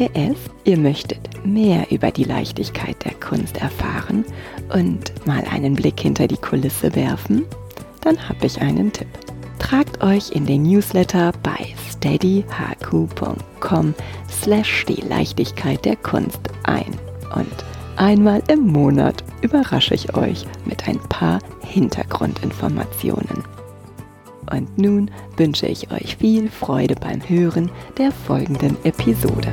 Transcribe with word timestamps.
PS, 0.00 0.38
ihr 0.64 0.78
möchtet 0.78 1.44
mehr 1.44 1.90
über 1.90 2.10
die 2.10 2.24
Leichtigkeit 2.24 2.96
der 3.04 3.12
Kunst 3.12 3.58
erfahren 3.58 4.24
und 4.72 5.12
mal 5.26 5.44
einen 5.52 5.74
Blick 5.74 6.00
hinter 6.00 6.26
die 6.26 6.38
Kulisse 6.38 6.96
werfen? 6.96 7.44
Dann 8.00 8.16
habe 8.26 8.46
ich 8.46 8.62
einen 8.62 8.90
Tipp. 8.94 9.08
Tragt 9.58 10.02
euch 10.02 10.30
in 10.32 10.46
den 10.46 10.62
Newsletter 10.62 11.32
bei 11.42 11.74
steadyhq.com 11.90 12.44
slash 14.30 14.86
die 14.86 15.02
Leichtigkeit 15.02 15.84
der 15.84 15.96
Kunst 15.96 16.40
ein. 16.62 16.98
Und 17.34 17.52
einmal 17.96 18.42
im 18.48 18.68
Monat 18.68 19.22
überrasche 19.42 19.94
ich 19.94 20.16
euch 20.16 20.46
mit 20.64 20.88
ein 20.88 20.98
paar 21.10 21.40
Hintergrundinformationen. 21.62 23.44
Und 24.50 24.78
nun 24.78 25.10
wünsche 25.36 25.66
ich 25.66 25.92
euch 25.92 26.16
viel 26.16 26.48
Freude 26.48 26.94
beim 26.94 27.20
Hören 27.28 27.70
der 27.98 28.10
folgenden 28.12 28.82
Episode. 28.82 29.52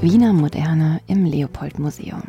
Wiener 0.00 0.32
Moderne 0.32 1.00
im 1.08 1.24
Leopold-Museum. 1.24 2.22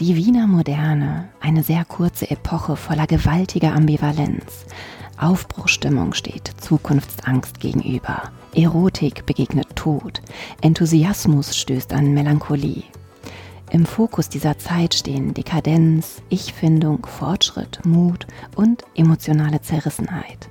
Die 0.00 0.16
Wiener 0.16 0.46
Moderne, 0.46 1.28
eine 1.38 1.62
sehr 1.62 1.84
kurze 1.84 2.30
Epoche 2.30 2.74
voller 2.74 3.06
gewaltiger 3.06 3.74
Ambivalenz. 3.74 4.64
Aufbruchstimmung 5.18 6.14
steht 6.14 6.50
Zukunftsangst 6.58 7.60
gegenüber. 7.60 8.32
Erotik 8.54 9.26
begegnet 9.26 9.76
Tod. 9.76 10.22
Enthusiasmus 10.62 11.54
stößt 11.54 11.92
an 11.92 12.14
Melancholie. 12.14 12.84
Im 13.72 13.86
Fokus 13.86 14.28
dieser 14.28 14.58
Zeit 14.58 14.94
stehen 14.94 15.32
Dekadenz, 15.32 16.22
Ich-Findung, 16.28 17.06
Fortschritt, 17.06 17.80
Mut 17.84 18.26
und 18.56 18.82
emotionale 18.96 19.62
Zerrissenheit. 19.62 20.48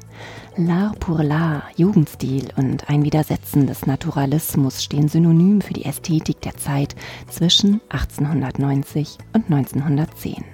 L'art 0.58 0.98
pour 1.00 1.20
l'art, 1.20 1.64
Jugendstil 1.76 2.48
und 2.56 2.90
ein 2.90 3.04
Widersetzen 3.04 3.68
des 3.68 3.86
Naturalismus 3.86 4.82
stehen 4.82 5.10
synonym 5.10 5.60
für 5.60 5.74
die 5.74 5.84
Ästhetik 5.84 6.40
der 6.42 6.56
Zeit 6.56 6.96
zwischen 7.30 7.82
1890 7.90 9.18
und 9.34 9.52
1910. 9.52 10.46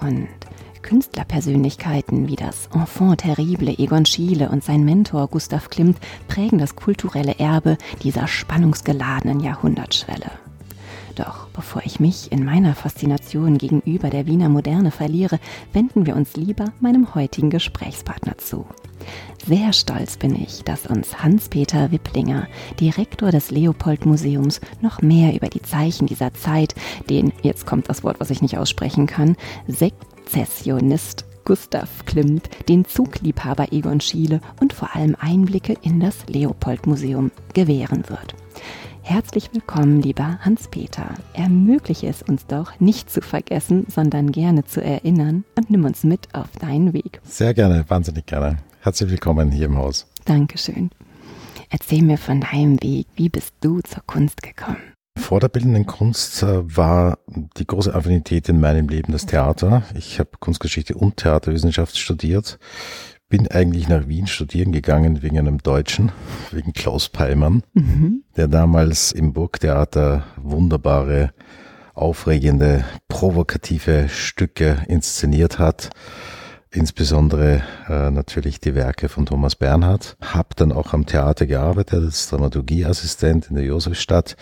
Und 0.00 0.28
Künstlerpersönlichkeiten 0.82 2.28
wie 2.28 2.36
das 2.36 2.68
Enfant 2.72 3.22
terrible 3.22 3.76
Egon 3.76 4.06
Schiele 4.06 4.50
und 4.50 4.62
sein 4.62 4.84
Mentor 4.84 5.26
Gustav 5.26 5.68
Klimt 5.68 5.98
prägen 6.28 6.58
das 6.58 6.76
kulturelle 6.76 7.40
Erbe 7.40 7.76
dieser 8.04 8.28
spannungsgeladenen 8.28 9.40
Jahrhundertschwelle. 9.40 10.30
Doch 11.16 11.48
bevor 11.48 11.82
ich 11.84 11.98
mich 11.98 12.30
in 12.30 12.44
meiner 12.44 12.74
Faszination 12.74 13.56
gegenüber 13.56 14.10
der 14.10 14.26
Wiener 14.26 14.50
Moderne 14.50 14.90
verliere, 14.90 15.40
wenden 15.72 16.04
wir 16.04 16.14
uns 16.14 16.36
lieber 16.36 16.66
meinem 16.78 17.14
heutigen 17.14 17.48
Gesprächspartner 17.48 18.36
zu. 18.36 18.66
Sehr 19.46 19.72
stolz 19.72 20.18
bin 20.18 20.34
ich, 20.34 20.62
dass 20.64 20.86
uns 20.86 21.22
Hans-Peter 21.22 21.90
Wipplinger, 21.90 22.48
Direktor 22.78 23.30
des 23.30 23.50
Leopold-Museums, 23.50 24.60
noch 24.82 25.00
mehr 25.00 25.34
über 25.34 25.48
die 25.48 25.62
Zeichen 25.62 26.06
dieser 26.06 26.34
Zeit, 26.34 26.74
den, 27.08 27.32
jetzt 27.42 27.64
kommt 27.64 27.88
das 27.88 28.04
Wort, 28.04 28.20
was 28.20 28.30
ich 28.30 28.42
nicht 28.42 28.58
aussprechen 28.58 29.06
kann, 29.06 29.36
Sezessionist 29.68 31.24
Gustav 31.46 32.04
Klimt, 32.04 32.50
den 32.68 32.84
Zugliebhaber 32.84 33.72
Egon 33.72 34.00
Schiele 34.00 34.40
und 34.60 34.74
vor 34.74 34.94
allem 34.94 35.16
Einblicke 35.18 35.76
in 35.80 36.00
das 36.00 36.26
Leopold-Museum 36.26 37.30
gewähren 37.54 38.04
wird. 38.08 38.34
Herzlich 39.08 39.50
willkommen, 39.52 40.02
lieber 40.02 40.40
Hans-Peter. 40.40 41.14
Ermögliche 41.32 42.08
es 42.08 42.22
uns 42.22 42.44
doch, 42.46 42.80
nicht 42.80 43.08
zu 43.08 43.20
vergessen, 43.20 43.86
sondern 43.88 44.32
gerne 44.32 44.64
zu 44.64 44.82
erinnern 44.82 45.44
und 45.56 45.70
nimm 45.70 45.84
uns 45.84 46.02
mit 46.02 46.34
auf 46.34 46.50
deinen 46.58 46.92
Weg. 46.92 47.20
Sehr 47.22 47.54
gerne, 47.54 47.84
wahnsinnig 47.86 48.26
gerne. 48.26 48.58
Herzlich 48.80 49.08
willkommen 49.08 49.52
hier 49.52 49.66
im 49.66 49.78
Haus. 49.78 50.08
Dankeschön. 50.24 50.90
Erzähl 51.70 52.02
mir 52.02 52.18
von 52.18 52.40
deinem 52.40 52.82
Weg. 52.82 53.06
Wie 53.14 53.28
bist 53.28 53.54
du 53.60 53.80
zur 53.82 54.02
Kunst 54.08 54.42
gekommen? 54.42 54.82
Vor 55.16 55.38
der 55.38 55.50
bildenden 55.50 55.86
Kunst 55.86 56.42
äh, 56.42 56.76
war 56.76 57.18
die 57.58 57.66
große 57.66 57.94
Affinität 57.94 58.48
in 58.48 58.58
meinem 58.58 58.88
Leben 58.88 59.12
das 59.12 59.24
Theater. 59.24 59.84
Ich 59.94 60.18
habe 60.18 60.30
Kunstgeschichte 60.40 60.96
und 60.96 61.18
Theaterwissenschaft 61.18 61.96
studiert 61.96 62.58
bin 63.28 63.48
eigentlich 63.48 63.88
nach 63.88 64.06
Wien 64.06 64.26
studieren 64.26 64.72
gegangen 64.72 65.22
wegen 65.22 65.38
einem 65.38 65.58
Deutschen, 65.58 66.12
wegen 66.52 66.72
Klaus 66.72 67.08
Peimann, 67.08 67.62
mhm. 67.74 68.22
der 68.36 68.48
damals 68.48 69.12
im 69.12 69.32
Burgtheater 69.32 70.24
wunderbare, 70.36 71.32
aufregende, 71.94 72.84
provokative 73.08 74.08
Stücke 74.08 74.84
inszeniert 74.86 75.58
hat. 75.58 75.90
Insbesondere 76.70 77.62
äh, 77.88 78.10
natürlich 78.10 78.60
die 78.60 78.74
Werke 78.74 79.08
von 79.08 79.24
Thomas 79.24 79.56
Bernhard. 79.56 80.16
Hab 80.20 80.54
dann 80.56 80.72
auch 80.72 80.92
am 80.92 81.06
Theater 81.06 81.46
gearbeitet 81.46 82.02
als 82.04 82.28
Dramaturgieassistent 82.28 83.48
in 83.48 83.56
der 83.56 83.64
Josefstadt 83.64 84.36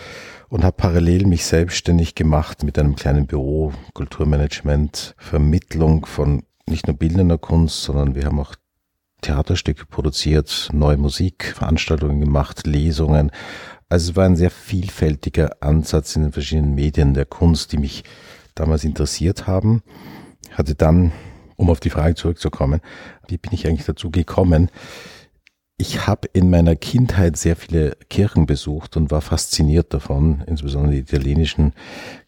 und 0.48 0.64
habe 0.64 0.76
parallel 0.76 1.26
mich 1.26 1.44
selbstständig 1.44 2.16
gemacht 2.16 2.64
mit 2.64 2.78
einem 2.78 2.96
kleinen 2.96 3.26
Büro, 3.26 3.72
Kulturmanagement, 3.92 5.14
Vermittlung 5.16 6.06
von 6.06 6.42
nicht 6.66 6.88
nur 6.88 6.96
bildender 6.96 7.38
Kunst, 7.38 7.84
sondern 7.84 8.14
wir 8.14 8.24
haben 8.24 8.40
auch 8.40 8.54
Theaterstücke 9.24 9.86
produziert, 9.86 10.68
neue 10.72 10.98
Musik, 10.98 11.54
Veranstaltungen 11.56 12.20
gemacht, 12.20 12.66
Lesungen. 12.66 13.30
Also 13.88 14.10
es 14.10 14.16
war 14.16 14.26
ein 14.26 14.36
sehr 14.36 14.50
vielfältiger 14.50 15.56
Ansatz 15.60 16.14
in 16.14 16.22
den 16.22 16.32
verschiedenen 16.32 16.74
Medien 16.74 17.14
der 17.14 17.24
Kunst, 17.24 17.72
die 17.72 17.78
mich 17.78 18.04
damals 18.54 18.84
interessiert 18.84 19.46
haben. 19.46 19.82
Hatte 20.50 20.74
dann, 20.74 21.12
um 21.56 21.70
auf 21.70 21.80
die 21.80 21.88
Frage 21.88 22.14
zurückzukommen, 22.14 22.80
wie 23.26 23.38
bin 23.38 23.52
ich 23.54 23.66
eigentlich 23.66 23.86
dazu 23.86 24.10
gekommen? 24.10 24.70
Ich 25.78 26.06
habe 26.06 26.28
in 26.34 26.50
meiner 26.50 26.76
Kindheit 26.76 27.38
sehr 27.38 27.56
viele 27.56 27.96
Kirchen 28.10 28.44
besucht 28.44 28.96
und 28.96 29.10
war 29.10 29.22
fasziniert 29.22 29.94
davon, 29.94 30.44
insbesondere 30.46 30.92
die 30.92 31.00
italienischen 31.00 31.72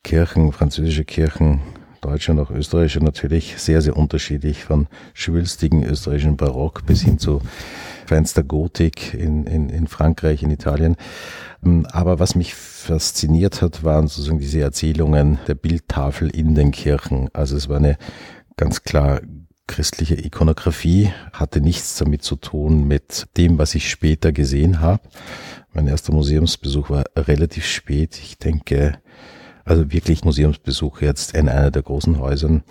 Kirchen, 0.03 0.51
französische 0.51 1.05
Kirchen, 1.05 1.61
deutsche 2.01 2.33
und 2.33 2.41
auch 2.41 2.51
österreichische 2.51 3.01
natürlich 3.01 3.59
sehr, 3.59 3.83
sehr 3.83 3.97
unterschiedlich, 3.97 4.65
von 4.65 4.87
schwülstigen 5.15 5.85
österreichischen 5.85 6.37
Barock 6.37 6.87
bis 6.87 7.03
hin 7.03 7.19
zu 7.19 7.41
feinster 8.07 8.43
Gotik 8.43 9.15
in, 9.15 9.45
in, 9.45 9.69
in 9.69 9.87
Frankreich, 9.87 10.43
in 10.43 10.51
Italien. 10.51 10.97
Ähm, 11.65 11.87
aber 11.91 12.19
was 12.19 12.35
mich 12.35 12.55
fasziniert 12.55 13.63
hat, 13.63 13.85
waren 13.85 14.09
sozusagen 14.09 14.39
diese 14.39 14.61
Erzählungen 14.61 15.39
der 15.49 15.55
Bildtafel 15.55 16.31
in 16.31 16.55
den 16.55 16.71
Kirchen. 16.71 17.29
Also 17.33 17.57
es 17.57 17.69
war 17.69 17.79
eine 17.79 17.99
ganz 18.57 18.83
klar 18.83 19.21
christliche 19.67 20.15
Ikonografie, 20.15 21.13
hatte 21.33 21.61
nichts 21.61 21.97
damit 21.97 22.23
zu 22.23 22.37
tun 22.37 22.87
mit 22.87 23.27
dem, 23.37 23.59
was 23.59 23.75
ich 23.75 23.91
später 23.91 24.33
gesehen 24.33 24.81
habe. 24.81 25.03
Mein 25.73 25.89
erster 25.89 26.13
Museumsbesuch 26.13 26.89
war 26.89 27.05
relativ 27.17 27.67
spät. 27.67 28.19
Ich 28.23 28.39
denke, 28.39 28.99
also 29.67 29.93
wirklich 29.93 30.25
Museumsbesuch 30.25 31.03
jetzt 31.03 31.35
in 31.35 31.49
einer 31.49 31.71
der 31.71 31.83
großen 31.83 32.19
Häusern 32.19 32.63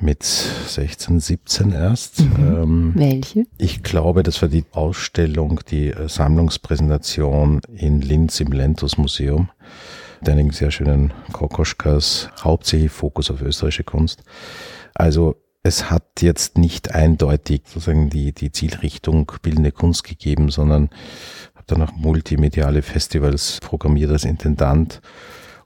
mit 0.00 0.22
16, 0.22 1.20
17 1.20 1.72
erst. 1.72 2.20
Mhm. 2.20 2.46
Ähm, 2.46 2.92
Welche? 2.94 3.44
Ich 3.58 3.82
glaube, 3.82 4.22
das 4.22 4.40
war 4.40 4.48
die 4.48 4.64
Ausstellung, 4.72 5.60
die 5.70 5.88
äh, 5.88 6.08
Sammlungspräsentation 6.08 7.60
in 7.74 8.00
Linz 8.00 8.40
im 8.40 8.52
Lentus 8.52 8.96
Museum. 8.96 9.50
Mit 10.22 10.54
sehr 10.54 10.70
schönen 10.70 11.12
Kokoschkas, 11.32 12.28
hauptsächlich 12.42 12.92
Fokus 12.92 13.30
auf 13.30 13.40
österreichische 13.40 13.84
Kunst. 13.84 14.22
Also 14.94 15.36
es 15.62 15.90
hat 15.90 16.20
jetzt 16.20 16.58
nicht 16.58 16.94
eindeutig 16.94 17.62
sozusagen 17.64 18.10
die, 18.10 18.32
die 18.32 18.52
Zielrichtung 18.52 19.32
bildende 19.42 19.72
Kunst 19.72 20.04
gegeben, 20.04 20.50
sondern 20.50 20.90
dann 21.66 21.82
auch 21.82 21.92
multimediale 21.92 22.82
Festivals 22.82 23.58
programmiert 23.62 24.10
als 24.10 24.24
Intendant. 24.24 25.00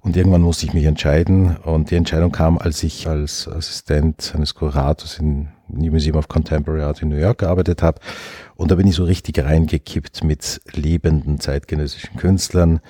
Und 0.05 0.19
irgendwann 0.19 0.43
musste 0.43 0.67
ich 0.67 0.75
mich 0.75 0.85
entscheiden. 0.85 1.56
Und 1.56 1.91
die 1.91 1.97
Entscheidung 1.97 2.31
kam, 2.31 2.59
als 2.59 2.83
ich 2.83 3.09
als 3.09 3.49
Assistent 3.49 4.33
eines 4.37 4.55
Kurators 4.55 5.19
New 5.21 5.91
Museum 5.91 6.19
of 6.19 6.29
Contemporary 6.29 6.83
Art 6.83 7.01
in 7.01 7.09
New 7.09 7.17
York 7.17 7.39
gearbeitet 7.39 7.83
habe. 7.83 8.01
Und 8.55 8.71
da 8.71 8.75
bin 8.75 8.87
ich 8.87 8.97
so 8.97 9.05
richtig 9.05 9.43
reingekippt 9.43 10.23
mit 10.23 10.61
lebenden 10.73 11.41
zeitgenössischen 11.41 12.19
Künstlern, 12.19 12.81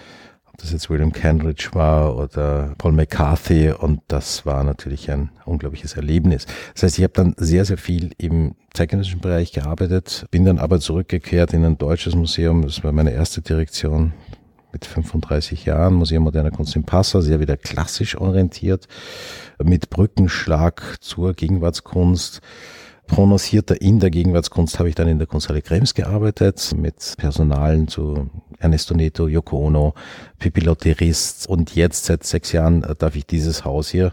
ob 0.52 0.58
das 0.58 0.72
jetzt 0.72 0.90
William 0.90 1.12
Kenridge 1.12 1.68
war 1.72 2.16
oder 2.16 2.74
Paul 2.78 2.92
McCarthy. 2.92 3.70
Und 3.70 4.00
das 4.08 4.44
war 4.44 4.64
natürlich 4.64 5.08
ein 5.08 5.30
unglaubliches 5.44 5.94
Erlebnis. 5.94 6.46
Das 6.74 6.82
heißt, 6.82 6.98
ich 6.98 7.04
habe 7.04 7.14
dann 7.14 7.34
sehr, 7.36 7.64
sehr 7.64 7.78
viel 7.78 8.10
im 8.18 8.56
zeitgenössischen 8.72 9.20
Bereich 9.20 9.52
gearbeitet, 9.52 10.26
bin 10.32 10.44
dann 10.44 10.58
aber 10.58 10.80
zurückgekehrt 10.80 11.52
in 11.52 11.64
ein 11.64 11.78
deutsches 11.78 12.16
Museum. 12.16 12.62
Das 12.62 12.82
war 12.82 12.90
meine 12.90 13.12
erste 13.12 13.40
Direktion 13.40 14.12
mit 14.74 14.84
35 14.84 15.64
Jahren, 15.64 15.94
Museum 15.94 16.24
moderner 16.24 16.50
Kunst 16.50 16.76
in 16.76 16.84
Passau, 16.84 17.20
sehr 17.22 17.40
wieder 17.40 17.56
klassisch 17.56 18.18
orientiert, 18.18 18.88
mit 19.62 19.88
Brückenschlag 19.88 20.96
zur 21.00 21.32
Gegenwartskunst. 21.32 22.42
Prononcierter 23.06 23.80
in 23.80 24.00
der 24.00 24.10
Gegenwartskunst 24.10 24.78
habe 24.78 24.88
ich 24.88 24.94
dann 24.94 25.08
in 25.08 25.18
der 25.18 25.26
Kunsthalle 25.26 25.62
Krems 25.62 25.94
gearbeitet, 25.94 26.74
mit 26.76 27.14
Personalen 27.18 27.86
zu 27.86 28.30
Ernesto 28.58 28.94
Neto, 28.94 29.28
Yoko 29.28 29.58
Ono, 29.58 29.94
Pippi 30.38 30.60
Lotterist 30.60 31.46
und 31.46 31.74
jetzt 31.74 32.06
seit 32.06 32.24
sechs 32.24 32.52
Jahren 32.52 32.84
darf 32.98 33.14
ich 33.14 33.26
dieses 33.26 33.64
Haus 33.64 33.90
hier 33.90 34.12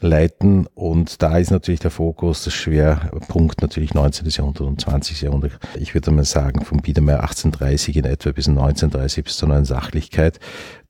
leiten. 0.00 0.66
Und 0.74 1.22
da 1.22 1.38
ist 1.38 1.50
natürlich 1.50 1.80
der 1.80 1.90
Fokus, 1.90 2.44
der 2.44 2.50
Schwerpunkt 2.50 3.62
natürlich 3.62 3.94
19. 3.94 4.28
Jahrhundert 4.28 4.66
und 4.66 4.80
20. 4.80 5.20
Jahrhundert. 5.22 5.52
Ich 5.78 5.94
würde 5.94 6.10
mal 6.10 6.24
sagen, 6.24 6.64
vom 6.64 6.78
Biedermeier 6.78 7.20
1830 7.20 7.96
in 7.96 8.04
etwa 8.04 8.32
bis 8.32 8.48
1930 8.48 9.24
bis 9.24 9.36
zur 9.36 9.48
neuen 9.48 9.64
Sachlichkeit. 9.64 10.40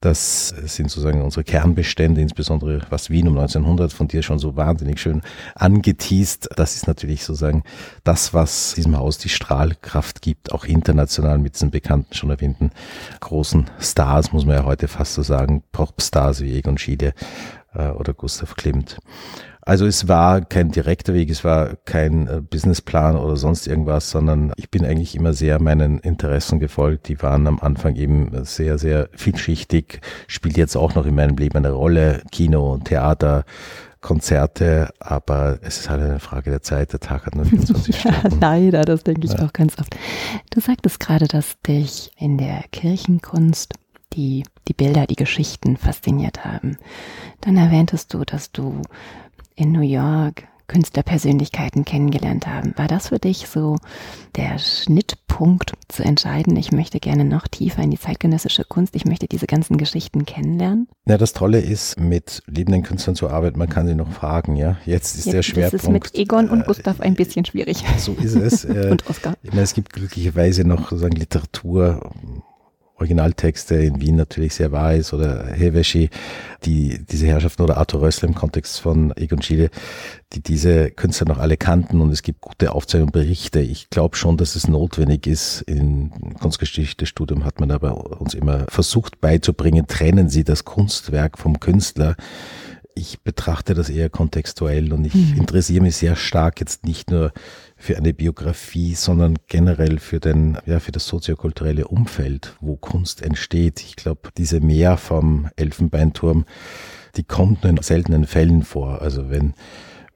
Das 0.02 0.48
sind 0.48 0.90
sozusagen 0.90 1.20
unsere 1.20 1.44
Kernbestände, 1.44 2.22
insbesondere 2.22 2.80
was 2.88 3.10
Wien 3.10 3.28
um 3.28 3.36
1900 3.36 3.92
von 3.92 4.08
dir 4.08 4.22
schon 4.22 4.38
so 4.38 4.56
wahnsinnig 4.56 4.98
schön 4.98 5.20
angeteased. 5.54 6.48
Das 6.56 6.74
ist 6.74 6.86
natürlich 6.86 7.22
sozusagen 7.22 7.64
das, 8.02 8.32
was 8.32 8.74
diesem 8.76 8.96
Haus 8.96 9.18
die 9.18 9.28
Strahlkraft 9.28 10.22
gibt, 10.22 10.52
auch 10.52 10.64
international 10.64 11.36
mit 11.38 11.54
diesen 11.54 11.70
bekannten, 11.70 12.14
schon 12.14 12.30
erwähnten 12.30 12.70
großen 13.20 13.66
Stars, 13.78 14.32
muss 14.32 14.46
man 14.46 14.56
ja 14.56 14.64
heute 14.64 14.88
fast 14.88 15.12
so 15.12 15.22
sagen, 15.22 15.62
Popstars 15.70 16.40
wie 16.40 16.56
Egon 16.56 16.78
Schiede, 16.78 17.08
äh, 17.08 17.59
oder 17.74 18.14
Gustav 18.14 18.56
Klimt. 18.56 18.98
Also 19.62 19.86
es 19.86 20.08
war 20.08 20.40
kein 20.40 20.70
direkter 20.70 21.12
Weg, 21.14 21.30
es 21.30 21.44
war 21.44 21.76
kein 21.84 22.26
äh, 22.26 22.40
Businessplan 22.40 23.16
oder 23.16 23.36
sonst 23.36 23.66
irgendwas, 23.66 24.10
sondern 24.10 24.52
ich 24.56 24.70
bin 24.70 24.84
eigentlich 24.84 25.14
immer 25.14 25.32
sehr 25.32 25.60
meinen 25.60 25.98
Interessen 25.98 26.58
gefolgt. 26.58 27.08
Die 27.08 27.22
waren 27.22 27.46
am 27.46 27.60
Anfang 27.60 27.94
eben 27.94 28.44
sehr, 28.44 28.78
sehr 28.78 29.10
vielschichtig, 29.14 30.00
spielt 30.26 30.56
jetzt 30.56 30.76
auch 30.76 30.94
noch 30.94 31.06
in 31.06 31.14
meinem 31.14 31.36
Leben 31.36 31.58
eine 31.58 31.72
Rolle. 31.72 32.22
Kino, 32.32 32.78
Theater, 32.82 33.44
Konzerte, 34.00 34.88
aber 34.98 35.58
es 35.60 35.80
ist 35.80 35.90
halt 35.90 36.00
eine 36.00 36.20
Frage 36.20 36.50
der 36.50 36.62
Zeit. 36.62 36.94
Der 36.94 37.00
Tag 37.00 37.26
hat 37.26 37.34
nur 37.34 37.44
24 37.46 38.02
ja, 38.02 38.12
Stunden. 38.14 38.40
Leider, 38.40 38.82
das 38.82 39.04
denke 39.04 39.26
ich 39.26 39.34
ja. 39.34 39.44
auch 39.44 39.52
ganz 39.52 39.78
oft. 39.78 39.94
Du 40.50 40.60
sagtest 40.60 41.00
gerade, 41.00 41.28
dass 41.28 41.60
dich 41.60 42.10
in 42.16 42.38
der 42.38 42.64
Kirchenkunst 42.72 43.74
die, 44.12 44.44
die 44.68 44.74
Bilder, 44.74 45.06
die 45.06 45.16
Geschichten 45.16 45.76
fasziniert 45.76 46.44
haben. 46.44 46.78
Dann 47.40 47.56
erwähntest 47.56 48.12
du, 48.14 48.24
dass 48.24 48.52
du 48.52 48.82
in 49.54 49.72
New 49.72 49.80
York 49.80 50.44
Künstlerpersönlichkeiten 50.70 51.84
kennengelernt 51.84 52.46
haben. 52.46 52.74
War 52.76 52.86
das 52.86 53.08
für 53.08 53.18
dich 53.18 53.48
so 53.48 53.76
der 54.36 54.56
Schnittpunkt 54.58 55.72
zu 55.88 56.04
entscheiden, 56.04 56.54
ich 56.56 56.70
möchte 56.70 57.00
gerne 57.00 57.24
noch 57.24 57.48
tiefer 57.48 57.82
in 57.82 57.90
die 57.90 57.98
zeitgenössische 57.98 58.62
Kunst, 58.62 58.94
ich 58.94 59.04
möchte 59.04 59.26
diese 59.26 59.48
ganzen 59.48 59.78
Geschichten 59.78 60.26
kennenlernen? 60.26 60.86
Ja, 61.06 61.18
das 61.18 61.32
Tolle 61.32 61.58
ist, 61.58 61.98
mit 61.98 62.44
lebenden 62.46 62.84
Künstlern 62.84 63.16
zu 63.16 63.28
arbeiten, 63.28 63.58
man 63.58 63.68
kann 63.68 63.88
sie 63.88 63.96
noch 63.96 64.12
fragen, 64.12 64.54
ja. 64.54 64.76
Jetzt 64.86 65.16
ist 65.16 65.26
Jetzt 65.26 65.34
der 65.34 65.42
Schwerpunkt. 65.42 65.74
Das 65.74 65.82
ist 65.82 65.90
mit 65.90 66.14
Egon 66.14 66.48
und 66.48 66.60
äh, 66.60 66.64
Gustav 66.64 67.00
ein 67.00 67.14
bisschen 67.14 67.44
schwierig. 67.44 67.82
So 67.98 68.12
ist 68.12 68.36
es. 68.36 68.64
und 68.90 69.10
Oskar. 69.10 69.34
Es 69.42 69.74
gibt 69.74 69.92
glücklicherweise 69.92 70.64
noch 70.64 70.90
sozusagen 70.90 71.16
Literatur, 71.16 72.12
Originaltexte 73.00 73.76
in 73.76 74.00
Wien 74.00 74.16
natürlich 74.16 74.54
sehr 74.54 74.72
wahr 74.72 74.94
ist 74.94 75.12
oder 75.12 75.46
Heveschi, 75.46 76.10
die 76.64 77.00
diese 77.10 77.26
Herrschaften 77.26 77.62
oder 77.62 77.78
Arthur 77.78 78.02
Rössler 78.02 78.28
im 78.28 78.34
Kontext 78.34 78.80
von 78.80 79.12
Egon 79.16 79.42
Schiele, 79.42 79.70
die 80.32 80.42
diese 80.42 80.90
Künstler 80.90 81.28
noch 81.28 81.38
alle 81.38 81.56
kannten 81.56 82.00
und 82.00 82.12
es 82.12 82.22
gibt 82.22 82.42
gute 82.42 82.72
Aufzeichnungen 82.72 83.08
und 83.08 83.12
Berichte. 83.12 83.60
Ich 83.60 83.90
glaube 83.90 84.16
schon, 84.16 84.36
dass 84.36 84.54
es 84.54 84.68
notwendig 84.68 85.26
ist. 85.26 85.62
In 85.62 86.10
Kunstgeschichte-Studium 86.38 87.44
hat 87.44 87.58
man 87.58 87.70
aber 87.70 88.20
uns 88.20 88.34
immer 88.34 88.66
versucht 88.68 89.20
beizubringen, 89.20 89.86
trennen 89.86 90.28
Sie 90.28 90.44
das 90.44 90.64
Kunstwerk 90.64 91.38
vom 91.38 91.58
Künstler 91.58 92.16
ich 92.94 93.20
betrachte 93.20 93.74
das 93.74 93.88
eher 93.88 94.10
kontextuell 94.10 94.92
und 94.92 95.04
ich 95.04 95.14
mhm. 95.14 95.38
interessiere 95.38 95.82
mich 95.82 95.96
sehr 95.96 96.16
stark 96.16 96.60
jetzt 96.60 96.84
nicht 96.84 97.10
nur 97.10 97.32
für 97.80 97.96
eine 97.96 98.12
Biografie, 98.12 98.94
sondern 98.94 99.36
generell 99.48 99.98
für 99.98 100.20
den, 100.20 100.58
ja, 100.66 100.80
für 100.80 100.92
das 100.92 101.06
soziokulturelle 101.06 101.88
Umfeld, 101.88 102.54
wo 102.60 102.76
Kunst 102.76 103.22
entsteht. 103.22 103.80
Ich 103.80 103.96
glaube, 103.96 104.28
diese 104.36 104.60
Mehr 104.60 104.98
vom 104.98 105.48
Elfenbeinturm, 105.56 106.44
die 107.16 107.24
kommt 107.24 107.64
nur 107.64 107.70
in 107.70 107.82
seltenen 107.82 108.26
Fällen 108.26 108.62
vor. 108.62 109.00
Also 109.00 109.30
wenn 109.30 109.54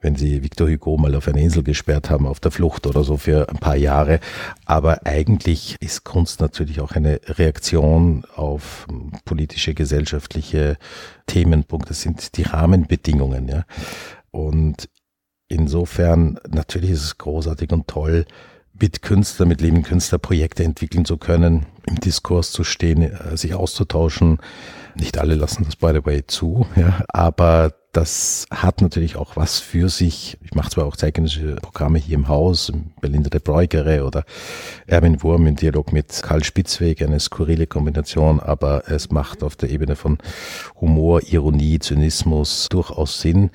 wenn 0.05 0.15
sie 0.15 0.43
Victor 0.43 0.69
Hugo 0.69 0.97
mal 0.97 1.15
auf 1.15 1.27
eine 1.27 1.41
Insel 1.41 1.63
gesperrt 1.63 2.11
haben, 2.11 2.27
auf 2.27 2.39
der 2.39 2.51
Flucht 2.51 2.85
oder 2.85 3.03
so 3.03 3.17
für 3.17 3.49
ein 3.49 3.57
paar 3.57 3.75
Jahre. 3.75 4.19
Aber 4.65 5.03
eigentlich 5.07 5.77
ist 5.79 6.03
Kunst 6.03 6.41
natürlich 6.41 6.79
auch 6.79 6.91
eine 6.91 7.19
Reaktion 7.25 8.23
auf 8.35 8.85
politische, 9.25 9.73
gesellschaftliche 9.73 10.77
Themenpunkte. 11.25 11.89
Das 11.89 12.01
sind 12.01 12.37
die 12.37 12.43
Rahmenbedingungen, 12.43 13.47
ja. 13.47 13.65
Und 14.29 14.89
insofern, 15.47 16.39
natürlich 16.49 16.91
ist 16.91 17.03
es 17.03 17.17
großartig 17.17 17.71
und 17.71 17.87
toll, 17.87 18.25
mit 18.79 19.01
Künstler, 19.01 19.45
mit 19.45 19.61
lebenden 19.61 19.83
Künstler 19.83 20.17
Projekte 20.17 20.63
entwickeln 20.63 21.05
zu 21.05 21.17
können, 21.17 21.65
im 21.87 21.99
Diskurs 21.99 22.51
zu 22.51 22.63
stehen, 22.63 23.03
äh, 23.03 23.37
sich 23.37 23.53
auszutauschen. 23.53 24.39
Nicht 24.95 25.17
alle 25.17 25.35
lassen 25.35 25.63
das 25.65 25.75
by 25.75 25.91
the 25.93 26.05
way 26.05 26.25
zu, 26.25 26.65
ja, 26.75 27.03
aber 27.07 27.73
das 27.91 28.45
hat 28.51 28.81
natürlich 28.81 29.15
auch 29.15 29.37
was 29.37 29.59
für 29.59 29.87
sich. 29.87 30.37
Ich 30.41 30.53
mache 30.53 30.69
zwar 30.69 30.85
auch 30.85 30.97
zeitgenössische 30.97 31.55
Programme 31.61 31.97
hier 31.97 32.15
im 32.15 32.27
Haus, 32.27 32.71
Belinda 32.99 33.29
de 33.29 33.39
Breugere 33.41 34.03
oder 34.03 34.25
Erwin 34.85 35.23
Wurm 35.23 35.47
im 35.47 35.55
Dialog 35.55 35.93
mit 35.93 36.21
Karl 36.21 36.43
Spitzweg, 36.43 37.01
eine 37.01 37.21
skurrile 37.21 37.67
Kombination, 37.67 38.41
aber 38.41 38.89
es 38.89 39.11
macht 39.11 39.43
auf 39.43 39.55
der 39.55 39.69
Ebene 39.69 39.95
von 39.95 40.17
Humor, 40.81 41.21
Ironie, 41.23 41.79
Zynismus 41.79 42.67
durchaus 42.69 43.21
Sinn, 43.21 43.49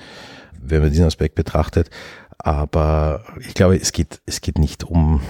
wenn 0.63 0.83
man 0.83 0.91
diesen 0.91 1.07
Aspekt 1.07 1.35
betrachtet. 1.35 1.91
Aber 2.39 3.25
ich 3.41 3.55
glaube, 3.55 3.77
es 3.77 3.93
geht, 3.93 4.21
es 4.25 4.41
geht 4.41 4.59
nicht 4.59 4.85
um 4.85 5.21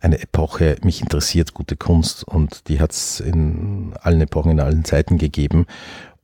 eine 0.00 0.20
Epoche. 0.20 0.76
Mich 0.82 1.00
interessiert 1.00 1.54
gute 1.54 1.76
Kunst 1.76 2.24
und 2.24 2.68
die 2.68 2.80
hat 2.80 2.92
es 2.92 3.20
in 3.20 3.94
allen 4.00 4.20
Epochen, 4.20 4.52
in 4.52 4.60
allen 4.60 4.84
Zeiten 4.84 5.18
gegeben. 5.18 5.66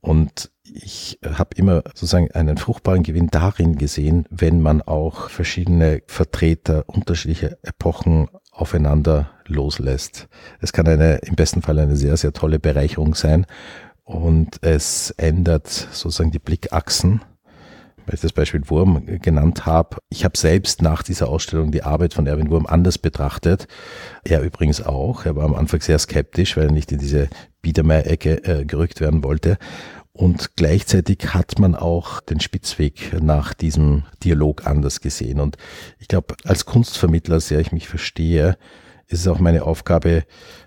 Und 0.01 0.51
ich 0.63 1.19
habe 1.23 1.55
immer 1.55 1.83
sozusagen 1.87 2.31
einen 2.31 2.57
fruchtbaren 2.57 3.03
Gewinn 3.03 3.27
darin 3.27 3.77
gesehen, 3.77 4.25
wenn 4.29 4.61
man 4.61 4.81
auch 4.81 5.29
verschiedene 5.29 6.01
Vertreter 6.07 6.83
unterschiedlicher 6.87 7.57
Epochen 7.61 8.27
aufeinander 8.51 9.29
loslässt. 9.45 10.27
Es 10.59 10.73
kann 10.73 10.87
eine, 10.87 11.17
im 11.17 11.35
besten 11.35 11.61
Fall 11.61 11.79
eine 11.79 11.95
sehr, 11.95 12.17
sehr 12.17 12.33
tolle 12.33 12.59
Bereicherung 12.59 13.15
sein 13.15 13.45
und 14.03 14.57
es 14.61 15.11
ändert 15.11 15.67
sozusagen 15.67 16.31
die 16.31 16.39
Blickachsen 16.39 17.21
weil 18.05 18.15
ich 18.15 18.21
das 18.21 18.33
Beispiel 18.33 18.69
Wurm 18.69 19.05
genannt 19.21 19.65
habe. 19.65 19.97
Ich 20.09 20.25
habe 20.25 20.37
selbst 20.37 20.81
nach 20.81 21.03
dieser 21.03 21.29
Ausstellung 21.29 21.71
die 21.71 21.83
Arbeit 21.83 22.13
von 22.13 22.27
Erwin 22.27 22.49
Wurm 22.49 22.65
anders 22.65 22.97
betrachtet. 22.97 23.67
Er 24.23 24.41
übrigens 24.41 24.81
auch. 24.81 25.25
Er 25.25 25.35
war 25.35 25.45
am 25.45 25.55
Anfang 25.55 25.81
sehr 25.81 25.99
skeptisch, 25.99 26.57
weil 26.57 26.65
er 26.65 26.71
nicht 26.71 26.91
in 26.91 26.99
diese 26.99 27.29
Biedermeier-Ecke 27.61 28.43
äh, 28.43 28.65
gerückt 28.65 29.01
werden 29.01 29.23
wollte. 29.23 29.57
Und 30.11 30.55
gleichzeitig 30.55 31.33
hat 31.33 31.57
man 31.57 31.75
auch 31.75 32.21
den 32.21 32.39
Spitzweg 32.39 33.19
nach 33.19 33.53
diesem 33.55 34.03
Dialog 34.23 34.67
anders 34.67 35.01
gesehen. 35.01 35.39
Und 35.39 35.57
ich 35.97 36.07
glaube, 36.07 36.35
als 36.43 36.65
Kunstvermittler, 36.65 37.39
sehr 37.39 37.59
ich 37.59 37.71
mich 37.71 37.87
verstehe, 37.87 38.57
ist 39.07 39.21
es 39.21 39.27
auch 39.27 39.39
meine 39.39 39.63
Aufgabe, 39.63 40.23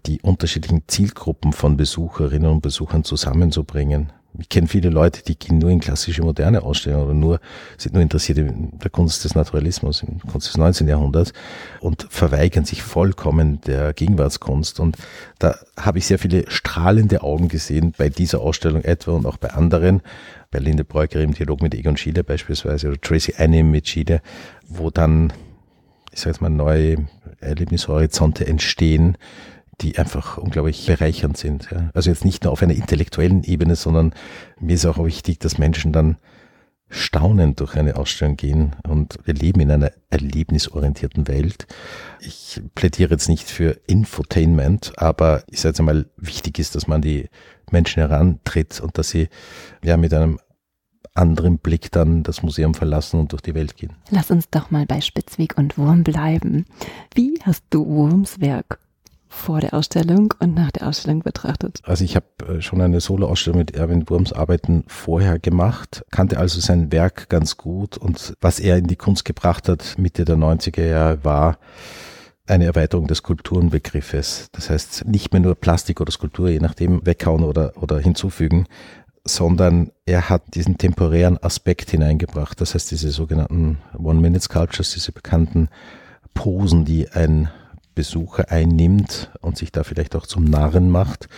die 0.07 0.21
unterschiedlichen 0.21 0.83
Zielgruppen 0.89 1.53
von 1.53 1.77
Besucherinnen 1.77 2.51
und 2.51 2.61
Besuchern 2.61 3.05
zusammenzubringen 3.05 4.13
ich 4.39 4.49
kenne 4.49 4.67
viele 4.67 4.91
Leute, 4.91 5.23
die 5.23 5.39
gehen 5.39 5.59
nur 5.59 5.71
in 5.71 5.81
klassische 5.81 6.23
moderne 6.23 6.63
Ausstellungen 6.63 7.05
oder 7.05 7.15
nur, 7.15 7.41
sind 7.79 7.95
nur 7.95 8.03
interessiert 8.03 8.39
in 8.39 8.79
der 8.79 8.91
Kunst 8.91 9.25
des 9.25 9.35
Naturalismus, 9.35 10.03
in 10.03 10.19
der 10.19 10.31
Kunst 10.31 10.49
des 10.49 10.57
19. 10.57 10.89
Jahrhunderts 10.89 11.33
und 11.81 12.07
verweigern 12.11 12.65
sich 12.65 12.83
vollkommen 12.83 13.61
der 13.63 13.93
Gegenwartskunst. 13.93 14.81
Und 14.81 14.97
da 15.39 15.57
habe 15.79 15.99
ich 15.99 16.07
sehr 16.07 16.19
viele 16.19 16.51
strahlende 16.51 17.23
Augen 17.23 17.49
gesehen 17.49 17.95
bei 17.97 18.09
dieser 18.09 18.41
Ausstellung 18.41 18.83
etwa 18.83 19.13
und 19.13 19.27
auch 19.27 19.37
bei 19.37 19.51
anderen. 19.51 20.03
Bei 20.51 20.59
Linde 20.59 20.85
Breuker 20.85 21.21
im 21.21 21.35
Dialog 21.35 21.63
mit 21.63 21.75
Egon 21.75 21.97
Schiele 21.97 22.23
beispielsweise 22.23 22.89
oder 22.89 23.01
Tracy 23.01 23.35
Annim 23.37 23.71
mit 23.71 23.89
Schiele, 23.89 24.23
wo 24.69 24.91
dann, 24.91 25.33
ich 26.13 26.21
sage 26.21 26.31
jetzt 26.31 26.41
mal, 26.41 26.51
neue 26.51 27.07
Erlebnishorizonte 27.41 28.47
entstehen, 28.47 29.17
die 29.81 29.99
einfach 29.99 30.39
unglaublich 30.39 30.87
bereichernd 30.87 31.37
sind. 31.37 31.69
Ja. 31.71 31.91
Also 31.95 32.11
jetzt 32.11 32.25
nicht 32.25 32.45
nur 32.45 32.53
auf 32.53 32.63
einer 32.63 32.75
intellektuellen 32.75 33.45
Ebene, 33.45 33.77
sondern 33.77 34.15
mir 34.59 34.75
ist 34.75 34.87
auch 34.87 35.03
wichtig, 35.05 35.39
dass 35.39 35.59
Menschen 35.59 35.93
dann 35.93 36.17
staunend 36.89 37.61
durch 37.61 37.77
eine 37.77 37.97
Ausstellung 37.97 38.37
gehen 38.37 38.77
und 38.87 39.19
wir 39.25 39.35
leben 39.35 39.61
in 39.61 39.71
einer 39.71 39.91
erlebnisorientierten 40.09 41.27
Welt. 41.27 41.67
Ich 42.21 42.63
plädiere 42.75 43.11
jetzt 43.11 43.29
nicht 43.29 43.51
für 43.51 43.81
Infotainment, 43.87 44.93
aber 44.97 45.43
ich 45.51 45.61
sage 45.61 45.71
jetzt 45.71 45.81
einmal, 45.81 46.07
wichtig 46.17 46.59
ist, 46.59 46.77
dass 46.77 46.87
man 46.87 47.03
die 47.03 47.29
Menschen 47.71 48.01
herantritt 48.01 48.81
und 48.81 48.99
dass 48.99 49.11
sie 49.11 49.29
ja 49.83 49.97
mit 49.97 50.15
einem 50.15 50.39
anderen 51.15 51.59
Blick 51.59 51.91
dann 51.91 52.23
das 52.23 52.43
Museum 52.43 52.75
verlassen 52.75 53.19
und 53.19 53.33
durch 53.33 53.43
die 53.43 53.55
Welt 53.55 53.77
gehen. 53.77 53.95
Lass 54.11 54.31
uns 54.31 54.49
doch 54.51 54.71
mal 54.71 54.87
bei 54.87 55.01
Spitzweg 55.01 55.59
und 55.59 55.79
Wurm 55.79 56.05
bleiben. 56.05 56.67
Wie 57.15 57.39
hast 57.43 57.65
du 57.71 57.85
Wurms 57.85 58.41
Werk 58.41 58.79
vor 59.37 59.61
der 59.61 59.75
Ausstellung 59.75 60.35
und 60.41 60.55
nach 60.55 60.71
der 60.71 60.89
Ausstellung 60.89 61.21
betrachtet? 61.21 61.81
Also 61.85 62.05
ich 62.05 62.17
habe 62.17 62.27
äh, 62.49 62.61
schon 62.61 62.81
eine 62.81 63.01
Solo-Ausstellung 63.01 63.59
mit 63.59 63.77
Erwin 63.77 64.09
Wurms 64.09 64.33
Arbeiten 64.33 64.85
vorher 64.87 65.39
gemacht, 65.39 66.05
kannte 66.11 66.39
also 66.39 66.61
sein 66.61 66.91
Werk 66.93 67.29
ganz 67.29 67.57
gut 67.57 67.97
und 67.97 68.35
was 68.41 68.59
er 68.59 68.77
in 68.77 68.87
die 68.87 68.97
Kunst 68.97 69.25
gebracht 69.25 69.69
hat 69.69 69.97
Mitte 69.99 70.25
der 70.25 70.37
90er 70.37 70.85
Jahre 70.85 71.25
war 71.25 71.59
eine 72.49 72.65
Erweiterung 72.65 73.07
des 73.09 73.23
Kulturenbegriffes. 73.23 74.49
Das 74.53 74.71
heißt, 74.71 75.07
nicht 75.07 75.33
mehr 75.33 75.41
nur 75.41 75.55
Plastik 75.55 76.01
oder 76.01 76.13
Skulptur, 76.13 76.49
je 76.49 76.61
nachdem, 76.61 77.05
weghauen 77.05 77.43
oder, 77.43 77.73
oder 77.81 77.99
hinzufügen, 77.99 78.67
sondern 79.25 79.91
er 80.05 80.29
hat 80.29 80.55
diesen 80.55 80.79
temporären 80.79 81.43
Aspekt 81.43 81.91
hineingebracht. 81.91 82.61
Das 82.61 82.75
heißt, 82.75 82.91
diese 82.91 83.11
sogenannten 83.11 83.79
One-Minute-Sculptures, 83.99 84.93
diese 84.93 85.13
bekannten 85.13 85.69
Posen, 86.35 86.85
die 86.85 87.11
ein 87.11 87.51
Besucher 87.97 88.53
einnimmt 88.53 89.33
und 89.41 89.57
sich 89.57 89.73
da 89.73 89.83
vielleicht 89.83 90.15
auch 90.15 90.27
zum 90.27 90.45
Narren 90.45 90.91
macht, 90.91 91.29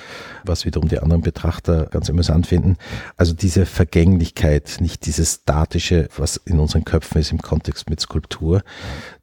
was 0.45 0.67
wiederum 0.67 0.89
die 0.89 0.99
anderen 0.99 1.23
Betrachter 1.23 1.87
ganz 1.87 2.11
amüsant 2.11 2.47
finden. 2.47 2.77
Also 3.17 3.33
diese 3.33 3.65
Vergänglichkeit, 3.65 4.79
nicht 4.81 5.07
dieses 5.07 5.41
statische, 5.43 6.09
was 6.19 6.37
in 6.37 6.59
unseren 6.59 6.85
Köpfen 6.85 7.21
ist 7.21 7.33
im 7.33 7.41
Kontext 7.41 7.89
mit 7.89 8.01
Skulptur. 8.01 8.63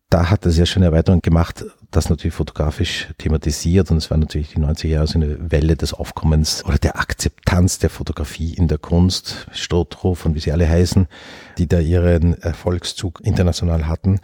Da 0.09 0.29
hat 0.29 0.45
er 0.45 0.51
sehr 0.51 0.65
schöne 0.65 0.85
Erweiterung 0.85 1.21
gemacht, 1.21 1.65
das 1.95 2.09
natürlich 2.09 2.33
fotografisch 2.33 3.07
thematisiert 3.17 3.89
und 3.91 3.97
es 3.97 4.11
war 4.11 4.17
natürlich 4.17 4.49
die 4.49 4.59
90er 4.59 4.87
Jahre 4.87 5.07
so 5.07 5.17
eine 5.17 5.51
Welle 5.51 5.75
des 5.75 5.93
Aufkommens 5.93 6.63
oder 6.65 6.77
der 6.77 6.99
Akzeptanz 6.99 7.79
der 7.79 7.89
Fotografie 7.89 8.53
in 8.53 8.67
der 8.67 8.77
Kunst, 8.77 9.47
Strothhoff 9.51 10.25
und 10.25 10.35
wie 10.35 10.39
sie 10.39 10.51
alle 10.51 10.67
heißen, 10.67 11.07
die 11.57 11.67
da 11.67 11.79
ihren 11.79 12.33
Erfolgszug 12.41 13.21
international 13.23 13.87
hatten. 13.87 14.19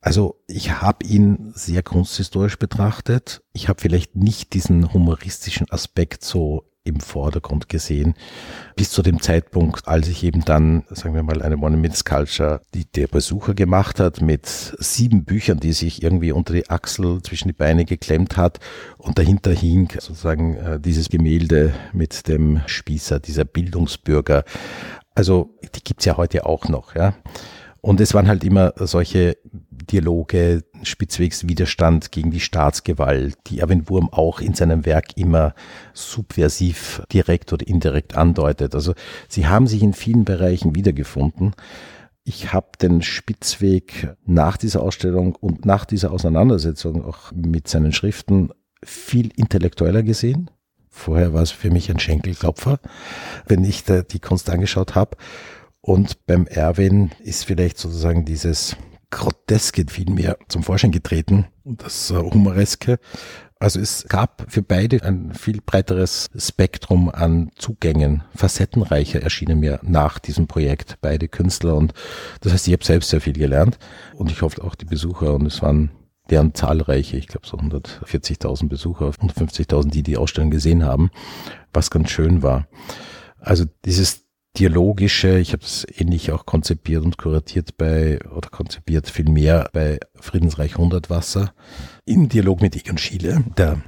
Also 0.00 0.40
ich 0.46 0.80
habe 0.80 1.04
ihn 1.06 1.52
sehr 1.54 1.82
kunsthistorisch 1.82 2.58
betrachtet. 2.58 3.42
Ich 3.52 3.68
habe 3.68 3.80
vielleicht 3.80 4.16
nicht 4.16 4.52
diesen 4.54 4.92
humoristischen 4.92 5.70
Aspekt 5.70 6.24
so 6.24 6.71
im 6.84 6.98
Vordergrund 6.98 7.68
gesehen, 7.68 8.14
bis 8.74 8.90
zu 8.90 9.02
dem 9.02 9.20
Zeitpunkt, 9.20 9.86
als 9.86 10.08
ich 10.08 10.24
eben 10.24 10.44
dann, 10.44 10.84
sagen 10.90 11.14
wir 11.14 11.22
mal, 11.22 11.40
eine 11.40 11.56
Monument 11.56 11.96
Sculpture, 11.96 12.60
die 12.74 12.84
der 12.84 13.06
Besucher 13.06 13.54
gemacht 13.54 14.00
hat, 14.00 14.20
mit 14.20 14.46
sieben 14.46 15.24
Büchern, 15.24 15.60
die 15.60 15.72
sich 15.72 16.02
irgendwie 16.02 16.32
unter 16.32 16.52
die 16.52 16.68
Achsel 16.70 17.22
zwischen 17.22 17.48
die 17.48 17.54
Beine 17.54 17.84
geklemmt 17.84 18.36
hat 18.36 18.58
und 18.98 19.18
dahinter 19.18 19.52
hing 19.52 19.90
sozusagen 19.92 20.56
äh, 20.56 20.80
dieses 20.80 21.08
Gemälde 21.08 21.72
mit 21.92 22.26
dem 22.26 22.60
Spießer, 22.66 23.20
dieser 23.20 23.44
Bildungsbürger. 23.44 24.44
Also 25.14 25.54
die 25.74 25.84
gibt's 25.84 26.04
ja 26.04 26.16
heute 26.16 26.46
auch 26.46 26.68
noch, 26.68 26.94
ja. 26.96 27.14
Und 27.84 28.00
es 28.00 28.14
waren 28.14 28.28
halt 28.28 28.44
immer 28.44 28.72
solche 28.76 29.36
Dialoge, 29.42 30.62
spitzwegs 30.84 31.48
Widerstand 31.48 32.12
gegen 32.12 32.30
die 32.30 32.38
Staatsgewalt, 32.38 33.36
die 33.48 33.58
Erwin 33.58 33.88
Wurm 33.88 34.08
auch 34.08 34.40
in 34.40 34.54
seinem 34.54 34.86
Werk 34.86 35.16
immer 35.16 35.52
subversiv 35.92 37.02
direkt 37.12 37.52
oder 37.52 37.66
indirekt 37.66 38.16
andeutet. 38.16 38.76
Also 38.76 38.94
sie 39.28 39.48
haben 39.48 39.66
sich 39.66 39.82
in 39.82 39.94
vielen 39.94 40.24
Bereichen 40.24 40.76
wiedergefunden. 40.76 41.54
Ich 42.22 42.52
habe 42.52 42.68
den 42.80 43.02
Spitzweg 43.02 44.14
nach 44.24 44.56
dieser 44.56 44.80
Ausstellung 44.80 45.34
und 45.34 45.66
nach 45.66 45.84
dieser 45.84 46.12
Auseinandersetzung 46.12 47.04
auch 47.04 47.32
mit 47.32 47.66
seinen 47.66 47.92
Schriften 47.92 48.50
viel 48.84 49.32
intellektueller 49.34 50.04
gesehen. 50.04 50.52
Vorher 50.88 51.34
war 51.34 51.42
es 51.42 51.50
für 51.50 51.70
mich 51.70 51.90
ein 51.90 51.98
Schenkelklopfer, 51.98 52.78
wenn 53.46 53.64
ich 53.64 53.82
da 53.82 54.02
die 54.02 54.20
Kunst 54.20 54.48
angeschaut 54.50 54.94
habe. 54.94 55.16
Und 55.82 56.26
beim 56.26 56.46
Erwin 56.46 57.10
ist 57.22 57.44
vielleicht 57.44 57.76
sozusagen 57.76 58.24
dieses 58.24 58.76
Groteske 59.10 59.84
viel 59.88 60.10
mehr 60.10 60.38
zum 60.48 60.62
Vorschein 60.62 60.92
getreten, 60.92 61.46
das 61.64 62.10
Humoreske. 62.10 62.98
Also 63.58 63.78
es 63.78 64.06
gab 64.08 64.46
für 64.48 64.62
beide 64.62 65.02
ein 65.04 65.34
viel 65.34 65.60
breiteres 65.60 66.30
Spektrum 66.36 67.08
an 67.10 67.50
Zugängen. 67.56 68.24
Facettenreicher 68.34 69.22
erschienen 69.22 69.60
mir 69.60 69.80
nach 69.82 70.18
diesem 70.18 70.46
Projekt 70.46 70.98
beide 71.00 71.28
Künstler 71.28 71.76
und 71.76 71.94
das 72.40 72.52
heißt, 72.52 72.66
ich 72.66 72.72
habe 72.72 72.84
selbst 72.84 73.10
sehr 73.10 73.20
viel 73.20 73.34
gelernt 73.34 73.78
und 74.14 74.30
ich 74.30 74.42
hoffe 74.42 74.64
auch 74.64 74.74
die 74.74 74.84
Besucher 74.84 75.34
und 75.34 75.46
es 75.46 75.62
waren 75.62 75.90
deren 76.30 76.54
zahlreiche, 76.54 77.16
ich 77.16 77.28
glaube 77.28 77.46
so 77.46 77.56
140.000 77.56 78.68
Besucher, 78.68 79.10
150.000, 79.10 79.90
die 79.90 80.02
die 80.02 80.16
Ausstellung 80.16 80.50
gesehen 80.50 80.84
haben, 80.84 81.10
was 81.72 81.90
ganz 81.90 82.10
schön 82.10 82.42
war. 82.42 82.66
Also 83.38 83.64
dieses 83.84 84.21
dialogische, 84.58 85.38
ich 85.38 85.52
habe 85.52 85.62
es 85.62 85.86
ähnlich 85.96 86.30
auch 86.30 86.44
konzipiert 86.44 87.04
und 87.04 87.16
kuratiert 87.16 87.76
bei, 87.76 88.18
oder 88.34 88.50
konzipiert 88.50 89.08
viel 89.08 89.28
mehr 89.28 89.70
bei 89.72 89.98
Friedensreich 90.14 90.72
100 90.72 91.10
Wasser, 91.10 91.54
im 92.04 92.28
Dialog 92.28 92.60
mit 92.60 92.76
Egon 92.76 92.98
Schiele, 92.98 93.44
der 93.56 93.80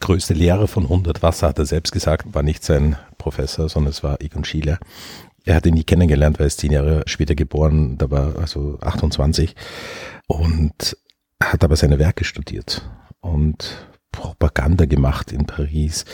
größte 0.00 0.34
Lehrer 0.34 0.68
von 0.68 0.84
100 0.84 1.22
Wasser, 1.22 1.48
hat 1.48 1.58
er 1.58 1.66
selbst 1.66 1.92
gesagt, 1.92 2.34
war 2.34 2.42
nicht 2.42 2.62
sein 2.62 2.96
Professor, 3.16 3.68
sondern 3.68 3.90
es 3.90 4.02
war 4.02 4.20
Egon 4.20 4.44
Schiele. 4.44 4.78
Er 5.44 5.54
hat 5.54 5.64
ihn 5.64 5.74
nie 5.74 5.84
kennengelernt, 5.84 6.38
weil 6.38 6.44
er 6.44 6.48
ist 6.48 6.60
zehn 6.60 6.72
Jahre 6.72 7.02
später 7.06 7.34
geboren, 7.34 7.96
da 7.96 8.10
war 8.10 8.36
also 8.38 8.78
28 8.80 9.56
und 10.26 10.96
hat 11.42 11.64
aber 11.64 11.76
seine 11.76 11.98
Werke 11.98 12.24
studiert 12.24 12.86
und 13.20 13.88
Propaganda 14.12 14.84
gemacht 14.84 15.32
in 15.32 15.46
Paris. 15.46 16.04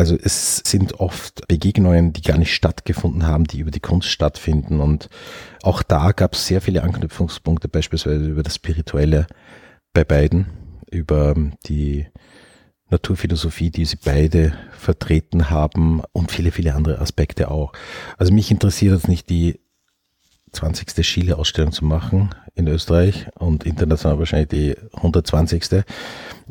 Also 0.00 0.16
es 0.16 0.62
sind 0.64 0.98
oft 0.98 1.46
Begegnungen, 1.46 2.14
die 2.14 2.22
gar 2.22 2.38
nicht 2.38 2.54
stattgefunden 2.54 3.26
haben, 3.26 3.44
die 3.44 3.58
über 3.58 3.70
die 3.70 3.80
Kunst 3.80 4.08
stattfinden. 4.08 4.80
Und 4.80 5.10
auch 5.62 5.82
da 5.82 6.12
gab 6.12 6.32
es 6.32 6.46
sehr 6.46 6.62
viele 6.62 6.84
Anknüpfungspunkte, 6.84 7.68
beispielsweise 7.68 8.24
über 8.24 8.42
das 8.42 8.54
Spirituelle 8.54 9.26
bei 9.92 10.02
beiden, 10.02 10.46
über 10.90 11.34
die 11.66 12.06
Naturphilosophie, 12.88 13.68
die 13.68 13.84
sie 13.84 13.98
beide 14.02 14.54
vertreten 14.72 15.50
haben 15.50 16.00
und 16.12 16.32
viele, 16.32 16.50
viele 16.50 16.74
andere 16.74 16.98
Aspekte 16.98 17.50
auch. 17.50 17.74
Also 18.16 18.32
mich 18.32 18.50
interessiert 18.50 18.94
jetzt 18.94 19.08
nicht 19.08 19.28
die 19.28 19.60
20. 20.52 20.86
Chile-Ausstellung 21.04 21.72
zu 21.72 21.84
machen 21.84 22.34
in 22.54 22.68
Österreich 22.68 23.26
und 23.38 23.64
international 23.64 24.18
wahrscheinlich 24.18 24.48
die 24.48 24.76
120 24.94 25.62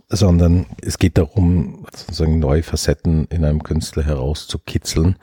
sondern 0.10 0.66
es 0.82 0.98
geht 0.98 1.18
darum, 1.18 1.86
sozusagen 1.96 2.40
neue 2.40 2.64
Facetten 2.64 3.26
in 3.26 3.46
einem 3.46 3.64
Künstler 3.64 4.04
herauszukitzeln 4.04 5.16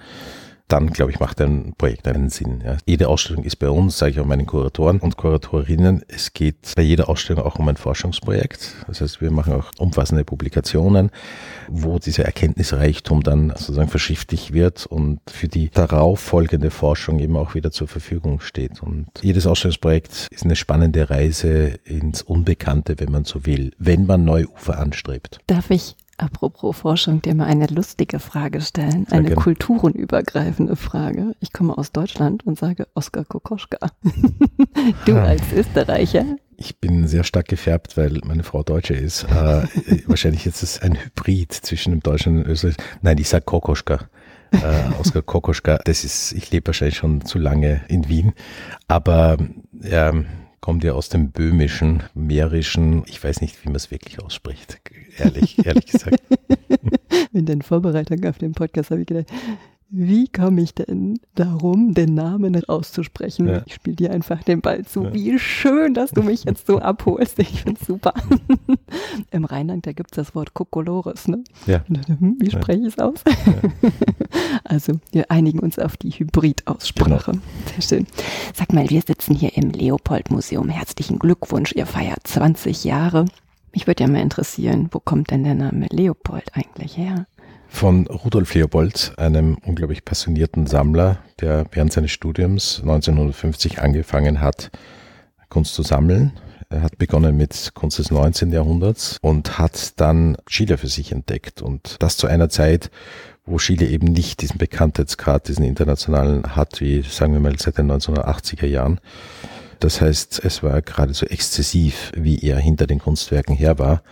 dann, 0.68 0.90
glaube 0.90 1.12
ich, 1.12 1.20
macht 1.20 1.40
ein 1.40 1.74
Projekt 1.78 2.08
einen 2.08 2.28
Sinn. 2.28 2.62
Ja. 2.64 2.76
Jede 2.86 3.08
Ausstellung 3.08 3.44
ist 3.44 3.56
bei 3.56 3.68
uns, 3.68 3.98
sage 3.98 4.12
ich 4.12 4.20
auch 4.20 4.26
meinen 4.26 4.46
Kuratoren 4.46 4.98
und 4.98 5.16
Kuratorinnen, 5.16 6.02
es 6.08 6.32
geht 6.32 6.72
bei 6.74 6.82
jeder 6.82 7.08
Ausstellung 7.08 7.44
auch 7.44 7.58
um 7.58 7.68
ein 7.68 7.76
Forschungsprojekt. 7.76 8.74
Das 8.86 9.00
heißt, 9.00 9.20
wir 9.20 9.30
machen 9.30 9.52
auch 9.52 9.70
umfassende 9.78 10.24
Publikationen, 10.24 11.10
wo 11.68 11.98
dieser 11.98 12.24
Erkenntnisreichtum 12.24 13.22
dann 13.22 13.50
sozusagen 13.50 13.88
verschriftlich 13.88 14.52
wird 14.52 14.86
und 14.86 15.20
für 15.30 15.48
die 15.48 15.70
darauf 15.70 16.20
folgende 16.20 16.70
Forschung 16.70 17.20
eben 17.20 17.36
auch 17.36 17.54
wieder 17.54 17.70
zur 17.70 17.88
Verfügung 17.88 18.40
steht. 18.40 18.82
Und 18.82 19.06
jedes 19.22 19.46
Ausstellungsprojekt 19.46 20.28
ist 20.30 20.44
eine 20.44 20.56
spannende 20.56 21.10
Reise 21.10 21.78
ins 21.84 22.22
Unbekannte, 22.22 22.98
wenn 22.98 23.12
man 23.12 23.24
so 23.24 23.46
will, 23.46 23.72
wenn 23.78 24.06
man 24.06 24.24
neue 24.24 24.48
Ufer 24.48 24.78
anstrebt. 24.78 25.38
Darf 25.46 25.70
ich 25.70 25.96
Apropos 26.18 26.76
Forschung, 26.76 27.20
dir 27.20 27.34
mal 27.34 27.44
eine 27.44 27.66
lustige 27.66 28.20
Frage 28.20 28.60
stellen, 28.62 29.06
eine 29.10 29.28
gerne. 29.28 29.36
kulturenübergreifende 29.36 30.74
Frage. 30.74 31.34
Ich 31.40 31.52
komme 31.52 31.76
aus 31.76 31.92
Deutschland 31.92 32.46
und 32.46 32.58
sage 32.58 32.88
Oskar 32.94 33.24
Kokoschka. 33.24 33.78
du 35.04 35.16
ah. 35.16 35.24
als 35.24 35.52
Österreicher. 35.52 36.24
Ich 36.56 36.78
bin 36.78 37.06
sehr 37.06 37.22
stark 37.22 37.48
gefärbt, 37.48 37.98
weil 37.98 38.20
meine 38.24 38.42
Frau 38.42 38.62
Deutsche 38.62 38.94
ist. 38.94 39.24
Äh, 39.24 39.66
wahrscheinlich 40.06 40.46
ist 40.46 40.62
es 40.62 40.80
ein 40.80 40.96
Hybrid 40.96 41.52
zwischen 41.52 41.90
dem 41.90 42.00
Deutschen 42.00 42.38
und 42.38 42.44
dem 42.44 42.50
Österreich. 42.50 42.76
Nein, 43.02 43.18
ich 43.18 43.28
sage 43.28 43.44
Kokoschka. 43.44 44.08
Äh, 44.52 45.00
Oskar 45.00 45.20
Kokoschka. 45.20 45.80
Das 45.84 46.02
ist, 46.02 46.32
ich 46.32 46.50
lebe 46.50 46.68
wahrscheinlich 46.68 46.96
schon 46.96 47.26
zu 47.26 47.38
lange 47.38 47.82
in 47.88 48.08
Wien. 48.08 48.32
Aber 48.88 49.36
ja, 49.82 50.14
kommt 50.66 50.82
ja 50.82 50.94
aus 50.94 51.08
dem 51.08 51.30
böhmischen, 51.30 52.02
mährischen, 52.14 53.04
ich 53.06 53.22
weiß 53.22 53.40
nicht, 53.40 53.62
wie 53.62 53.68
man 53.68 53.76
es 53.76 53.92
wirklich 53.92 54.20
ausspricht, 54.20 54.80
ehrlich, 55.16 55.64
ehrlich 55.64 55.86
gesagt. 55.86 56.20
In 57.32 57.46
den 57.46 57.62
Vorbereitungen 57.62 58.28
auf 58.28 58.38
den 58.38 58.50
Podcast 58.50 58.90
habe 58.90 59.02
ich 59.02 59.06
gedacht, 59.06 59.28
wie 59.88 60.26
komme 60.26 60.62
ich 60.62 60.74
denn 60.74 61.20
darum, 61.36 61.94
den 61.94 62.14
Namen 62.14 62.60
auszusprechen? 62.68 63.48
Ja. 63.48 63.62
Ich 63.66 63.74
spiele 63.74 63.96
dir 63.96 64.10
einfach 64.10 64.42
den 64.42 64.60
Ball 64.60 64.84
zu. 64.84 65.04
Ja. 65.04 65.14
Wie 65.14 65.38
schön, 65.38 65.94
dass 65.94 66.10
du 66.10 66.22
mich 66.22 66.44
jetzt 66.44 66.66
so 66.66 66.78
abholst. 66.80 67.38
Ich 67.38 67.62
finde 67.62 67.80
es 67.80 67.86
super. 67.86 68.12
Im 69.30 69.44
Rheinland, 69.44 69.86
da 69.86 69.92
gibt 69.92 70.10
es 70.12 70.16
das 70.16 70.34
Wort 70.34 70.54
Kokolores, 70.54 71.28
ne? 71.28 71.44
Ja. 71.66 71.84
Hm, 71.86 72.36
wie 72.40 72.50
spreche 72.50 72.80
ich 72.80 72.86
es 72.88 72.98
aus? 72.98 73.20
Ja. 73.26 73.90
also, 74.64 74.94
wir 75.12 75.30
einigen 75.30 75.60
uns 75.60 75.78
auf 75.78 75.96
die 75.96 76.10
Hybrid-Aussprache. 76.10 77.32
Genau. 77.32 77.44
Sehr 77.78 77.82
schön. 77.82 78.06
Sag 78.54 78.72
mal, 78.72 78.90
wir 78.90 79.02
sitzen 79.02 79.34
hier 79.34 79.56
im 79.56 79.70
Leopold-Museum. 79.70 80.68
Herzlichen 80.68 81.20
Glückwunsch, 81.20 81.72
ihr 81.72 81.86
feiert 81.86 82.26
20 82.26 82.84
Jahre. 82.84 83.26
Mich 83.72 83.86
würde 83.86 84.02
ja 84.02 84.10
mal 84.10 84.20
interessieren, 84.22 84.88
wo 84.90 84.98
kommt 84.98 85.30
denn 85.30 85.44
der 85.44 85.54
Name 85.54 85.86
Leopold 85.90 86.50
eigentlich 86.54 86.96
her? 86.96 87.26
Von 87.68 88.06
Rudolf 88.06 88.54
Leopold, 88.54 89.12
einem 89.16 89.56
unglaublich 89.64 90.04
passionierten 90.04 90.66
Sammler, 90.66 91.18
der 91.40 91.66
während 91.72 91.92
seines 91.92 92.10
Studiums 92.10 92.80
1950 92.80 93.80
angefangen 93.80 94.40
hat, 94.40 94.70
Kunst 95.48 95.74
zu 95.74 95.82
sammeln. 95.82 96.32
Er 96.68 96.82
hat 96.82 96.98
begonnen 96.98 97.36
mit 97.36 97.72
Kunst 97.74 97.98
des 97.98 98.10
19. 98.10 98.50
Jahrhunderts 98.50 99.18
und 99.22 99.58
hat 99.58 100.00
dann 100.00 100.36
Chile 100.46 100.78
für 100.78 100.88
sich 100.88 101.12
entdeckt. 101.12 101.62
Und 101.62 101.96
das 102.00 102.16
zu 102.16 102.26
einer 102.26 102.48
Zeit, 102.48 102.90
wo 103.44 103.58
Chile 103.58 103.86
eben 103.86 104.08
nicht 104.08 104.42
diesen 104.42 104.58
Bekanntheitsgrad, 104.58 105.46
diesen 105.46 105.64
internationalen 105.64 106.56
hat, 106.56 106.80
wie 106.80 107.02
sagen 107.02 107.32
wir 107.32 107.40
mal 107.40 107.56
seit 107.58 107.78
den 107.78 107.90
1980er 107.90 108.66
Jahren. 108.66 109.00
Das 109.78 110.00
heißt, 110.00 110.44
es 110.44 110.62
war 110.62 110.82
geradezu 110.82 111.26
exzessiv, 111.26 112.10
wie 112.16 112.40
er 112.40 112.58
hinter 112.58 112.86
den 112.86 112.98
Kunstwerken 112.98 113.54
her 113.54 113.78
war. 113.78 114.02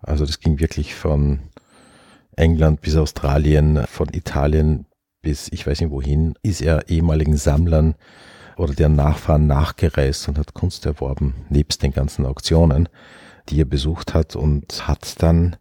Also 0.00 0.26
das 0.26 0.40
ging 0.40 0.58
wirklich 0.58 0.94
von 0.94 1.40
England 2.42 2.80
bis 2.80 2.96
Australien, 2.96 3.84
von 3.86 4.08
Italien 4.12 4.86
bis 5.22 5.48
ich 5.52 5.64
weiß 5.64 5.80
nicht 5.80 5.90
wohin, 5.90 6.34
ist 6.42 6.60
er 6.60 6.88
ehemaligen 6.88 7.36
Sammlern 7.36 7.94
oder 8.56 8.74
deren 8.74 8.96
Nachfahren 8.96 9.46
nachgereist 9.46 10.28
und 10.28 10.36
hat 10.38 10.52
Kunst 10.52 10.84
erworben, 10.84 11.34
nebst 11.48 11.82
den 11.82 11.92
ganzen 11.92 12.26
Auktionen, 12.26 12.88
die 13.48 13.60
er 13.60 13.64
besucht 13.64 14.12
hat 14.12 14.34
und 14.34 14.88
hat 14.88 15.22
dann 15.22 15.56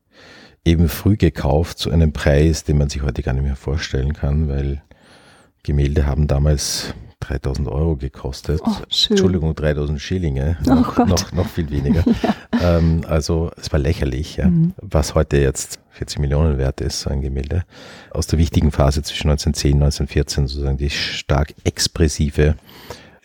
eben 0.66 0.90
früh 0.90 1.18
gekauft 1.18 1.78
zu 1.78 1.92
einem 1.92 2.12
Preis, 2.12 2.64
den 2.64 2.80
man 2.80 2.90
sich 2.90 3.04
heute 3.04 3.22
gar 3.22 3.34
nicht 3.34 3.44
mehr 3.44 3.56
vorstellen 3.56 4.14
kann, 4.14 4.50
weil 4.50 4.82
Gemälde 5.62 6.08
haben 6.08 6.28
damals 6.28 6.96
3000 7.22 7.68
Euro 7.68 7.96
gekostet. 7.96 8.62
Oh, 8.64 8.76
Entschuldigung, 9.10 9.56
3000 9.56 10.00
Schillinge. 10.00 10.58
Oh 10.66 10.70
noch, 10.70 10.98
noch, 10.98 11.32
noch, 11.32 11.48
viel 11.48 11.70
weniger. 11.70 12.04
ja. 12.24 12.78
ähm, 12.78 13.02
also 13.08 13.52
es 13.58 13.72
war 13.72 13.80
lächerlich, 13.80 14.38
ja. 14.38 14.48
mhm. 14.48 14.74
was 14.82 15.16
heute 15.16 15.38
jetzt 15.38 15.80
40 15.92 16.20
Millionen 16.20 16.58
wert 16.58 16.82
ist, 16.82 17.02
so 17.02 17.10
ein 17.10 17.22
Gemälde. 17.22 17.64
Aus 18.12 18.28
der 18.28 18.40
wichtigen 18.40 18.72
Phase 18.72 19.02
zwischen 19.04 19.30
1910 19.30 19.74
und 19.74 19.84
1914, 19.84 20.48
sozusagen 20.48 20.78
die 20.78 20.90
stark 20.90 21.54
expressive 21.64 22.56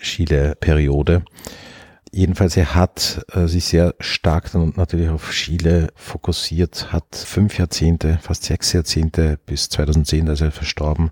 Chile-Periode. 0.00 1.22
Jedenfalls, 2.12 2.56
er 2.56 2.74
hat 2.74 3.24
äh, 3.32 3.46
sich 3.46 3.66
sehr 3.66 3.94
stark 4.00 4.50
dann 4.52 4.72
natürlich 4.76 5.10
auf 5.10 5.30
Chile 5.32 5.88
fokussiert, 5.94 6.92
hat 6.92 7.14
fünf 7.14 7.58
Jahrzehnte, 7.58 8.18
fast 8.22 8.44
sechs 8.44 8.72
Jahrzehnte 8.72 9.38
bis 9.44 9.68
2010, 9.68 10.26
da 10.26 10.32
ist 10.32 10.40
er 10.40 10.50
verstorben, 10.50 11.10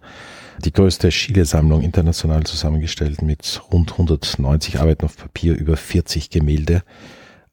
die 0.63 0.73
größte 0.73 1.09
Chile-Sammlung 1.09 1.83
international 1.83 2.45
zusammengestellt 2.45 3.23
mit 3.23 3.63
rund 3.73 3.93
190 3.93 4.81
Arbeiten 4.81 5.05
auf 5.05 5.17
Papier, 5.17 5.57
über 5.57 5.77
40 5.77 6.31
Gemälde, 6.31 6.83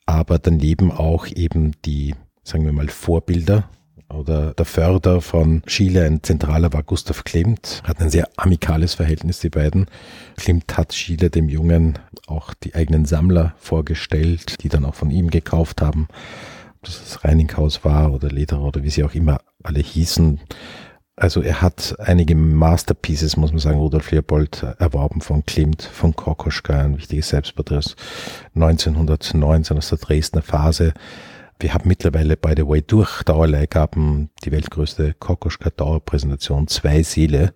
aber 0.05 0.39
daneben 0.39 0.91
auch 0.91 1.27
eben 1.27 1.73
die, 1.85 2.15
sagen 2.43 2.65
wir 2.65 2.73
mal, 2.73 2.89
Vorbilder 2.89 3.69
oder 4.13 4.53
der 4.53 4.65
Förder 4.65 5.21
von 5.21 5.63
Chile, 5.65 6.03
ein 6.03 6.23
Zentraler 6.23 6.73
war 6.73 6.83
Gustav 6.83 7.23
Klimt, 7.23 7.81
hat 7.85 8.01
ein 8.01 8.09
sehr 8.09 8.27
amikales 8.37 8.93
Verhältnis, 8.93 9.39
die 9.39 9.49
beiden. 9.49 9.85
Klimt 10.37 10.77
hat 10.77 10.89
Chile 10.89 11.29
dem 11.29 11.49
Jungen 11.49 11.97
auch 12.27 12.53
die 12.53 12.75
eigenen 12.75 13.05
Sammler 13.05 13.55
vorgestellt, 13.57 14.63
die 14.63 14.69
dann 14.69 14.85
auch 14.85 14.95
von 14.95 15.11
ihm 15.11 15.29
gekauft 15.29 15.81
haben. 15.81 16.07
Ob 16.75 16.85
das 16.85 16.99
das 16.99 17.23
Reininghaus 17.23 17.83
war 17.83 18.11
oder 18.13 18.29
Lederer 18.29 18.63
oder 18.63 18.83
wie 18.83 18.89
sie 18.89 19.03
auch 19.03 19.13
immer 19.13 19.39
alle 19.63 19.79
hießen. 19.79 20.39
Also 21.17 21.41
er 21.41 21.61
hat 21.61 21.95
einige 21.99 22.35
Masterpieces, 22.35 23.37
muss 23.37 23.51
man 23.51 23.59
sagen, 23.59 23.79
Rudolf 23.79 24.11
Leopold 24.11 24.63
erworben 24.79 25.21
von 25.21 25.45
Klimt, 25.45 25.83
von 25.83 26.15
Kokoschka, 26.15 26.79
ein 26.79 26.97
wichtiges 26.97 27.29
Selbstporträt 27.29 27.95
1919 28.55 29.77
aus 29.77 29.89
der 29.89 29.97
Dresdner 29.97 30.41
Phase. 30.41 30.93
Wir 31.59 31.73
haben 31.73 31.87
mittlerweile, 31.87 32.37
by 32.37 32.53
the 32.57 32.67
way, 32.67 32.81
durch 32.81 33.21
Dauerleihgaben 33.23 34.29
die 34.43 34.51
weltgrößte 34.51 35.13
Kokoschka 35.13 35.69
Dauerpräsentation, 35.69 36.67
zwei 36.67 37.03
Seele. 37.03 37.53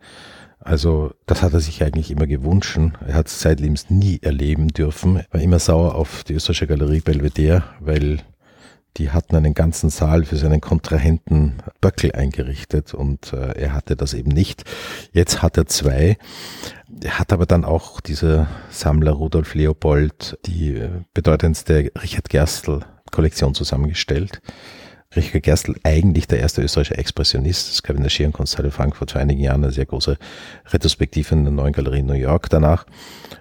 Also 0.60 1.14
das 1.26 1.42
hat 1.42 1.54
er 1.54 1.60
sich 1.60 1.84
eigentlich 1.84 2.12
immer 2.12 2.28
gewünscht. 2.28 2.78
Er 3.08 3.14
hat 3.14 3.28
es 3.28 3.40
zeitlebens 3.40 3.90
nie 3.90 4.20
erleben 4.22 4.68
dürfen. 4.68 5.18
Er 5.18 5.26
war 5.32 5.42
immer 5.42 5.60
sauer 5.60 5.96
auf 5.96 6.24
die 6.24 6.34
österreichische 6.34 6.68
Galerie 6.68 7.02
Belvedere, 7.02 7.64
weil 7.80 8.20
die 8.98 9.12
hatten 9.12 9.36
einen 9.36 9.54
ganzen 9.54 9.90
Saal 9.90 10.24
für 10.24 10.38
seinen 10.38 10.62
Kontrahenten 10.62 11.56
Böckel 11.82 12.14
eingerichtet 12.14 12.94
und 12.94 13.34
äh, 13.34 13.60
er 13.60 13.74
hatte 13.74 13.96
das 13.96 14.14
eben 14.14 14.32
nicht. 14.32 14.64
Jetzt 15.12 15.42
hat 15.42 15.58
er 15.58 15.66
zwei. 15.66 16.18
Er 17.04 17.20
hat 17.20 17.34
aber 17.34 17.46
dann 17.46 17.66
auch 17.66 18.00
dieser 18.00 18.48
Sammler 18.70 19.12
Rudolf 19.12 19.54
Leopold 19.54 20.40
die 20.46 20.76
äh, 20.76 20.90
bedeutendste 21.14 21.92
Richard 22.02 22.30
Gerstl 22.30 22.86
Kollektion 23.12 23.54
zusammengestellt. 23.54 24.42
Richard 25.16 25.44
Gerstl, 25.44 25.76
eigentlich 25.84 26.28
der 26.28 26.40
erste 26.40 26.62
österreichische 26.62 26.98
Expressionist. 26.98 27.72
Es 27.72 27.84
gab 27.84 27.96
in 27.96 28.04
der 28.04 28.10
Schierenkunsthalle 28.10 28.72
Frankfurt 28.72 29.12
vor 29.12 29.22
einigen 29.22 29.42
Jahren 29.42 29.64
eine 29.64 29.72
sehr 29.72 29.86
große 29.86 30.18
Retrospektive 30.68 31.34
in 31.34 31.44
der 31.46 31.54
neuen 31.54 31.72
Galerie 31.74 32.00
in 32.00 32.06
New 32.06 32.14
York 32.14 32.50
danach. 32.50 32.86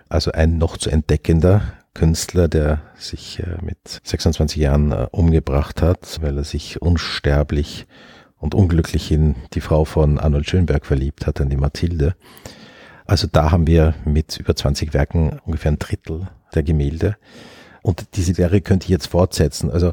Also 0.08 0.30
ein 0.30 0.58
noch 0.58 0.76
zu 0.76 0.90
entdeckender 0.90 1.62
Künstler, 1.94 2.48
der 2.48 2.82
sich 2.96 3.40
äh, 3.40 3.56
mit 3.62 4.00
26 4.02 4.60
Jahren 4.60 4.92
äh, 4.92 5.06
umgebracht 5.12 5.80
hat, 5.80 6.18
weil 6.20 6.36
er 6.36 6.44
sich 6.44 6.82
unsterblich 6.82 7.86
und 8.36 8.54
unglücklich 8.54 9.10
in 9.10 9.36
die 9.54 9.60
Frau 9.60 9.84
von 9.84 10.18
Arnold 10.18 10.48
Schönberg 10.48 10.84
verliebt 10.84 11.26
hat, 11.26 11.40
an 11.40 11.48
die 11.48 11.56
Mathilde. 11.56 12.14
Also 13.06 13.26
da 13.30 13.50
haben 13.50 13.66
wir 13.66 13.94
mit 14.04 14.36
über 14.38 14.56
20 14.56 14.92
Werken 14.92 15.38
ungefähr 15.44 15.72
ein 15.72 15.78
Drittel 15.78 16.28
der 16.54 16.62
Gemälde. 16.62 17.16
Und 17.82 18.16
diese 18.16 18.34
Serie 18.34 18.60
könnte 18.60 18.84
ich 18.84 18.90
jetzt 18.90 19.08
fortsetzen. 19.08 19.70
Also 19.70 19.92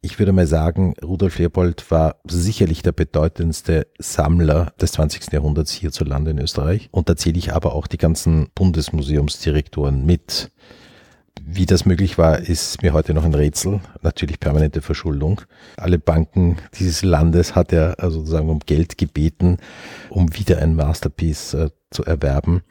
ich 0.00 0.18
würde 0.18 0.32
mal 0.32 0.46
sagen, 0.46 0.94
Rudolf 1.02 1.38
Leopold 1.38 1.90
war 1.90 2.16
sicherlich 2.24 2.82
der 2.82 2.92
bedeutendste 2.92 3.88
Sammler 3.98 4.72
des 4.80 4.92
20. 4.92 5.32
Jahrhunderts 5.32 5.72
hierzulande 5.72 6.30
in 6.30 6.38
Österreich. 6.38 6.88
Und 6.92 7.08
da 7.08 7.16
zähle 7.16 7.38
ich 7.38 7.52
aber 7.52 7.74
auch 7.74 7.86
die 7.86 7.98
ganzen 7.98 8.48
Bundesmuseumsdirektoren 8.54 10.06
mit. 10.06 10.50
Wie 11.42 11.66
das 11.66 11.86
möglich 11.86 12.18
war, 12.18 12.40
ist 12.40 12.82
mir 12.82 12.92
heute 12.92 13.14
noch 13.14 13.24
ein 13.24 13.34
Rätsel. 13.34 13.80
Natürlich 14.02 14.40
permanente 14.40 14.82
Verschuldung. 14.82 15.42
Alle 15.76 15.98
Banken 15.98 16.56
dieses 16.78 17.02
Landes 17.02 17.54
hat 17.54 17.72
er 17.72 18.00
also 18.00 18.18
sozusagen 18.18 18.48
um 18.48 18.60
Geld 18.60 18.98
gebeten, 18.98 19.58
um 20.10 20.36
wieder 20.36 20.58
ein 20.58 20.74
Masterpiece 20.74 21.54
äh, 21.54 21.70
zu 21.90 22.04
erwerben. 22.04 22.62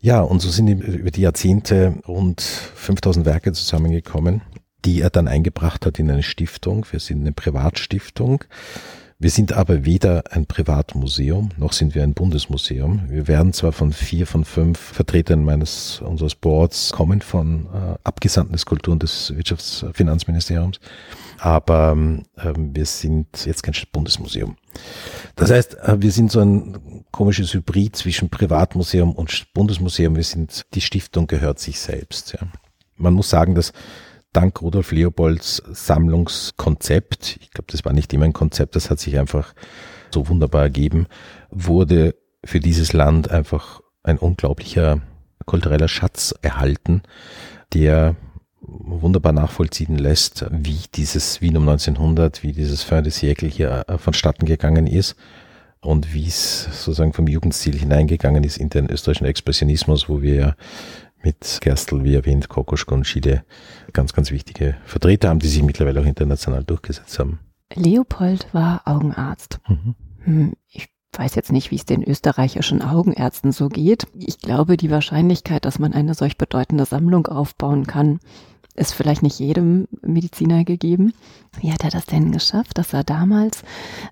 Ja, 0.00 0.20
und 0.20 0.40
so 0.40 0.50
sind 0.50 0.68
über 0.68 1.10
die 1.10 1.22
Jahrzehnte 1.22 1.94
rund 2.06 2.42
5000 2.42 3.24
Werke 3.24 3.52
zusammengekommen, 3.52 4.42
die 4.84 5.00
er 5.00 5.10
dann 5.10 5.28
eingebracht 5.28 5.86
hat 5.86 5.98
in 5.98 6.10
eine 6.10 6.22
Stiftung. 6.22 6.86
Wir 6.90 7.00
sind 7.00 7.22
eine 7.22 7.32
Privatstiftung. 7.32 8.44
Wir 9.18 9.30
sind 9.30 9.52
aber 9.52 9.84
weder 9.84 10.24
ein 10.30 10.46
Privatmuseum, 10.46 11.50
noch 11.56 11.72
sind 11.72 11.94
wir 11.94 12.02
ein 12.02 12.14
Bundesmuseum. 12.14 13.02
Wir 13.08 13.28
werden 13.28 13.52
zwar 13.52 13.72
von 13.72 13.92
vier 13.92 14.26
von 14.26 14.44
fünf 14.44 14.78
Vertretern 14.78 15.44
meines 15.44 16.00
unseres 16.00 16.34
Boards 16.34 16.92
kommen 16.92 17.20
von 17.22 17.66
äh, 17.66 17.94
Abgesandten 18.02 18.58
und 18.88 19.02
des 19.02 19.34
Wirtschaftsfinanzministeriums, 19.36 20.80
aber 21.38 21.96
äh, 22.36 22.52
wir 22.56 22.86
sind 22.86 23.46
jetzt 23.46 23.62
kein 23.62 23.74
Bundesmuseum. 23.92 24.56
Das 25.36 25.50
heißt, 25.50 25.78
äh, 25.78 26.02
wir 26.02 26.10
sind 26.10 26.32
so 26.32 26.40
ein 26.40 27.04
komisches 27.12 27.54
Hybrid 27.54 27.94
zwischen 27.94 28.30
Privatmuseum 28.30 29.12
und 29.12 29.46
Bundesmuseum. 29.54 30.16
Wir 30.16 30.24
sind, 30.24 30.66
die 30.74 30.80
Stiftung 30.80 31.28
gehört 31.28 31.60
sich 31.60 31.78
selbst. 31.78 32.32
Ja. 32.32 32.48
Man 32.96 33.14
muss 33.14 33.30
sagen, 33.30 33.54
dass 33.54 33.72
dank 34.34 34.60
Rudolf 34.60 34.92
Leopolds 34.92 35.62
Sammlungskonzept, 35.70 37.38
ich 37.40 37.50
glaube, 37.50 37.70
das 37.70 37.84
war 37.84 37.92
nicht 37.92 38.12
immer 38.12 38.26
ein 38.26 38.32
Konzept, 38.32 38.76
das 38.76 38.90
hat 38.90 39.00
sich 39.00 39.18
einfach 39.18 39.54
so 40.12 40.28
wunderbar 40.28 40.62
ergeben, 40.62 41.06
wurde 41.50 42.14
für 42.44 42.60
dieses 42.60 42.92
Land 42.92 43.30
einfach 43.30 43.80
ein 44.02 44.18
unglaublicher 44.18 45.00
kultureller 45.46 45.88
Schatz 45.88 46.34
erhalten, 46.42 47.02
der 47.72 48.16
wunderbar 48.60 49.32
nachvollziehen 49.32 49.98
lässt, 49.98 50.46
wie 50.50 50.80
dieses 50.94 51.40
Wien 51.40 51.56
um 51.56 51.68
1900, 51.68 52.42
wie 52.42 52.52
dieses 52.52 52.82
Fin 52.82 53.04
hier 53.04 53.84
äh, 53.88 53.98
vonstatten 53.98 54.46
gegangen 54.46 54.86
ist 54.86 55.16
und 55.80 56.14
wie 56.14 56.26
es 56.26 56.64
sozusagen 56.64 57.12
vom 57.12 57.28
Jugendstil 57.28 57.78
hineingegangen 57.78 58.42
ist 58.42 58.56
in 58.56 58.70
den 58.70 58.88
österreichischen 58.88 59.26
Expressionismus, 59.26 60.08
wo 60.08 60.22
wir 60.22 60.56
mit 61.24 61.58
Gerstl, 61.60 62.04
wie 62.04 62.14
erwähnt, 62.14 62.48
Kokoschka 62.48 62.94
und 62.94 63.06
Schiede 63.06 63.44
ganz, 63.92 64.12
ganz 64.12 64.30
wichtige 64.30 64.76
Vertreter 64.84 65.28
haben, 65.28 65.38
die 65.38 65.48
sich 65.48 65.62
mittlerweile 65.62 66.00
auch 66.00 66.06
international 66.06 66.64
durchgesetzt 66.64 67.18
haben. 67.18 67.40
Leopold 67.74 68.46
war 68.52 68.82
Augenarzt. 68.84 69.60
Mhm. 69.68 69.94
Hm, 70.24 70.52
ich 70.68 70.88
weiß 71.12 71.34
jetzt 71.34 71.52
nicht, 71.52 71.70
wie 71.70 71.76
es 71.76 71.84
den 71.84 72.02
österreichischen 72.02 72.82
Augenärzten 72.82 73.52
so 73.52 73.68
geht. 73.68 74.06
Ich 74.14 74.38
glaube, 74.38 74.76
die 74.76 74.90
Wahrscheinlichkeit, 74.90 75.64
dass 75.64 75.78
man 75.78 75.92
eine 75.92 76.14
solch 76.14 76.36
bedeutende 76.36 76.84
Sammlung 76.84 77.26
aufbauen 77.26 77.86
kann, 77.86 78.20
ist 78.74 78.94
vielleicht 78.94 79.22
nicht 79.22 79.38
jedem 79.38 79.86
Mediziner 80.02 80.64
gegeben. 80.64 81.14
Wie 81.60 81.72
hat 81.72 81.84
er 81.84 81.90
das 81.90 82.06
denn 82.06 82.32
geschafft, 82.32 82.76
dass 82.78 82.92
er 82.92 83.04
damals, 83.04 83.62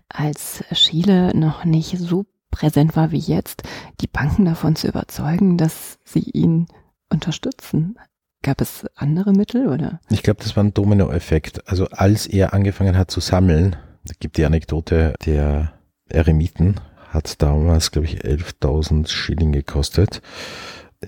als 0.09 0.63
Chile 0.73 1.37
noch 1.37 1.65
nicht 1.65 1.99
so 1.99 2.25
präsent 2.53 2.95
war 2.95 3.11
wie 3.11 3.19
jetzt, 3.19 3.65
die 4.01 4.07
Banken 4.07 4.45
davon 4.45 4.77
zu 4.77 4.87
überzeugen, 4.87 5.59
dass 5.59 5.99
sie 6.05 6.21
ihn 6.21 6.69
unterstützen? 7.13 7.97
Gab 8.43 8.61
es 8.61 8.85
andere 8.97 9.33
Mittel 9.33 9.69
oder? 9.69 10.01
Ich 10.11 10.23
glaube, 10.23 10.43
das 10.43 10.57
war 10.57 10.65
ein 10.65 10.75
Dominoeffekt. 10.75 11.69
Also 11.69 11.87
als 11.87 12.27
er 12.27 12.53
angefangen 12.53 12.99
hat 12.99 13.11
zu 13.11 13.21
sammeln, 13.21 13.77
es 14.05 14.19
gibt 14.19 14.37
die 14.37 14.45
Anekdote 14.45 15.15
der 15.25 15.73
Eremiten, 16.09 16.81
hat 17.09 17.41
damals, 17.41 17.93
glaube 17.93 18.07
ich, 18.07 18.25
11.000 18.25 19.09
Schilling 19.09 19.53
gekostet. 19.53 20.23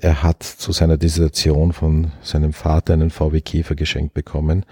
Er 0.01 0.23
hat 0.23 0.43
zu 0.43 0.73
seiner 0.73 0.97
Dissertation 0.97 1.73
von 1.73 2.13
seinem 2.23 2.53
Vater 2.53 2.93
einen 2.93 3.11
VW 3.11 3.41
Käfer 3.41 3.75
geschenkt 3.75 4.15
bekommen 4.15 4.65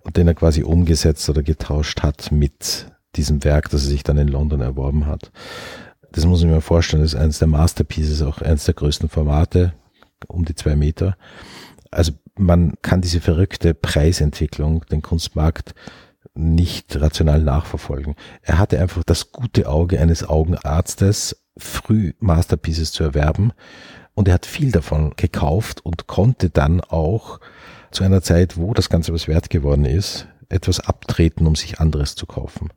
und 0.00 0.16
den 0.16 0.28
er 0.28 0.34
quasi 0.34 0.62
umgesetzt 0.62 1.28
oder 1.30 1.42
getauscht 1.42 2.02
hat 2.02 2.32
mit 2.32 2.86
diesem 3.16 3.44
Werk, 3.44 3.70
das 3.70 3.84
er 3.84 3.90
sich 3.90 4.02
dann 4.02 4.18
in 4.18 4.28
London 4.28 4.60
erworben 4.60 5.06
hat. 5.06 5.30
Das 6.12 6.26
muss 6.26 6.40
ich 6.40 6.46
mir 6.46 6.60
vorstellen, 6.60 7.02
das 7.02 7.14
ist 7.14 7.20
eines 7.20 7.38
der 7.38 7.48
Masterpieces, 7.48 8.22
auch 8.22 8.40
eines 8.40 8.64
der 8.64 8.74
größten 8.74 9.08
Formate, 9.08 9.72
um 10.26 10.44
die 10.44 10.54
zwei 10.54 10.76
Meter. 10.76 11.16
Also 11.90 12.12
man 12.36 12.74
kann 12.82 13.00
diese 13.00 13.20
verrückte 13.20 13.74
Preisentwicklung, 13.74 14.84
den 14.90 15.02
Kunstmarkt 15.02 15.74
nicht 16.34 17.00
rational 17.00 17.40
nachverfolgen. 17.42 18.16
Er 18.42 18.58
hatte 18.58 18.80
einfach 18.80 19.04
das 19.04 19.30
gute 19.30 19.68
Auge 19.68 20.00
eines 20.00 20.24
Augenarztes, 20.24 21.44
früh 21.56 22.14
Masterpieces 22.18 22.90
zu 22.90 23.04
erwerben 23.04 23.52
und 24.14 24.28
er 24.28 24.34
hat 24.34 24.46
viel 24.46 24.72
davon 24.72 25.12
gekauft 25.16 25.84
und 25.84 26.06
konnte 26.06 26.50
dann 26.50 26.80
auch 26.80 27.40
zu 27.90 28.02
einer 28.02 28.22
Zeit, 28.22 28.56
wo 28.56 28.74
das 28.74 28.88
Ganze 28.88 29.12
was 29.12 29.28
wert 29.28 29.50
geworden 29.50 29.84
ist, 29.84 30.26
etwas 30.48 30.80
abtreten, 30.80 31.46
um 31.46 31.54
sich 31.54 31.78
anderes 31.78 32.16
zu 32.16 32.26
kaufen. 32.26 32.70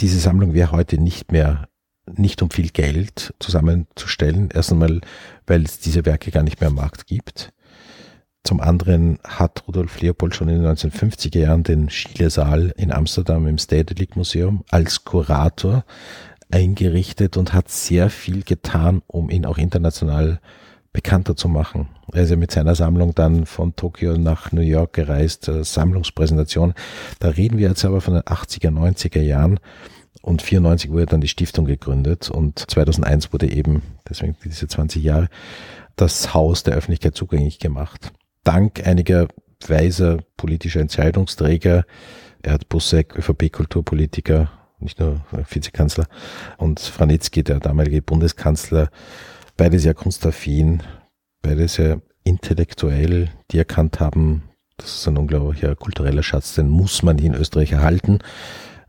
Diese 0.00 0.18
Sammlung 0.18 0.52
wäre 0.52 0.72
heute 0.72 0.98
nicht 0.98 1.30
mehr 1.30 1.68
nicht 2.14 2.42
um 2.42 2.50
viel 2.50 2.70
Geld 2.70 3.34
zusammenzustellen. 3.40 4.50
Erst 4.52 4.72
einmal, 4.72 5.00
weil 5.46 5.64
es 5.64 5.80
diese 5.80 6.04
Werke 6.04 6.30
gar 6.30 6.42
nicht 6.42 6.60
mehr 6.60 6.68
am 6.68 6.76
Markt 6.76 7.06
gibt. 7.06 7.52
Zum 8.44 8.60
anderen 8.60 9.18
hat 9.24 9.64
Rudolf 9.66 10.00
Leopold 10.00 10.36
schon 10.36 10.48
in 10.48 10.62
den 10.62 10.72
1950er 10.72 11.38
Jahren 11.38 11.64
den 11.64 11.90
Schiele-Saal 11.90 12.72
in 12.76 12.92
Amsterdam 12.92 13.48
im 13.48 13.58
Stedelijk 13.58 14.14
Museum 14.14 14.62
als 14.70 15.04
Kurator 15.04 15.84
eingerichtet 16.50 17.36
und 17.36 17.52
hat 17.52 17.68
sehr 17.70 18.08
viel 18.08 18.44
getan, 18.44 19.02
um 19.08 19.30
ihn 19.30 19.46
auch 19.46 19.58
international 19.58 20.40
bekannter 20.92 21.36
zu 21.36 21.48
machen. 21.48 21.88
Er 22.12 22.22
ist 22.22 22.30
ja 22.30 22.36
mit 22.36 22.52
seiner 22.52 22.74
Sammlung 22.74 23.14
dann 23.14 23.46
von 23.46 23.74
Tokio 23.76 24.16
nach 24.16 24.52
New 24.52 24.62
York 24.62 24.94
gereist, 24.94 25.48
äh, 25.48 25.64
Sammlungspräsentation. 25.64 26.72
Da 27.18 27.28
reden 27.28 27.58
wir 27.58 27.68
jetzt 27.68 27.84
aber 27.84 28.00
von 28.00 28.14
den 28.14 28.22
80er, 28.22 28.70
90er 28.70 29.20
Jahren. 29.20 29.58
Und 30.26 30.42
94 30.42 30.90
wurde 30.90 31.06
dann 31.06 31.20
die 31.20 31.28
Stiftung 31.28 31.66
gegründet 31.66 32.30
und 32.30 32.58
2001 32.58 33.32
wurde 33.32 33.50
eben, 33.50 33.82
deswegen 34.08 34.36
diese 34.44 34.66
20 34.66 35.02
Jahre, 35.02 35.28
das 35.94 36.34
Haus 36.34 36.64
der 36.64 36.74
Öffentlichkeit 36.74 37.14
zugänglich 37.14 37.58
gemacht 37.58 38.12
dank 38.46 38.86
einiger 38.86 39.26
weiser 39.66 40.18
politischer 40.36 40.80
Entscheidungsträger, 40.80 41.84
er 42.42 42.52
hat 42.52 42.68
Busseck, 42.68 43.16
ÖVP-Kulturpolitiker, 43.18 44.50
nicht 44.78 45.00
nur 45.00 45.20
Vizekanzler, 45.50 46.06
und 46.58 46.78
Franitzky, 46.78 47.42
der 47.42 47.58
damalige 47.58 48.02
Bundeskanzler, 48.02 48.90
beide 49.56 49.78
sehr 49.78 49.94
kunstaffin, 49.94 50.82
beide 51.42 51.66
sehr 51.66 52.00
intellektuell, 52.22 53.30
die 53.50 53.58
erkannt 53.58 53.98
haben, 53.98 54.44
das 54.76 54.98
ist 54.98 55.08
ein 55.08 55.16
unglaublicher 55.16 55.74
kultureller 55.74 56.22
Schatz, 56.22 56.54
den 56.54 56.68
muss 56.68 57.02
man 57.02 57.18
in 57.18 57.34
Österreich 57.34 57.72
erhalten. 57.72 58.18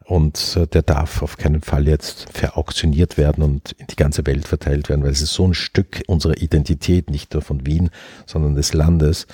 Und 0.08 0.56
äh, 0.56 0.68
der 0.68 0.84
darf 0.84 1.22
auf 1.22 1.36
keinen 1.36 1.62
Fall 1.62 1.86
jetzt 1.86 2.30
verauktioniert 2.32 3.18
werden 3.18 3.44
und 3.44 3.74
in 3.74 3.88
die 3.88 3.98
ganze 3.98 4.26
Welt 4.26 4.48
verteilt 4.48 4.88
werden, 4.88 5.04
weil 5.04 5.12
es 5.12 5.22
ist 5.22 5.34
so 5.34 5.46
ein 5.46 5.54
Stück 5.54 6.02
unserer 6.08 6.38
Identität, 6.38 7.10
nicht 7.10 7.34
nur 7.34 7.42
von 7.44 7.66
Wien, 7.66 7.90
sondern 8.26 8.56
des 8.56 8.74
Landes. 8.74 9.28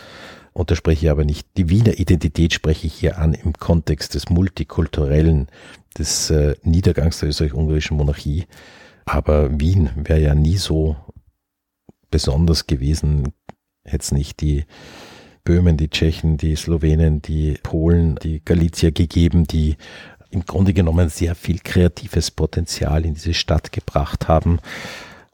Und 0.52 0.72
da 0.72 0.76
spreche 0.76 1.06
ich 1.06 1.12
aber 1.12 1.26
nicht, 1.26 1.48
die 1.58 1.70
Wiener 1.70 2.00
Identität 2.00 2.54
spreche 2.54 2.88
ich 2.88 2.94
hier 2.96 3.20
an 3.20 3.36
im 3.36 3.54
Kontext 3.54 4.16
des 4.16 4.30
Multikulturellen, 4.30 5.48
des 5.96 6.32
äh, 6.32 6.56
Niedergangs 6.64 7.20
der 7.20 7.30
österreich-ungarischen 7.30 7.96
Monarchie. 7.96 8.46
Aber 9.06 9.60
Wien 9.60 9.92
wäre 9.96 10.22
ja 10.22 10.34
nie 10.34 10.58
so 10.58 10.96
besonders 12.10 12.66
gewesen, 12.66 13.32
hätte 13.84 14.02
es 14.02 14.12
nicht 14.12 14.42
die 14.42 14.66
Böhmen, 15.44 15.76
die 15.76 15.90
Tschechen, 15.90 16.38
die 16.38 16.56
Slowenen, 16.56 17.22
die 17.22 17.58
Polen, 17.62 18.16
die 18.24 18.42
Galizier 18.44 18.92
gegeben, 18.92 19.44
die 19.44 19.76
im 20.34 20.46
Grunde 20.46 20.74
genommen 20.74 21.10
sehr 21.10 21.36
viel 21.36 21.60
kreatives 21.60 22.32
Potenzial 22.32 23.06
in 23.06 23.14
diese 23.14 23.34
Stadt 23.34 23.72
gebracht 23.72 24.28
haben. 24.28 24.60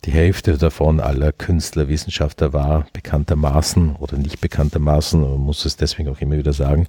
Die 0.05 0.11
Hälfte 0.11 0.57
davon 0.57 0.99
aller 0.99 1.31
Künstler, 1.31 1.89
Wissenschaftler 1.89 2.53
war 2.53 2.87
bekanntermaßen 2.93 3.95
oder 3.97 4.17
nicht 4.17 4.39
bekanntermaßen, 4.39 5.19
man 5.19 5.39
muss 5.39 5.65
es 5.65 5.75
deswegen 5.75 6.09
auch 6.09 6.21
immer 6.21 6.37
wieder 6.37 6.53
sagen, 6.53 6.87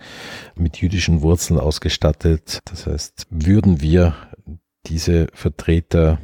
mit 0.55 0.77
jüdischen 0.77 1.23
Wurzeln 1.23 1.59
ausgestattet. 1.59 2.61
Das 2.66 2.87
heißt, 2.87 3.27
würden 3.31 3.81
wir 3.81 4.14
diese 4.87 5.27
Vertreter 5.35 6.18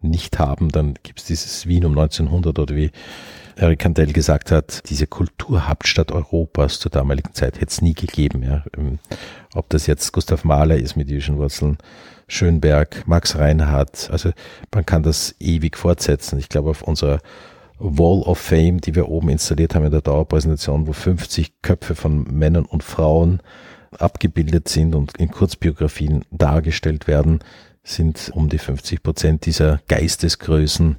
nicht 0.00 0.38
haben, 0.38 0.70
dann 0.70 0.94
gibt 1.02 1.20
es 1.20 1.24
dieses 1.26 1.66
Wien 1.66 1.84
um 1.84 1.98
1900 1.98 2.58
oder 2.58 2.76
wie 2.76 2.92
Eric 3.58 3.80
Kandel 3.80 4.12
gesagt 4.12 4.52
hat, 4.52 4.88
diese 4.88 5.08
Kulturhauptstadt 5.08 6.12
Europas 6.12 6.78
zur 6.78 6.92
damaligen 6.92 7.34
Zeit 7.34 7.56
hätte 7.56 7.72
es 7.72 7.82
nie 7.82 7.94
gegeben. 7.94 8.44
Ja. 8.44 8.64
Ähm, 8.76 9.00
ob 9.52 9.68
das 9.70 9.88
jetzt 9.88 10.12
Gustav 10.12 10.44
Mahler 10.44 10.76
ist 10.76 10.96
mit 10.96 11.10
jüdischen 11.10 11.38
Wurzeln, 11.38 11.76
Schönberg, 12.28 13.08
Max 13.08 13.36
Reinhardt, 13.36 14.10
also 14.12 14.30
man 14.72 14.86
kann 14.86 15.02
das 15.02 15.34
ewig 15.40 15.76
fortsetzen. 15.76 16.38
Ich 16.38 16.48
glaube, 16.48 16.70
auf 16.70 16.82
unserer 16.82 17.18
Wall 17.80 18.22
of 18.22 18.38
Fame, 18.38 18.80
die 18.80 18.94
wir 18.94 19.08
oben 19.08 19.28
installiert 19.28 19.74
haben 19.74 19.84
in 19.84 19.90
der 19.90 20.02
Dauerpräsentation, 20.02 20.86
wo 20.86 20.92
50 20.92 21.60
Köpfe 21.62 21.96
von 21.96 22.24
Männern 22.24 22.64
und 22.64 22.84
Frauen 22.84 23.40
abgebildet 23.90 24.68
sind 24.68 24.94
und 24.94 25.16
in 25.16 25.30
Kurzbiografien 25.30 26.24
dargestellt 26.30 27.08
werden, 27.08 27.40
sind 27.82 28.30
um 28.34 28.48
die 28.48 28.58
50 28.58 29.02
Prozent 29.02 29.46
dieser 29.46 29.80
Geistesgrößen 29.88 30.98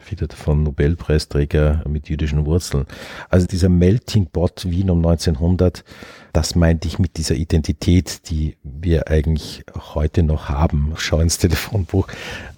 viele 0.00 0.26
davon 0.26 0.62
Nobelpreisträger 0.62 1.84
mit 1.88 2.08
jüdischen 2.08 2.46
Wurzeln. 2.46 2.86
Also 3.28 3.46
dieser 3.46 3.68
Melting 3.68 4.26
Pot 4.26 4.68
Wien 4.68 4.90
um 4.90 4.98
1900, 4.98 5.84
das 6.32 6.54
meinte 6.54 6.88
ich 6.88 6.98
mit 6.98 7.16
dieser 7.16 7.34
Identität, 7.34 8.30
die 8.30 8.56
wir 8.62 9.08
eigentlich 9.08 9.64
heute 9.94 10.22
noch 10.22 10.48
haben. 10.48 10.92
Schau 10.96 11.20
ins 11.20 11.38
Telefonbuch. 11.38 12.08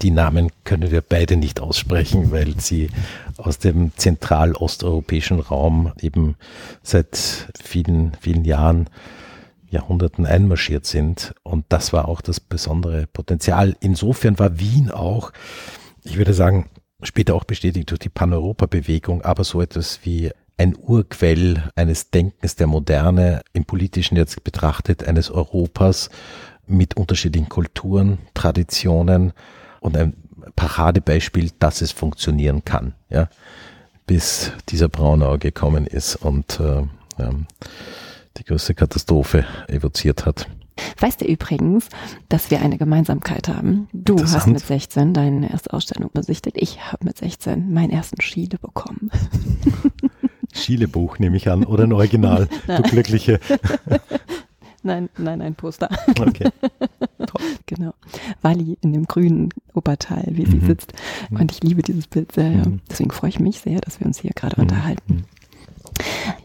Die 0.02 0.10
Namen 0.10 0.50
können 0.64 0.90
wir 0.90 1.00
beide 1.00 1.36
nicht 1.36 1.60
aussprechen, 1.60 2.30
weil 2.30 2.58
sie 2.60 2.90
aus 3.38 3.58
dem 3.58 3.92
zentralosteuropäischen 3.96 5.40
Raum 5.40 5.92
eben 6.00 6.36
seit 6.82 7.16
vielen, 7.62 8.12
vielen 8.20 8.44
Jahren 8.44 8.88
Jahrhunderten 9.72 10.26
einmarschiert 10.26 10.86
sind. 10.86 11.34
Und 11.42 11.64
das 11.70 11.92
war 11.92 12.08
auch 12.08 12.20
das 12.20 12.38
besondere 12.40 13.06
Potenzial. 13.06 13.74
Insofern 13.80 14.38
war 14.38 14.60
Wien 14.60 14.90
auch, 14.90 15.32
ich 16.04 16.18
würde 16.18 16.34
sagen, 16.34 16.68
später 17.02 17.34
auch 17.34 17.44
bestätigt 17.44 17.90
durch 17.90 18.00
die 18.00 18.08
Pan-Europa-Bewegung, 18.08 19.22
aber 19.22 19.44
so 19.44 19.60
etwas 19.60 20.00
wie 20.04 20.30
ein 20.58 20.76
Urquell 20.76 21.70
eines 21.74 22.10
Denkens 22.10 22.56
der 22.56 22.66
Moderne 22.66 23.42
im 23.52 23.64
politischen 23.64 24.16
jetzt 24.16 24.44
betrachtet 24.44 25.04
eines 25.04 25.30
Europas 25.30 26.10
mit 26.66 26.96
unterschiedlichen 26.96 27.48
Kulturen, 27.48 28.18
Traditionen 28.34 29.32
und 29.80 29.96
ein 29.96 30.14
Paradebeispiel, 30.56 31.50
dass 31.58 31.80
es 31.80 31.92
funktionieren 31.92 32.64
kann, 32.64 32.94
ja, 33.10 33.28
bis 34.06 34.52
dieser 34.68 34.88
Braunau 34.88 35.38
gekommen 35.38 35.86
ist 35.86 36.16
und 36.16 36.60
äh, 36.60 36.82
ja, 37.18 37.30
die 38.36 38.44
größte 38.44 38.74
Katastrophe 38.74 39.44
evoziert 39.68 40.26
hat. 40.26 40.48
Weißt 40.98 41.20
du 41.20 41.24
übrigens, 41.24 41.88
dass 42.28 42.50
wir 42.50 42.60
eine 42.60 42.78
Gemeinsamkeit 42.78 43.48
haben? 43.48 43.88
Du 43.92 44.18
hast 44.22 44.46
mit 44.46 44.60
16 44.60 45.14
deine 45.14 45.50
erste 45.50 45.72
Ausstellung 45.72 46.10
besichtigt. 46.12 46.56
Ich 46.58 46.80
habe 46.92 47.04
mit 47.04 47.18
16 47.18 47.72
meinen 47.72 47.90
ersten 47.90 48.20
Schiele 48.20 48.58
bekommen. 48.58 49.10
Schiele-Buch 50.52 51.18
nehme 51.18 51.36
ich 51.36 51.48
an 51.48 51.64
oder 51.64 51.84
ein 51.84 51.92
Original, 51.92 52.48
du 52.66 52.82
Glückliche. 52.82 53.40
Nein, 54.84 55.10
nein, 55.16 55.40
ein 55.40 55.54
Poster. 55.54 55.88
Okay. 56.08 56.50
Toll. 57.18 57.40
Genau. 57.66 57.94
Wally 58.40 58.78
in 58.80 58.92
dem 58.92 59.04
grünen 59.04 59.50
Oberteil, 59.74 60.26
wie 60.32 60.44
sie 60.44 60.56
mhm. 60.56 60.66
sitzt. 60.66 60.92
Und 61.30 61.52
ich 61.52 61.62
liebe 61.62 61.82
dieses 61.82 62.08
Bild 62.08 62.32
sehr. 62.32 62.50
Mhm. 62.50 62.80
Deswegen 62.90 63.12
freue 63.12 63.30
ich 63.30 63.38
mich 63.38 63.60
sehr, 63.60 63.80
dass 63.80 64.00
wir 64.00 64.08
uns 64.08 64.18
hier 64.18 64.32
gerade 64.34 64.56
mhm. 64.56 64.62
unterhalten. 64.62 65.24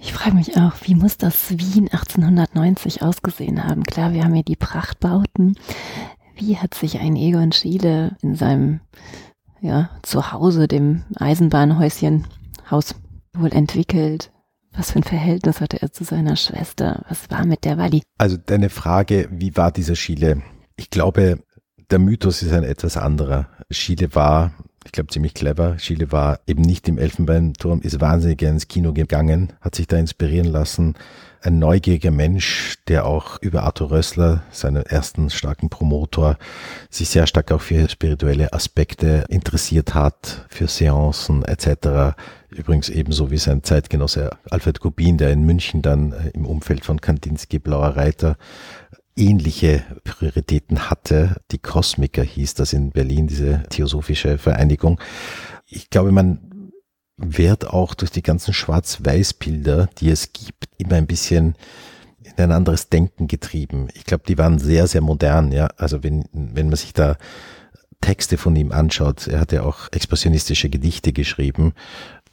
Ich 0.01 0.13
frage 0.13 0.35
mich 0.35 0.57
auch, 0.57 0.73
wie 0.83 0.95
muss 0.95 1.17
das 1.17 1.51
Wien 1.51 1.89
1890 1.91 3.01
ausgesehen 3.01 3.63
haben? 3.63 3.83
Klar, 3.83 4.13
wir 4.13 4.23
haben 4.23 4.33
hier 4.33 4.43
die 4.43 4.55
Prachtbauten. 4.55 5.57
Wie 6.35 6.57
hat 6.57 6.73
sich 6.73 6.99
ein 6.99 7.15
Egon 7.15 7.51
Schiele 7.51 8.15
in 8.21 8.35
seinem 8.35 8.79
ja, 9.61 9.89
Zuhause, 10.03 10.67
dem 10.67 11.03
Eisenbahnhäuschen, 11.15 12.25
wohl 13.33 13.53
entwickelt? 13.53 14.31
Was 14.73 14.91
für 14.91 14.99
ein 14.99 15.03
Verhältnis 15.03 15.59
hatte 15.59 15.81
er 15.81 15.91
zu 15.91 16.03
seiner 16.03 16.35
Schwester? 16.35 17.03
Was 17.09 17.31
war 17.31 17.45
mit 17.45 17.65
der 17.65 17.77
Walli? 17.77 18.03
Also 18.17 18.37
deine 18.37 18.69
Frage, 18.69 19.27
wie 19.31 19.57
war 19.57 19.71
dieser 19.71 19.95
Schiele? 19.95 20.43
Ich 20.75 20.91
glaube, 20.91 21.39
der 21.89 21.99
Mythos 21.99 22.43
ist 22.43 22.53
ein 22.53 22.63
etwas 22.63 22.97
anderer. 22.97 23.47
Schiele 23.71 24.13
war 24.13 24.51
ich 24.87 24.93
glaube, 24.93 25.09
ziemlich 25.11 25.33
clever. 25.33 25.77
Schiele 25.79 26.13
war 26.13 26.39
eben 26.47 26.61
nicht 26.61 26.87
im 26.87 26.97
Elfenbeinturm, 26.97 27.81
ist 27.81 27.99
wahnsinnig 27.99 28.37
gerne 28.37 28.55
ins 28.55 28.69
Kino 28.69 28.93
gegangen, 28.93 29.51
hat 29.59 29.75
sich 29.75 29.85
da 29.85 29.97
inspirieren 29.97 30.47
lassen. 30.47 30.95
Ein 31.41 31.59
neugieriger 31.59 32.09
Mensch, 32.09 32.77
der 32.87 33.05
auch 33.05 33.37
über 33.41 33.63
Arthur 33.63 33.91
Rössler, 33.91 34.43
seinen 34.49 34.83
ersten 34.85 35.29
starken 35.29 35.69
Promotor, 35.69 36.37
sich 36.89 37.09
sehr 37.09 37.27
stark 37.27 37.51
auch 37.51 37.61
für 37.61 37.89
spirituelle 37.89 38.53
Aspekte 38.53 39.25
interessiert 39.27 39.93
hat, 39.93 40.45
für 40.47 40.67
Seancen 40.67 41.43
etc. 41.43 42.15
Übrigens 42.49 42.87
ebenso 42.87 43.29
wie 43.29 43.37
sein 43.37 43.63
Zeitgenosse 43.63 44.31
Alfred 44.49 44.79
Kubin, 44.79 45.17
der 45.17 45.31
in 45.31 45.43
München 45.43 45.81
dann 45.81 46.13
äh, 46.13 46.29
im 46.29 46.45
Umfeld 46.45 46.85
von 46.85 47.01
Kandinsky, 47.01 47.59
Blauer 47.59 47.97
Reiter 47.97 48.37
ähnliche 49.17 49.83
Prioritäten 50.03 50.89
hatte. 50.89 51.41
Die 51.51 51.57
Kosmiker 51.57 52.23
hieß 52.23 52.53
das 52.53 52.73
in 52.73 52.91
Berlin, 52.91 53.27
diese 53.27 53.63
theosophische 53.69 54.37
Vereinigung. 54.37 54.99
Ich 55.65 55.89
glaube, 55.89 56.11
man 56.11 56.71
wird 57.17 57.67
auch 57.67 57.95
durch 57.95 58.11
die 58.11 58.21
ganzen 58.21 58.53
Schwarz-Weiß-Bilder, 58.53 59.89
die 59.97 60.09
es 60.09 60.33
gibt, 60.33 60.69
immer 60.77 60.95
ein 60.95 61.07
bisschen 61.07 61.55
in 62.23 62.33
ein 62.37 62.51
anderes 62.51 62.89
Denken 62.89 63.27
getrieben. 63.27 63.87
Ich 63.95 64.05
glaube, 64.05 64.23
die 64.27 64.37
waren 64.37 64.59
sehr, 64.59 64.87
sehr 64.87 65.01
modern, 65.01 65.51
ja. 65.51 65.67
Also 65.77 66.03
wenn, 66.03 66.25
wenn 66.31 66.67
man 66.67 66.75
sich 66.75 66.93
da 66.93 67.17
Texte 68.01 68.37
von 68.37 68.55
ihm 68.55 68.71
anschaut, 68.71 69.27
er 69.27 69.39
hat 69.39 69.51
ja 69.51 69.63
auch 69.63 69.91
expressionistische 69.91 70.69
Gedichte 70.69 71.13
geschrieben. 71.13 71.73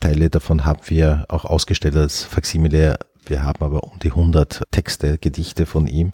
Teile 0.00 0.28
davon 0.28 0.66
haben 0.66 0.82
wir 0.86 1.24
auch 1.28 1.46
ausgestellt 1.46 1.96
als 1.96 2.24
Faximile. 2.24 2.98
Wir 3.26 3.42
haben 3.42 3.64
aber 3.64 3.84
um 3.84 3.98
die 4.00 4.10
100 4.10 4.64
Texte, 4.70 5.16
Gedichte 5.16 5.64
von 5.64 5.86
ihm 5.86 6.12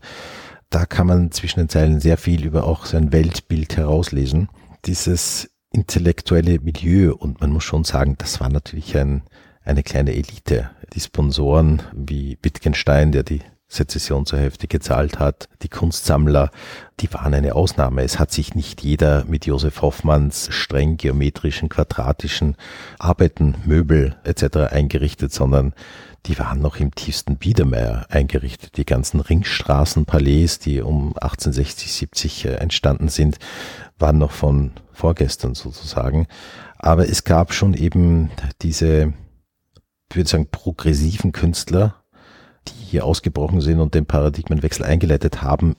da 0.71 0.87
kann 0.87 1.09
man 1.09 1.33
zwischen 1.33 1.61
den 1.61 1.69
Zeilen 1.69 2.01
sehr 2.01 2.17
viel 2.17 2.45
über 2.45 2.65
auch 2.65 2.87
sein 2.87 3.13
Weltbild 3.13 3.77
herauslesen. 3.77 4.49
Dieses 4.87 5.51
intellektuelle 5.73 6.61
Milieu 6.61 7.15
und 7.15 7.41
man 7.41 7.51
muss 7.51 7.65
schon 7.65 7.85
sagen, 7.85 8.15
das 8.19 8.41
war 8.41 8.49
natürlich 8.49 8.97
ein, 8.97 9.23
eine 9.65 9.83
kleine 9.83 10.13
Elite. 10.15 10.71
Die 10.95 11.01
Sponsoren 11.01 11.83
wie 11.93 12.39
Wittgenstein, 12.43 13.13
der 13.13 13.25
die 13.25 13.43
Sezession 13.69 14.27
zur 14.27 14.41
Hälfte 14.41 14.67
gezahlt 14.67 15.21
hat, 15.21 15.49
die 15.63 15.69
Kunstsammler, 15.69 16.51
die 16.99 17.13
waren 17.15 17.35
eine 17.35 17.55
Ausnahme. 17.55 18.03
Es 18.03 18.19
hat 18.19 18.33
sich 18.33 18.57
nicht 18.57 18.83
jeder 18.83 19.25
mit 19.27 19.47
Josef 19.47 19.81
Hoffmanns 19.81 20.49
streng 20.53 20.97
geometrischen, 20.97 21.69
quadratischen 21.69 22.57
Arbeiten, 22.99 23.55
Möbel 23.65 24.17
etc. 24.25 24.73
eingerichtet, 24.73 25.33
sondern 25.33 25.73
die 26.27 26.39
waren 26.39 26.61
noch 26.61 26.77
im 26.77 26.95
tiefsten 26.95 27.37
Biedermeier 27.37 28.07
eingerichtet. 28.09 28.77
Die 28.77 28.85
ganzen 28.85 29.21
Ringstraßen, 29.21 30.05
Palais, 30.05 30.59
die 30.59 30.81
um 30.81 31.15
1860, 31.15 31.93
70 31.93 32.45
äh, 32.45 32.49
entstanden 32.55 33.09
sind, 33.09 33.39
waren 33.99 34.19
noch 34.19 34.33
von 34.33 34.73
vorgestern 34.93 35.55
sozusagen. 35.55 36.27
Aber 36.79 37.09
es 37.09 37.25
gab 37.25 37.53
schon 37.53 37.75
eben 37.75 38.31
diese, 38.63 39.15
ich 40.11 40.17
würde 40.17 40.29
sagen, 40.29 40.49
progressiven 40.51 41.33
Künstler, 41.33 41.97
die 42.69 42.85
hier 42.85 43.05
ausgebrochen 43.05 43.61
sind 43.61 43.81
und 43.81 43.95
den 43.95 44.07
Paradigmenwechsel 44.07 44.85
eingeleitet 44.85 45.43
haben, 45.43 45.77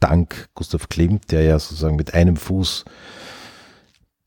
dank 0.00 0.48
Gustav 0.54 0.88
Klimt, 0.88 1.30
der 1.30 1.42
ja 1.42 1.58
sozusagen 1.58 1.96
mit 1.96 2.14
einem 2.14 2.36
Fuß 2.36 2.84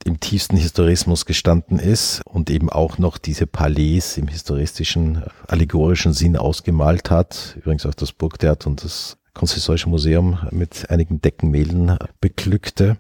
im 0.05 0.19
tiefsten 0.19 0.57
Historismus 0.57 1.25
gestanden 1.25 1.79
ist 1.79 2.21
und 2.25 2.49
eben 2.49 2.69
auch 2.69 2.97
noch 2.97 3.17
diese 3.17 3.47
Palais 3.47 4.17
im 4.17 4.27
historistischen, 4.27 5.23
allegorischen 5.47 6.13
Sinn 6.13 6.37
ausgemalt 6.37 7.11
hat. 7.11 7.55
Übrigens 7.57 7.85
auch 7.85 7.93
das 7.93 8.11
Burgtheater 8.11 8.67
und 8.67 8.83
das 8.83 9.17
Kunsthistorische 9.33 9.89
Museum 9.89 10.39
mit 10.51 10.89
einigen 10.89 11.21
Deckenmählen 11.21 11.97
beglückte. 12.19 12.97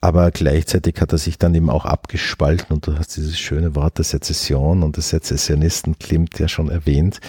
Aber 0.00 0.30
gleichzeitig 0.30 1.00
hat 1.00 1.12
er 1.12 1.18
sich 1.18 1.38
dann 1.38 1.54
eben 1.54 1.70
auch 1.70 1.84
abgespalten 1.84 2.74
und 2.74 2.86
du 2.86 2.96
hast 2.96 3.16
dieses 3.16 3.38
schöne 3.38 3.74
Wort 3.74 3.98
der 3.98 4.04
Sezession 4.04 4.82
und 4.82 4.96
des 4.96 5.08
Sezessionisten 5.08 5.98
Klimt 5.98 6.38
ja 6.38 6.48
schon 6.48 6.70
erwähnt. 6.70 7.20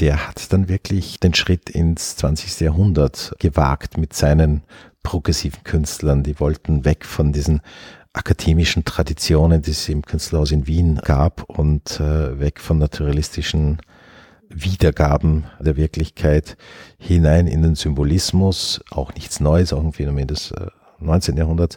Der 0.00 0.28
hat 0.28 0.52
dann 0.52 0.68
wirklich 0.68 1.20
den 1.20 1.34
Schritt 1.34 1.70
ins 1.70 2.16
20. 2.16 2.60
Jahrhundert 2.60 3.34
gewagt 3.38 3.96
mit 3.96 4.12
seinen 4.12 4.62
progressiven 5.02 5.62
Künstlern. 5.64 6.22
Die 6.24 6.40
wollten 6.40 6.84
weg 6.84 7.06
von 7.06 7.32
diesen 7.32 7.62
akademischen 8.14 8.84
Traditionen, 8.84 9.60
die 9.60 9.72
es 9.72 9.88
im 9.88 10.02
Künstlerhaus 10.02 10.52
in 10.52 10.66
Wien 10.66 11.00
gab 11.04 11.42
und 11.42 12.00
äh, 12.00 12.38
weg 12.38 12.60
von 12.60 12.78
naturalistischen 12.78 13.82
Wiedergaben 14.48 15.44
der 15.58 15.76
Wirklichkeit 15.76 16.56
hinein 16.96 17.46
in 17.48 17.62
den 17.62 17.74
Symbolismus, 17.74 18.82
auch 18.90 19.12
nichts 19.14 19.40
Neues, 19.40 19.72
auch 19.72 19.82
ein 19.82 19.92
Phänomen 19.92 20.28
des 20.28 20.52
äh, 20.52 20.68
19. 21.00 21.36
Jahrhunderts, 21.36 21.76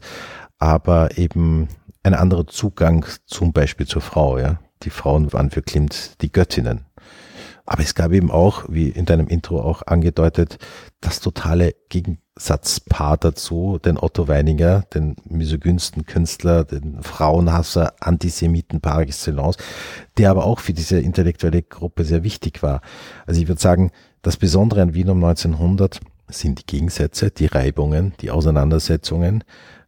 aber 0.59 1.17
eben 1.17 1.67
ein 2.03 2.13
anderer 2.13 2.47
Zugang 2.47 3.05
zum 3.25 3.51
Beispiel 3.51 3.87
zur 3.87 4.01
Frau, 4.01 4.37
ja. 4.37 4.59
Die 4.83 4.91
Frauen 4.91 5.33
waren 5.33 5.49
für 5.49 5.63
Klimt 5.63 6.21
die 6.21 6.31
Göttinnen. 6.31 6.86
Aber 7.69 7.83
es 7.83 7.95
gab 7.95 8.13
eben 8.13 8.31
auch, 8.31 8.63
wie 8.69 8.87
in 8.87 9.05
deinem 9.05 9.27
Intro 9.27 9.59
auch 9.59 9.81
angedeutet, 9.85 10.57
das 11.01 11.19
totale 11.19 11.75
Gegensatzpaar 11.89 13.17
dazu, 13.17 13.77
den 13.77 13.97
Otto 13.97 14.29
Weininger, 14.29 14.85
den 14.93 15.17
misogynsten 15.25 16.05
Künstler, 16.05 16.63
den 16.63 17.03
Frauenhasser, 17.03 17.93
Antisemiten 17.99 18.79
par 18.79 19.01
excellence, 19.01 19.57
der 20.17 20.31
aber 20.31 20.45
auch 20.45 20.59
für 20.59 20.71
diese 20.71 20.97
intellektuelle 21.01 21.61
Gruppe 21.61 22.05
sehr 22.05 22.23
wichtig 22.23 22.63
war. 22.63 22.79
Also 23.25 23.41
ich 23.41 23.49
würde 23.49 23.61
sagen, 23.61 23.91
das 24.21 24.37
Besondere 24.37 24.81
an 24.81 24.93
Wien 24.93 25.09
um 25.09 25.21
1900 25.21 25.99
sind 26.29 26.59
die 26.59 26.65
Gegensätze, 26.65 27.31
die 27.31 27.47
Reibungen, 27.47 28.13
die 28.21 28.31
Auseinandersetzungen. 28.31 29.43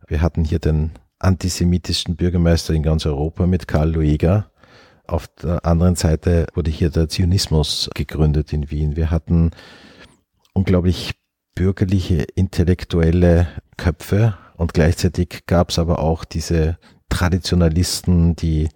Wir 0.05 0.21
hatten 0.21 0.43
hier 0.43 0.59
den 0.59 0.91
antisemitischen 1.17 2.17
Bürgermeister 2.17 2.73
in 2.73 2.83
ganz 2.83 3.05
Europa 3.05 3.47
mit 3.47 3.69
Karl 3.69 3.91
Lueger, 3.91 4.51
auf 5.11 5.27
der 5.27 5.65
anderen 5.65 5.95
Seite 5.95 6.47
wurde 6.53 6.71
hier 6.71 6.89
der 6.89 7.09
Zionismus 7.09 7.89
gegründet 7.95 8.53
in 8.53 8.69
Wien. 8.71 8.95
Wir 8.95 9.11
hatten 9.11 9.51
unglaublich 10.53 11.13
bürgerliche, 11.55 12.23
intellektuelle 12.35 13.47
Köpfe 13.77 14.37
und 14.55 14.73
gleichzeitig 14.73 15.45
gab 15.45 15.69
es 15.69 15.79
aber 15.79 15.99
auch 15.99 16.25
diese 16.25 16.77
Traditionalisten, 17.09 18.35
die 18.35 18.69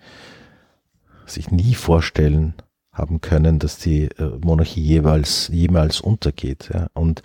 sich 1.25 1.51
nie 1.51 1.75
vorstellen 1.75 2.55
haben 2.93 3.21
können, 3.21 3.59
dass 3.59 3.77
die 3.77 4.03
äh, 4.03 4.37
Monarchie 4.41 4.81
jeweils 4.81 5.47
jemals 5.47 5.99
untergeht. 5.99 6.69
Ja. 6.73 6.87
Und 6.93 7.23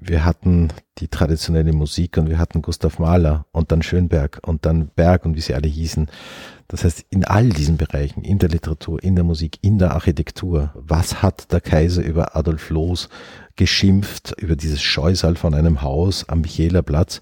wir 0.00 0.24
hatten 0.24 0.68
die 0.98 1.08
traditionelle 1.08 1.72
Musik 1.72 2.16
und 2.16 2.28
wir 2.28 2.38
hatten 2.38 2.62
Gustav 2.62 2.98
Mahler 2.98 3.46
und 3.52 3.70
dann 3.70 3.82
Schönberg 3.82 4.40
und 4.46 4.64
dann 4.64 4.88
Berg 4.88 5.26
und 5.26 5.36
wie 5.36 5.40
sie 5.40 5.54
alle 5.54 5.68
hießen. 5.68 6.08
Das 6.68 6.84
heißt, 6.84 7.04
in 7.10 7.24
all 7.24 7.50
diesen 7.50 7.76
Bereichen, 7.76 8.22
in 8.22 8.38
der 8.38 8.48
Literatur, 8.48 9.02
in 9.02 9.14
der 9.14 9.24
Musik, 9.24 9.58
in 9.60 9.78
der 9.78 9.92
Architektur, 9.92 10.70
was 10.74 11.22
hat 11.22 11.52
der 11.52 11.60
Kaiser 11.60 12.02
über 12.02 12.36
Adolf 12.36 12.70
Loos 12.70 13.08
geschimpft, 13.56 14.34
über 14.38 14.56
dieses 14.56 14.80
Scheusal 14.80 15.36
von 15.36 15.54
einem 15.54 15.82
Haus 15.82 16.28
am 16.28 16.40
Michaelerplatz? 16.42 17.20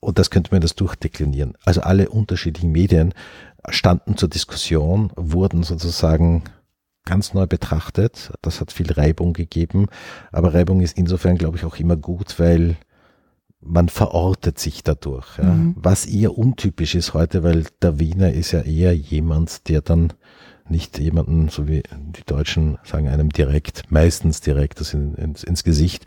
Und 0.00 0.18
das 0.18 0.30
könnte 0.30 0.52
man 0.52 0.60
das 0.60 0.76
durchdeklinieren. 0.76 1.54
Also 1.64 1.80
alle 1.80 2.08
unterschiedlichen 2.08 2.70
Medien 2.70 3.14
standen 3.68 4.16
zur 4.16 4.28
Diskussion, 4.28 5.10
wurden 5.16 5.64
sozusagen 5.64 6.44
ganz 7.08 7.32
neu 7.32 7.46
betrachtet. 7.46 8.32
Das 8.42 8.60
hat 8.60 8.70
viel 8.70 8.92
Reibung 8.92 9.32
gegeben. 9.32 9.86
Aber 10.30 10.52
Reibung 10.52 10.80
ist 10.80 10.98
insofern, 10.98 11.38
glaube 11.38 11.56
ich, 11.56 11.64
auch 11.64 11.76
immer 11.76 11.96
gut, 11.96 12.38
weil 12.38 12.76
man 13.60 13.88
verortet 13.88 14.58
sich 14.58 14.84
dadurch. 14.84 15.38
Ja. 15.38 15.44
Mhm. 15.44 15.74
Was 15.76 16.04
eher 16.04 16.36
untypisch 16.36 16.94
ist 16.94 17.14
heute, 17.14 17.42
weil 17.42 17.64
der 17.82 17.98
Wiener 17.98 18.32
ist 18.32 18.52
ja 18.52 18.60
eher 18.60 18.94
jemand, 18.94 19.68
der 19.68 19.80
dann 19.80 20.12
nicht 20.68 20.98
jemanden, 20.98 21.48
so 21.48 21.66
wie 21.66 21.82
die 21.90 22.24
Deutschen 22.26 22.76
sagen, 22.84 23.08
einem 23.08 23.30
direkt, 23.30 23.90
meistens 23.90 24.42
direkt 24.42 24.80
das 24.80 24.92
in, 24.92 25.14
ins, 25.14 25.42
ins 25.42 25.64
Gesicht 25.64 26.04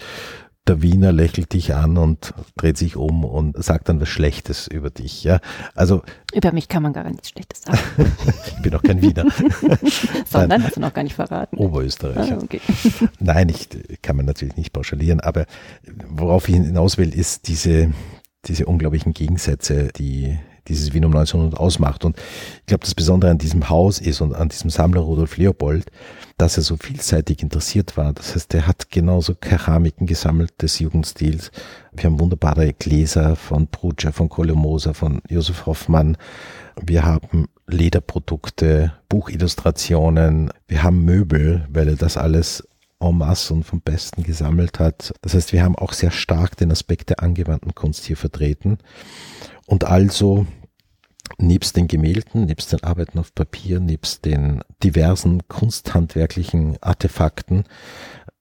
der 0.67 0.81
Wiener 0.81 1.11
lächelt 1.11 1.53
dich 1.53 1.73
an 1.73 1.97
und 1.97 2.33
dreht 2.55 2.77
sich 2.77 2.95
um 2.95 3.25
und 3.25 3.61
sagt 3.61 3.89
dann 3.89 3.99
was 3.99 4.09
Schlechtes 4.09 4.67
über 4.67 4.89
dich. 4.89 5.23
Ja, 5.23 5.39
also 5.75 6.03
über 6.33 6.51
mich 6.51 6.67
kann 6.67 6.83
man 6.83 6.93
gar 6.93 7.09
nichts 7.09 7.29
Schlechtes 7.29 7.63
sagen. 7.63 7.79
ich 8.47 8.61
bin 8.61 8.75
auch 8.75 8.83
kein 8.83 9.01
Wiener. 9.01 9.25
Sondern 10.25 10.63
hast 10.63 10.75
du 10.75 10.79
noch 10.79 10.93
gar 10.93 11.03
nicht 11.03 11.15
verraten. 11.15 11.57
Oberösterreicher. 11.57 12.37
Ah, 12.39 12.43
okay. 12.43 12.61
Nein, 13.19 13.49
ich 13.49 13.69
kann 14.01 14.15
man 14.15 14.25
natürlich 14.25 14.55
nicht 14.55 14.71
pauschalieren, 14.71 15.19
aber 15.19 15.45
worauf 16.07 16.47
ich 16.47 16.55
hinaus 16.55 16.97
will, 16.97 17.13
ist 17.13 17.47
diese 17.47 17.91
diese 18.45 18.65
unglaublichen 18.65 19.13
Gegensätze, 19.13 19.89
die 19.95 20.39
dieses 20.67 20.93
Wien 20.93 21.05
um 21.05 21.15
1900 21.15 21.59
ausmacht. 21.59 22.05
Und 22.05 22.17
ich 22.59 22.65
glaube, 22.67 22.83
das 22.83 22.95
Besondere 22.95 23.31
an 23.31 23.37
diesem 23.37 23.69
Haus 23.69 23.99
ist 23.99 24.21
und 24.21 24.33
an 24.33 24.49
diesem 24.49 24.69
Sammler 24.69 25.01
Rudolf 25.01 25.37
Leopold, 25.37 25.91
dass 26.37 26.57
er 26.57 26.63
so 26.63 26.77
vielseitig 26.77 27.41
interessiert 27.41 27.97
war. 27.97 28.13
Das 28.13 28.35
heißt, 28.35 28.53
er 28.53 28.67
hat 28.67 28.89
genauso 28.89 29.35
Keramiken 29.35 30.07
gesammelt 30.07 30.61
des 30.61 30.79
Jugendstils. 30.79 31.51
Wir 31.91 32.05
haben 32.05 32.19
wunderbare 32.19 32.73
Gläser 32.73 33.35
von 33.35 33.67
Brutscher, 33.67 34.13
von 34.13 34.29
Kolomoser, 34.29 34.93
von 34.93 35.21
Josef 35.29 35.65
Hoffmann. 35.65 36.17
Wir 36.81 37.03
haben 37.03 37.47
Lederprodukte, 37.67 38.93
Buchillustrationen, 39.09 40.51
wir 40.67 40.83
haben 40.83 41.03
Möbel, 41.03 41.67
weil 41.69 41.89
er 41.89 41.95
das 41.95 42.17
alles 42.17 42.67
en 43.01 43.17
masse 43.17 43.53
und 43.53 43.63
vom 43.63 43.81
Besten 43.81 44.23
gesammelt 44.23 44.79
hat. 44.79 45.13
Das 45.21 45.33
heißt, 45.33 45.53
wir 45.53 45.63
haben 45.63 45.75
auch 45.75 45.93
sehr 45.93 46.11
stark 46.11 46.55
den 46.57 46.71
Aspekt 46.71 47.09
der 47.09 47.21
angewandten 47.21 47.75
Kunst 47.75 48.05
hier 48.05 48.17
vertreten. 48.17 48.77
Und 49.65 49.83
also 49.83 50.45
nebst 51.37 51.75
den 51.75 51.87
Gemälden, 51.87 52.45
nebst 52.45 52.71
den 52.71 52.83
Arbeiten 52.83 53.19
auf 53.19 53.33
Papier, 53.33 53.79
nebst 53.79 54.25
den 54.25 54.61
diversen 54.83 55.47
kunsthandwerklichen 55.47 56.77
Artefakten 56.81 57.65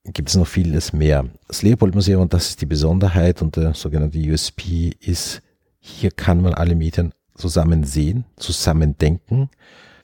gibt 0.05 0.29
es 0.29 0.35
noch 0.35 0.47
vieles 0.47 0.93
mehr. 0.93 1.25
Das 1.47 1.61
Leopold 1.61 1.95
Museum, 1.95 2.21
und 2.21 2.33
das 2.33 2.49
ist 2.49 2.61
die 2.61 2.65
Besonderheit 2.65 3.41
und 3.41 3.55
der 3.55 3.73
sogenannte 3.73 4.17
USP, 4.17 4.95
ist, 4.99 5.41
hier 5.79 6.11
kann 6.11 6.41
man 6.41 6.53
alle 6.53 6.75
Medien 6.75 7.13
zusammen 7.35 7.83
sehen, 7.83 8.25
zusammen 8.37 8.97
denken, 8.97 9.49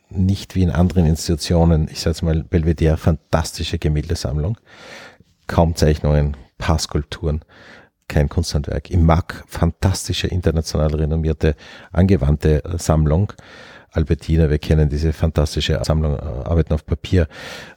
nicht 0.10 0.56
wie 0.56 0.64
in 0.64 0.72
anderen 0.72 1.06
Institutionen, 1.06 1.88
ich 1.92 2.00
sage 2.00 2.12
jetzt 2.12 2.22
mal 2.22 2.44
Belvedere, 2.44 2.98
fantastische 2.98 3.80
Gemäldesammlung, 3.80 4.58
kaum 5.48 5.76
Zeichnungen, 5.76 6.38
paar 6.58 6.80
Skulpturen, 6.80 7.44
kein 8.08 8.30
Kunsthandwerk. 8.30 8.90
Im 8.90 9.06
MAC 9.06 9.44
fantastische 9.48 10.28
international 10.28 10.96
renommierte 10.96 11.56
angewandte 11.92 12.64
Sammlung. 12.78 13.34
Albertina, 13.92 14.50
wir 14.50 14.60
kennen 14.60 14.90
diese 14.90 15.14
fantastische 15.14 15.80
Sammlung 15.84 16.16
äh, 16.16 16.20
Arbeiten 16.20 16.74
auf 16.74 16.86
Papier. 16.86 17.28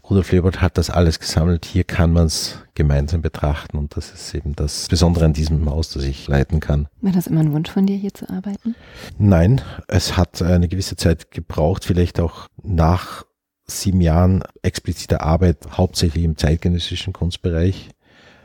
Rudolf 0.09 0.33
Leopold 0.33 0.61
hat 0.61 0.77
das 0.77 0.91
alles 0.91 1.21
gesammelt. 1.21 1.65
Hier 1.65 1.85
kann 1.85 2.13
man 2.13 2.27
es 2.27 2.59
gemeinsam 2.75 3.23
betrachten 3.23 3.79
und 3.79 3.97
das 3.97 4.13
ist 4.13 4.35
eben 4.35 4.55
das 4.57 4.89
Besondere 4.89 5.25
an 5.25 5.33
diesem 5.33 5.69
Haus, 5.71 5.91
das 5.91 6.05
ich 6.05 6.27
leiten 6.29 6.61
kann. 6.61 6.89
War 7.01 7.13
das 7.13 7.27
immer 7.27 7.41
ein 7.41 7.53
Wunsch 7.53 7.71
von 7.71 7.87
dir, 7.87 7.97
hier 7.97 8.13
zu 8.13 8.29
arbeiten? 8.29 8.75
Nein, 9.19 9.61
es 9.89 10.17
hat 10.17 10.43
eine 10.43 10.69
gewisse 10.69 10.97
Zeit 10.97 11.31
gebraucht, 11.31 11.85
vielleicht 11.85 12.21
auch 12.21 12.49
nach 12.63 13.25
sieben 13.67 14.01
Jahren 14.01 14.43
expliziter 14.63 15.23
Arbeit, 15.23 15.59
hauptsächlich 15.73 16.25
im 16.25 16.37
zeitgenössischen 16.37 17.13
Kunstbereich 17.13 17.91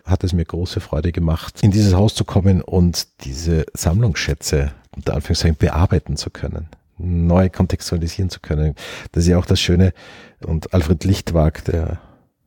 hat 0.06 0.24
es 0.24 0.34
mir 0.34 0.46
große 0.46 0.82
Freude 0.82 1.12
gemacht, 1.12 1.64
in 1.64 1.72
dieses 1.72 1.96
Haus 1.96 2.14
zu 2.14 2.26
kommen 2.26 2.62
und 2.62 3.26
diese 3.26 3.66
Sammlungsschätze 3.74 4.72
unter 4.96 5.16
Anführungszeichen 5.16 5.58
bearbeiten 5.58 6.16
zu 6.16 6.30
können 6.30 6.70
neu 6.98 7.50
kontextualisieren 7.50 8.30
zu 8.30 8.40
können. 8.40 8.76
Das 9.12 9.24
ist 9.24 9.30
ja 9.30 9.38
auch 9.38 9.46
das 9.46 9.60
Schöne. 9.60 9.94
Und 10.46 10.74
Alfred 10.74 11.04
Lichtwag, 11.04 11.64
der 11.66 12.00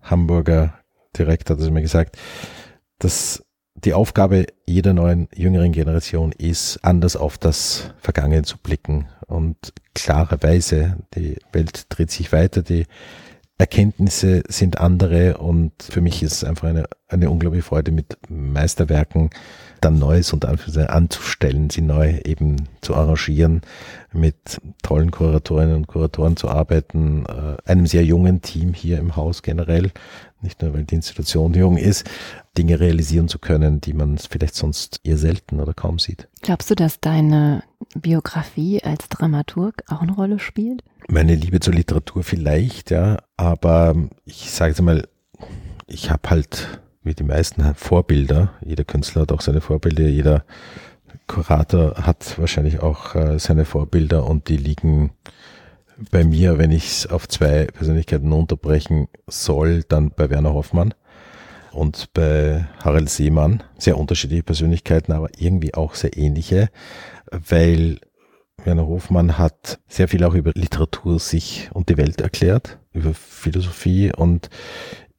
Hamburger 0.02 0.74
Direktor, 1.16 1.56
hat 1.56 1.62
es 1.62 1.70
mir 1.70 1.82
gesagt, 1.82 2.16
dass 2.98 3.44
die 3.84 3.94
Aufgabe 3.94 4.46
jeder 4.66 4.92
neuen 4.92 5.28
jüngeren 5.34 5.72
Generation 5.72 6.32
ist, 6.32 6.78
anders 6.82 7.16
auf 7.16 7.38
das 7.38 7.94
Vergangene 8.00 8.42
zu 8.42 8.58
blicken 8.58 9.08
und 9.26 9.56
klarerweise, 9.94 10.96
die 11.14 11.36
Welt 11.52 11.86
dreht 11.88 12.10
sich 12.10 12.32
weiter, 12.32 12.62
die 12.62 12.86
Erkenntnisse 13.58 14.44
sind 14.48 14.78
andere 14.78 15.38
und 15.38 15.72
für 15.82 16.00
mich 16.00 16.22
ist 16.22 16.32
es 16.32 16.44
einfach 16.44 16.68
eine, 16.68 16.84
eine 17.08 17.28
unglaubliche 17.28 17.64
Freude, 17.64 17.90
mit 17.90 18.16
Meisterwerken 18.28 19.30
dann 19.80 19.98
Neues 19.98 20.32
und 20.32 20.44
anzustellen, 20.44 21.68
sie 21.68 21.82
neu 21.82 22.18
eben 22.24 22.68
zu 22.80 22.94
arrangieren, 22.94 23.62
mit 24.12 24.60
tollen 24.82 25.10
Kuratorinnen 25.10 25.74
und 25.74 25.86
Kuratoren 25.88 26.36
zu 26.36 26.48
arbeiten, 26.48 27.26
äh, 27.26 27.70
einem 27.70 27.86
sehr 27.86 28.04
jungen 28.04 28.42
Team 28.42 28.74
hier 28.74 28.98
im 28.98 29.16
Haus 29.16 29.42
generell, 29.42 29.90
nicht 30.40 30.62
nur 30.62 30.74
weil 30.74 30.84
die 30.84 30.94
Institution 30.94 31.54
jung 31.54 31.76
ist, 31.76 32.08
Dinge 32.56 32.80
realisieren 32.80 33.28
zu 33.28 33.38
können, 33.38 33.80
die 33.80 33.92
man 33.92 34.18
vielleicht 34.18 34.54
sonst 34.54 35.00
eher 35.04 35.18
selten 35.18 35.60
oder 35.60 35.74
kaum 35.74 35.98
sieht. 35.98 36.28
Glaubst 36.42 36.70
du, 36.70 36.74
dass 36.74 37.00
deine 37.00 37.62
Biografie 37.94 38.82
als 38.82 39.08
Dramaturg 39.08 39.82
auch 39.88 40.02
eine 40.02 40.12
Rolle 40.12 40.38
spielt? 40.38 40.82
Meine 41.08 41.34
Liebe 41.34 41.60
zur 41.60 41.74
Literatur 41.74 42.22
vielleicht, 42.22 42.90
ja, 42.90 43.18
aber 43.36 43.94
ich 44.24 44.50
sage 44.50 44.70
jetzt 44.70 44.82
mal, 44.82 45.08
ich 45.86 46.10
habe 46.10 46.30
halt 46.30 46.80
wie 47.02 47.14
die 47.14 47.24
meisten 47.24 47.64
Vorbilder. 47.74 48.52
Jeder 48.64 48.84
Künstler 48.84 49.22
hat 49.22 49.32
auch 49.32 49.40
seine 49.40 49.60
Vorbilder, 49.60 50.04
jeder 50.08 50.44
Kurator 51.26 51.94
hat 51.96 52.38
wahrscheinlich 52.38 52.80
auch 52.80 53.14
äh, 53.14 53.38
seine 53.38 53.64
Vorbilder 53.64 54.26
und 54.26 54.48
die 54.48 54.56
liegen 54.56 55.10
bei 56.10 56.24
mir, 56.24 56.58
wenn 56.58 56.70
ich 56.70 56.86
es 56.86 57.06
auf 57.06 57.28
zwei 57.28 57.66
Persönlichkeiten 57.66 58.32
unterbrechen 58.32 59.08
soll, 59.26 59.82
dann 59.82 60.10
bei 60.10 60.30
Werner 60.30 60.54
Hoffmann 60.54 60.94
und 61.72 62.12
bei 62.12 62.66
Harald 62.82 63.10
Seemann. 63.10 63.62
Sehr 63.78 63.98
unterschiedliche 63.98 64.42
Persönlichkeiten, 64.42 65.12
aber 65.12 65.28
irgendwie 65.38 65.74
auch 65.74 65.94
sehr 65.94 66.16
ähnliche, 66.16 66.70
weil 67.30 68.00
Werner 68.64 68.86
Hofmann 68.86 69.38
hat 69.38 69.78
sehr 69.88 70.08
viel 70.08 70.24
auch 70.24 70.34
über 70.34 70.52
Literatur 70.54 71.18
sich 71.18 71.70
und 71.72 71.88
die 71.88 71.96
Welt 71.96 72.20
erklärt, 72.20 72.78
über 72.92 73.14
Philosophie 73.14 74.12
und 74.14 74.50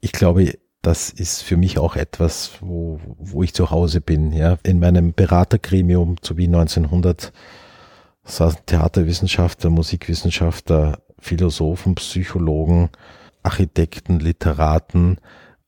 ich 0.01 0.11
glaube, 0.11 0.53
das 0.81 1.09
ist 1.09 1.41
für 1.41 1.57
mich 1.57 1.77
auch 1.77 1.95
etwas, 1.95 2.53
wo, 2.61 2.99
wo 3.17 3.43
ich 3.43 3.53
zu 3.53 3.69
Hause 3.69 3.99
bin. 3.99 4.31
Ja. 4.31 4.57
In 4.63 4.79
meinem 4.79 5.13
Beratergremium 5.13 6.21
zu 6.21 6.37
wie 6.37 6.45
1900 6.45 7.33
saßen 8.29 8.61
Theaterwissenschaftler, 8.65 9.69
Musikwissenschaftler, 9.69 10.99
Philosophen, 11.19 11.95
Psychologen, 11.95 12.89
Architekten, 13.43 14.19
Literaten 14.19 15.17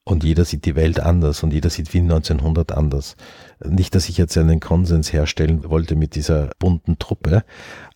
und 0.03 0.23
jeder 0.23 0.45
sieht 0.45 0.65
die 0.65 0.75
Welt 0.75 0.99
anders 0.99 1.43
und 1.43 1.53
jeder 1.53 1.69
sieht 1.69 1.93
Wien 1.93 2.11
1900 2.11 2.71
anders. 2.71 3.15
Nicht, 3.63 3.95
dass 3.95 4.09
ich 4.09 4.17
jetzt 4.17 4.37
einen 4.37 4.59
Konsens 4.59 5.13
herstellen 5.13 5.69
wollte 5.69 5.95
mit 5.95 6.15
dieser 6.15 6.49
bunten 6.59 6.97
Truppe, 6.99 7.43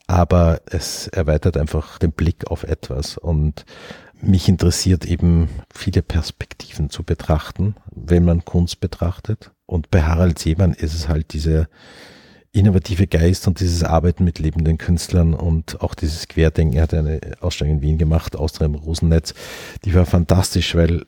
aber 0.08 0.62
es 0.68 1.08
erweitert 1.08 1.58
einfach 1.58 1.98
den 1.98 2.12
Blick 2.12 2.48
auf 2.48 2.64
etwas 2.64 3.18
und 3.18 3.66
mich 4.22 4.48
interessiert 4.48 5.06
eben 5.06 5.50
viele 5.74 6.02
Perspektiven 6.02 6.90
zu 6.90 7.04
betrachten, 7.04 7.76
wenn 7.92 8.24
man 8.24 8.46
Kunst 8.46 8.80
betrachtet. 8.80 9.52
Und 9.66 9.92
bei 9.92 10.04
Harald 10.04 10.40
Seemann 10.40 10.74
ist 10.74 10.94
es 10.94 11.10
halt 11.10 11.34
dieser 11.34 11.68
innovative 12.56 13.08
Geist 13.08 13.48
und 13.48 13.60
dieses 13.60 13.84
Arbeiten 13.84 14.24
mit 14.24 14.40
lebenden 14.40 14.78
Künstlern 14.78 15.34
und 15.34 15.82
auch 15.82 15.94
dieses 15.94 16.28
Querdenken. 16.28 16.78
Er 16.78 16.84
hat 16.84 16.94
eine 16.94 17.20
Ausstellung 17.42 17.76
in 17.76 17.82
Wien 17.82 17.98
gemacht, 17.98 18.36
Austria 18.36 18.66
im 18.66 18.76
Rosennetz. 18.76 19.34
Die 19.84 19.94
war 19.94 20.06
fantastisch, 20.06 20.76
weil 20.76 21.06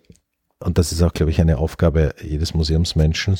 und 0.59 0.79
das 0.79 0.91
ist 0.91 1.03
auch, 1.03 1.13
glaube 1.13 1.29
ich, 1.29 1.39
eine 1.39 1.59
Aufgabe 1.59 2.15
jedes 2.19 2.55
Museumsmenschen, 2.55 3.37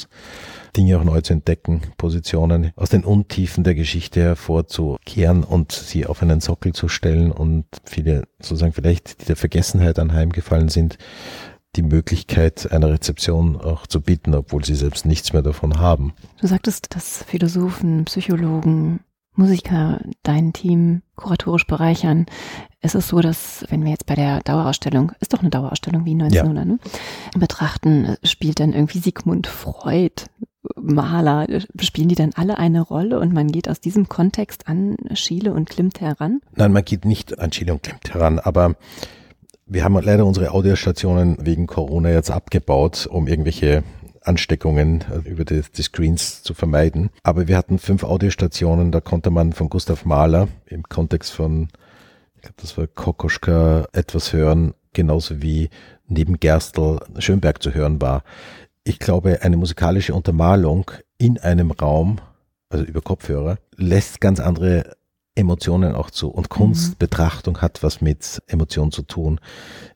Dinge 0.76 1.00
auch 1.00 1.04
neu 1.04 1.22
zu 1.22 1.34
entdecken, 1.34 1.82
Positionen 1.98 2.72
aus 2.76 2.90
den 2.90 3.04
Untiefen 3.04 3.64
der 3.64 3.74
Geschichte 3.74 4.22
hervorzukehren 4.22 5.44
und 5.44 5.72
sie 5.72 6.06
auf 6.06 6.22
einen 6.22 6.42
Sockel 6.42 6.74
zu 6.74 6.88
stellen 6.88 7.32
und 7.32 7.66
viele 7.86 8.26
sozusagen 8.40 8.74
vielleicht, 8.74 9.22
die 9.22 9.26
der 9.26 9.36
Vergessenheit 9.36 9.98
anheimgefallen 9.98 10.70
sind, 10.70 11.00
die 11.76 11.84
Möglichkeit 11.84 12.72
einer 12.72 12.90
Rezeption 12.90 13.56
auch 13.56 13.86
zu 13.86 14.02
bieten, 14.02 14.34
obwohl 14.34 14.66
sie 14.66 14.76
selbst 14.76 15.06
nichts 15.06 15.34
mehr 15.34 15.44
davon 15.44 15.80
haben. 15.80 16.14
Du 16.42 16.48
sagtest, 16.48 16.96
dass 16.96 17.24
Philosophen, 17.24 18.06
Psychologen, 18.06 19.02
Musiker 19.38 20.02
dein 20.24 20.52
Team 20.52 21.04
kuratorisch 21.16 21.68
bereichern. 21.68 22.26
Es 22.82 22.96
ist 22.96 23.08
so, 23.10 23.22
dass 23.22 23.66
wenn 23.70 23.84
wir 23.84 23.92
jetzt 23.92 24.08
bei 24.08 24.16
der 24.16 24.42
Dauerausstellung, 24.42 25.12
ist 25.20 25.34
doch 25.34 25.42
eine 25.42 25.52
Dauerausstellung 25.52 26.06
wie 26.06 26.14
1900, 26.14 26.66
ja. 26.66 26.72
ne, 26.74 26.80
betrachten, 27.38 28.16
spielt 28.24 28.60
dann 28.60 28.74
irgendwie 28.74 28.98
Sigmund 28.98 29.46
Freud, 29.46 30.26
Maler, 30.76 31.48
spielen 31.80 32.10
die 32.10 32.16
dann 32.16 32.34
alle 32.36 32.58
eine 32.58 32.82
Rolle 32.82 33.20
und 33.20 33.34
man 33.34 33.48
geht 33.48 33.70
aus 33.70 33.80
diesem 33.80 34.10
Kontext 34.10 34.68
an 34.68 34.98
Schiele 35.14 35.54
und 35.54 35.70
Klimt 35.70 36.02
heran? 36.02 36.42
Nein, 36.56 36.74
man 36.74 36.84
geht 36.84 37.06
nicht 37.06 37.40
an 37.40 37.54
Schiele 37.54 37.74
und 37.74 37.84
Klimt 37.84 38.14
heran, 38.14 38.40
aber 38.40 38.76
wir 39.68 39.84
haben 39.84 40.00
leider 40.02 40.26
unsere 40.26 40.52
Audiostationen 40.52 41.38
wegen 41.42 41.68
Corona 41.68 42.10
jetzt 42.10 42.32
abgebaut, 42.32 43.06
um 43.06 43.28
irgendwelche 43.28 43.84
Ansteckungen 44.22 45.04
äh, 45.12 45.30
über 45.30 45.46
die, 45.46 45.62
die, 45.76 45.82
Screens 45.82 46.44
zu 46.44 46.54
vermeiden. 46.54 47.10
Aber 47.24 47.48
wir 47.48 47.58
hatten 47.58 47.80
fünf 47.80 48.04
Audiostationen, 48.04 48.92
da 48.92 49.02
konnte 49.02 49.30
man 49.30 49.54
von 49.54 49.70
Gustav 49.70 50.06
Mahler 50.06 50.48
im 50.66 50.84
Kontext 50.84 51.34
von, 51.34 51.70
ich 52.36 52.42
glaube, 52.42 52.56
das 52.62 52.78
war 52.78 52.88
Kokoschka, 52.88 53.88
etwas 53.94 54.34
hören, 54.34 54.74
genauso 54.94 55.42
wie 55.42 55.70
neben 56.08 56.40
Gerstl 56.40 57.00
Schönberg 57.20 57.62
zu 57.62 57.74
hören 57.74 58.02
war. 58.02 58.24
Ich 58.84 59.00
glaube, 59.00 59.42
eine 59.42 59.58
musikalische 59.58 60.14
Untermalung 60.14 60.92
in 61.18 61.38
einem 61.38 61.72
Raum, 61.72 62.20
also 62.70 62.86
über 62.86 63.02
Kopfhörer, 63.02 63.58
lässt 63.76 64.22
ganz 64.22 64.40
andere 64.40 64.97
Emotionen 65.38 65.94
auch 65.94 66.10
zu. 66.10 66.30
Und 66.30 66.50
Kunstbetrachtung 66.50 67.56
mhm. 67.56 67.62
hat 67.62 67.84
was 67.84 68.02
mit 68.02 68.42
Emotionen 68.48 68.92
zu 68.92 69.04
tun. 69.04 69.40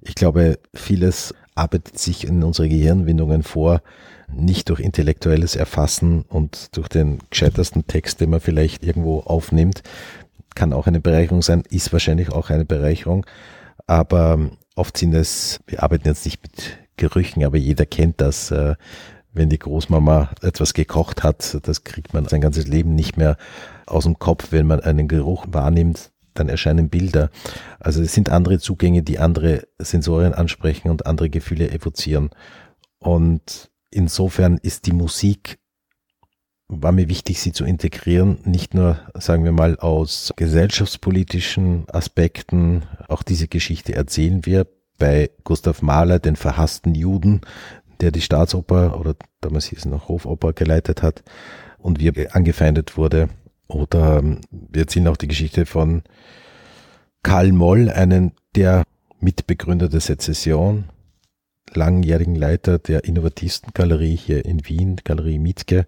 Ich 0.01 0.15
glaube, 0.15 0.59
vieles 0.73 1.33
arbeitet 1.55 1.99
sich 1.99 2.25
in 2.25 2.43
unsere 2.43 2.69
Gehirnwindungen 2.69 3.43
vor, 3.43 3.81
nicht 4.33 4.69
durch 4.69 4.79
intellektuelles 4.79 5.55
Erfassen 5.55 6.23
und 6.23 6.75
durch 6.77 6.87
den 6.87 7.19
gescheitersten 7.29 7.87
Text, 7.87 8.21
den 8.21 8.29
man 8.29 8.39
vielleicht 8.39 8.83
irgendwo 8.83 9.19
aufnimmt, 9.19 9.83
kann 10.55 10.73
auch 10.73 10.87
eine 10.87 11.01
Bereicherung 11.01 11.41
sein, 11.41 11.63
ist 11.69 11.91
wahrscheinlich 11.91 12.31
auch 12.31 12.49
eine 12.49 12.65
Bereicherung, 12.65 13.25
aber 13.87 14.39
oft 14.75 14.97
sind 14.97 15.13
es, 15.13 15.59
wir 15.67 15.83
arbeiten 15.83 16.07
jetzt 16.07 16.25
nicht 16.25 16.41
mit 16.41 16.77
Gerüchen, 16.97 17.43
aber 17.43 17.57
jeder 17.57 17.85
kennt 17.85 18.21
das, 18.21 18.51
äh, 18.51 18.75
wenn 19.33 19.49
die 19.49 19.59
Großmama 19.59 20.31
etwas 20.41 20.73
gekocht 20.73 21.23
hat, 21.23 21.57
das 21.63 21.83
kriegt 21.83 22.13
man 22.13 22.25
sein 22.25 22.41
ganzes 22.41 22.67
Leben 22.67 22.95
nicht 22.95 23.17
mehr 23.17 23.37
aus 23.91 24.05
dem 24.05 24.19
Kopf, 24.19 24.51
wenn 24.51 24.67
man 24.67 24.79
einen 24.79 25.07
Geruch 25.07 25.45
wahrnimmt, 25.49 26.11
dann 26.33 26.49
erscheinen 26.49 26.89
Bilder. 26.89 27.29
Also 27.79 28.01
es 28.01 28.13
sind 28.13 28.29
andere 28.29 28.59
Zugänge, 28.59 29.03
die 29.03 29.19
andere 29.19 29.67
Sensorien 29.79 30.33
ansprechen 30.33 30.89
und 30.89 31.05
andere 31.05 31.29
Gefühle 31.29 31.69
evozieren. 31.71 32.29
Und 32.99 33.71
insofern 33.89 34.57
ist 34.57 34.85
die 34.85 34.93
Musik, 34.93 35.59
war 36.67 36.93
mir 36.93 37.09
wichtig, 37.09 37.41
sie 37.41 37.51
zu 37.51 37.65
integrieren, 37.65 38.39
nicht 38.45 38.73
nur, 38.73 38.99
sagen 39.15 39.43
wir 39.43 39.51
mal, 39.51 39.77
aus 39.77 40.31
gesellschaftspolitischen 40.37 41.85
Aspekten. 41.89 42.83
Auch 43.09 43.23
diese 43.23 43.49
Geschichte 43.49 43.93
erzählen 43.93 44.45
wir 44.45 44.67
bei 44.97 45.31
Gustav 45.43 45.81
Mahler, 45.81 46.19
den 46.19 46.37
verhassten 46.37 46.95
Juden, 46.95 47.41
der 47.99 48.11
die 48.11 48.21
Staatsoper 48.21 48.99
oder 48.99 49.15
damals 49.41 49.65
hieß 49.65 49.79
es 49.79 49.85
noch 49.85 50.07
Hofoper 50.07 50.53
geleitet 50.53 51.03
hat 51.03 51.23
und 51.77 51.99
wie 51.99 52.07
er 52.07 52.35
angefeindet 52.35 52.95
wurde. 52.95 53.29
Oder 53.73 54.19
ähm, 54.19 54.41
wir 54.51 54.81
erzählen 54.81 55.07
auch 55.07 55.17
die 55.17 55.27
Geschichte 55.27 55.65
von 55.65 56.03
Karl 57.23 57.51
Moll, 57.51 57.89
einen 57.89 58.33
der 58.55 58.83
Mitbegründer 59.19 59.87
der 59.87 59.99
Sezession, 59.99 60.85
langjährigen 61.73 62.35
Leiter 62.35 62.79
der 62.79 63.05
innovativsten 63.05 63.71
Galerie 63.73 64.15
hier 64.15 64.45
in 64.45 64.67
Wien, 64.67 64.97
Galerie 65.03 65.39
Mietke, 65.39 65.85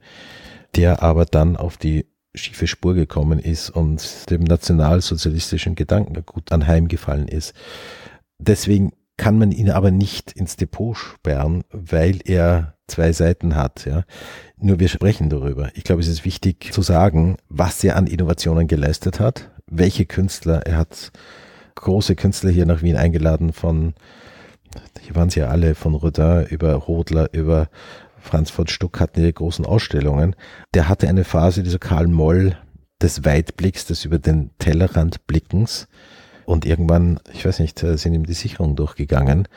der 0.76 1.02
aber 1.04 1.26
dann 1.26 1.58
auf 1.58 1.78
die 1.78 2.06
schiefe 2.36 2.68
Spur 2.68 2.94
gekommen 2.94 3.40
ist 3.40 3.70
und 3.70 4.30
dem 4.30 4.44
nationalsozialistischen 4.44 5.76
Gedanken 5.76 6.24
gut 6.26 6.52
anheimgefallen 6.52 7.28
ist. 7.28 7.54
Deswegen 8.40 8.92
kann 9.18 9.38
man 9.38 9.52
ihn 9.52 9.70
aber 9.70 9.92
nicht 9.92 10.32
ins 10.32 10.56
Depot 10.56 10.98
sperren, 10.98 11.64
weil 11.72 12.20
er 12.26 12.76
zwei 12.88 13.12
Seiten 13.12 13.56
hat. 13.56 13.86
Ja. 13.86 14.04
Nur 14.64 14.80
wir 14.80 14.88
sprechen 14.88 15.30
darüber. 15.30 15.72
Ich 15.74 15.84
glaube, 15.84 16.02
es 16.02 16.08
ist 16.08 16.24
wichtig 16.24 16.72
zu 16.72 16.82
sagen, 16.82 17.36
was 17.50 17.84
er 17.84 17.98
an 17.98 18.08
Innovationen 18.08 18.66
geleistet 18.66 19.20
hat, 19.20 19.50
welche 19.68 20.06
Künstler. 20.06 20.66
Er 20.66 20.78
hat 20.78 21.12
große 21.76 22.16
Künstler 22.16 22.50
hier 22.50 22.66
nach 22.66 22.82
Wien 22.82 22.96
eingeladen 22.96 23.52
von, 23.52 23.94
hier 25.02 25.18
waren 25.18 25.30
sie 25.30 25.42
ja 25.42 25.50
alle, 25.50 25.76
von 25.76 25.96
Rodin 25.96 26.46
über 26.46 26.88
Hodler, 26.88 27.34
über 27.34 27.68
Franz 28.18 28.52
von 28.52 28.68
Stuck 28.68 29.02
hatten 29.02 29.22
die 29.22 29.34
großen 29.34 29.66
Ausstellungen. 29.66 30.34
Der 30.74 30.88
hatte 30.88 31.10
eine 31.10 31.26
Phase, 31.26 31.62
dieser 31.62 31.80
Karl 31.80 32.08
Moll, 32.08 32.56
des 33.02 33.26
Weitblicks, 33.26 33.86
des 33.86 34.06
über 34.06 34.18
den 34.18 34.52
Tellerrand 34.60 35.28
Blickens 35.28 35.90
und 36.46 36.66
irgendwann, 36.66 37.20
ich 37.34 37.46
weiß 37.46 37.60
nicht, 37.60 37.84
äh, 37.84 37.98
sind 37.98 38.14
ihm 38.14 38.26
die 38.26 38.34
Sicherungen 38.34 38.78
durchgegangen 38.78 39.50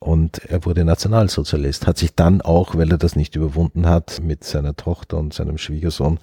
und 0.00 0.38
er 0.46 0.64
wurde 0.64 0.84
Nationalsozialist, 0.84 1.86
hat 1.86 1.98
sich 1.98 2.14
dann 2.14 2.40
auch, 2.40 2.74
weil 2.74 2.90
er 2.90 2.98
das 2.98 3.16
nicht 3.16 3.36
überwunden 3.36 3.86
hat, 3.86 4.20
mit 4.22 4.44
seiner 4.44 4.74
Tochter 4.74 5.18
und 5.18 5.34
seinem 5.34 5.58
Schwiegersohn 5.58 6.18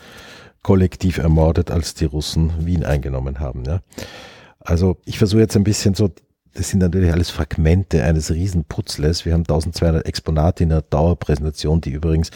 kollektiv 0.64 1.20
ermordet, 1.20 1.72
als 1.72 1.94
die 1.94 2.06
Russen 2.06 2.66
Wien 2.66 2.84
eingenommen 2.84 3.40
haben. 3.40 3.64
Ja. 3.66 3.82
Also 4.60 4.98
ich 5.06 5.20
versuche 5.20 5.42
jetzt 5.42 5.56
ein 5.56 5.64
bisschen 5.64 5.94
so, 5.94 6.12
das 6.56 6.70
sind 6.70 6.80
natürlich 6.80 7.14
alles 7.14 7.30
Fragmente 7.30 8.04
eines 8.04 8.32
riesen 8.32 8.66
Putzles. 8.66 9.26
Wir 9.26 9.34
haben 9.34 9.42
1200 9.42 10.06
Exponate 10.08 10.64
in 10.64 10.72
einer 10.72 10.82
Dauerpräsentation, 10.82 11.80
die 11.80 11.92
übrigens 11.92 12.32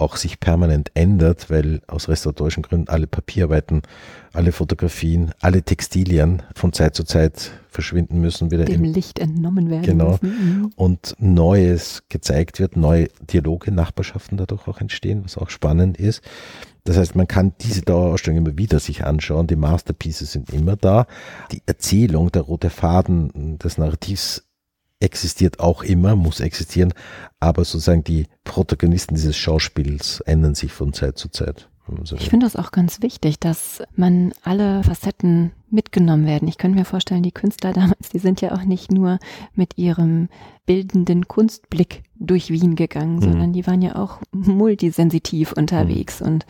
auch 0.00 0.16
sich 0.16 0.40
permanent 0.40 0.90
ändert, 0.94 1.50
weil 1.50 1.80
aus 1.86 2.08
restauratorischen 2.08 2.62
Gründen 2.62 2.88
alle 2.88 3.06
Papierarbeiten, 3.06 3.82
alle 4.32 4.52
Fotografien, 4.52 5.32
alle 5.40 5.62
Textilien 5.62 6.42
von 6.54 6.72
Zeit 6.72 6.94
zu 6.94 7.04
Zeit 7.04 7.50
verschwinden 7.68 8.20
müssen, 8.20 8.50
wieder 8.50 8.64
dem 8.64 8.84
im, 8.84 8.92
Licht 8.92 9.18
entnommen 9.18 9.70
werden 9.70 9.82
genau, 9.82 10.18
müssen. 10.22 10.60
Mhm. 10.60 10.72
Und 10.76 11.14
Neues 11.18 12.02
gezeigt 12.08 12.58
wird, 12.60 12.76
neue 12.76 13.08
Dialoge, 13.20 13.72
Nachbarschaften 13.72 14.38
dadurch 14.38 14.66
auch 14.68 14.80
entstehen, 14.80 15.22
was 15.24 15.36
auch 15.36 15.50
spannend 15.50 15.98
ist. 15.98 16.22
Das 16.84 16.96
heißt, 16.96 17.16
man 17.16 17.28
kann 17.28 17.52
diese 17.60 17.82
Dauerausstellung 17.82 18.46
immer 18.46 18.56
wieder 18.56 18.78
sich 18.80 19.04
anschauen. 19.04 19.46
Die 19.46 19.56
Masterpieces 19.56 20.32
sind 20.32 20.50
immer 20.54 20.74
da. 20.76 21.06
Die 21.52 21.62
Erzählung, 21.66 22.32
der 22.32 22.42
rote 22.42 22.70
Faden 22.70 23.58
des 23.58 23.76
Narrativs 23.76 24.47
existiert 25.00 25.60
auch 25.60 25.82
immer, 25.82 26.16
muss 26.16 26.40
existieren, 26.40 26.92
aber 27.40 27.64
sozusagen 27.64 28.04
die 28.04 28.26
Protagonisten 28.44 29.14
dieses 29.14 29.36
Schauspiels 29.36 30.20
ändern 30.20 30.54
sich 30.54 30.72
von 30.72 30.92
Zeit 30.92 31.18
zu 31.18 31.28
Zeit. 31.28 31.68
Also 31.98 32.16
ich 32.16 32.28
finde 32.28 32.44
das 32.44 32.56
auch 32.56 32.70
ganz 32.70 33.00
wichtig, 33.00 33.40
dass 33.40 33.82
man 33.96 34.32
alle 34.42 34.82
Facetten 34.84 35.52
mitgenommen 35.70 36.26
werden. 36.26 36.46
Ich 36.46 36.58
könnte 36.58 36.76
mir 36.76 36.84
vorstellen, 36.84 37.22
die 37.22 37.32
Künstler 37.32 37.72
damals, 37.74 38.10
die 38.10 38.18
sind 38.18 38.40
ja 38.40 38.52
auch 38.52 38.64
nicht 38.64 38.92
nur 38.92 39.18
mit 39.54 39.78
ihrem 39.78 40.28
bildenden 40.66 41.28
Kunstblick 41.28 42.02
durch 42.16 42.50
Wien 42.50 42.76
gegangen, 42.76 43.16
mhm. 43.16 43.22
sondern 43.22 43.52
die 43.52 43.66
waren 43.66 43.80
ja 43.80 43.96
auch 43.96 44.20
multisensitiv 44.32 45.52
unterwegs 45.52 46.20
mhm. 46.20 46.26
und 46.26 46.46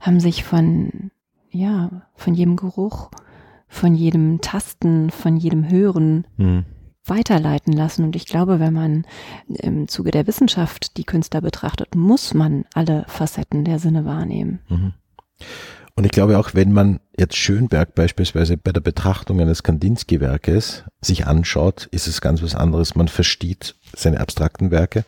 haben 0.00 0.20
sich 0.20 0.44
von, 0.44 1.10
ja, 1.50 2.02
von 2.14 2.34
jedem 2.34 2.56
Geruch, 2.56 3.10
von 3.68 3.94
jedem 3.94 4.40
Tasten, 4.42 5.10
von 5.10 5.36
jedem 5.36 5.68
Hören 5.68 6.26
mhm 6.36 6.64
weiterleiten 7.06 7.72
lassen. 7.72 8.04
Und 8.04 8.16
ich 8.16 8.26
glaube, 8.26 8.60
wenn 8.60 8.72
man 8.72 9.06
im 9.48 9.88
Zuge 9.88 10.10
der 10.10 10.26
Wissenschaft 10.26 10.96
die 10.96 11.04
Künstler 11.04 11.40
betrachtet, 11.40 11.94
muss 11.94 12.34
man 12.34 12.64
alle 12.74 13.04
Facetten 13.08 13.64
der 13.64 13.78
Sinne 13.78 14.04
wahrnehmen. 14.04 14.60
Mhm. 14.68 14.94
Und 15.96 16.04
ich 16.04 16.10
glaube 16.10 16.38
auch, 16.38 16.54
wenn 16.54 16.72
man 16.72 16.98
jetzt 17.16 17.36
Schönberg 17.36 17.94
beispielsweise 17.94 18.56
bei 18.56 18.72
der 18.72 18.80
Betrachtung 18.80 19.40
eines 19.40 19.62
Kandinsky-Werkes 19.62 20.84
sich 21.00 21.26
anschaut, 21.26 21.86
ist 21.92 22.08
es 22.08 22.20
ganz 22.20 22.42
was 22.42 22.56
anderes. 22.56 22.96
Man 22.96 23.06
versteht 23.06 23.76
seine 23.94 24.18
abstrakten 24.18 24.72
Werke, 24.72 25.04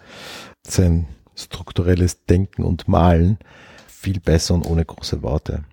sein 0.64 1.08
strukturelles 1.34 2.24
Denken 2.26 2.62
und 2.62 2.86
Malen 2.86 3.38
viel 3.88 4.20
besser 4.20 4.54
und 4.54 4.64
ohne 4.64 4.84
große 4.84 5.22
Worte. 5.22 5.64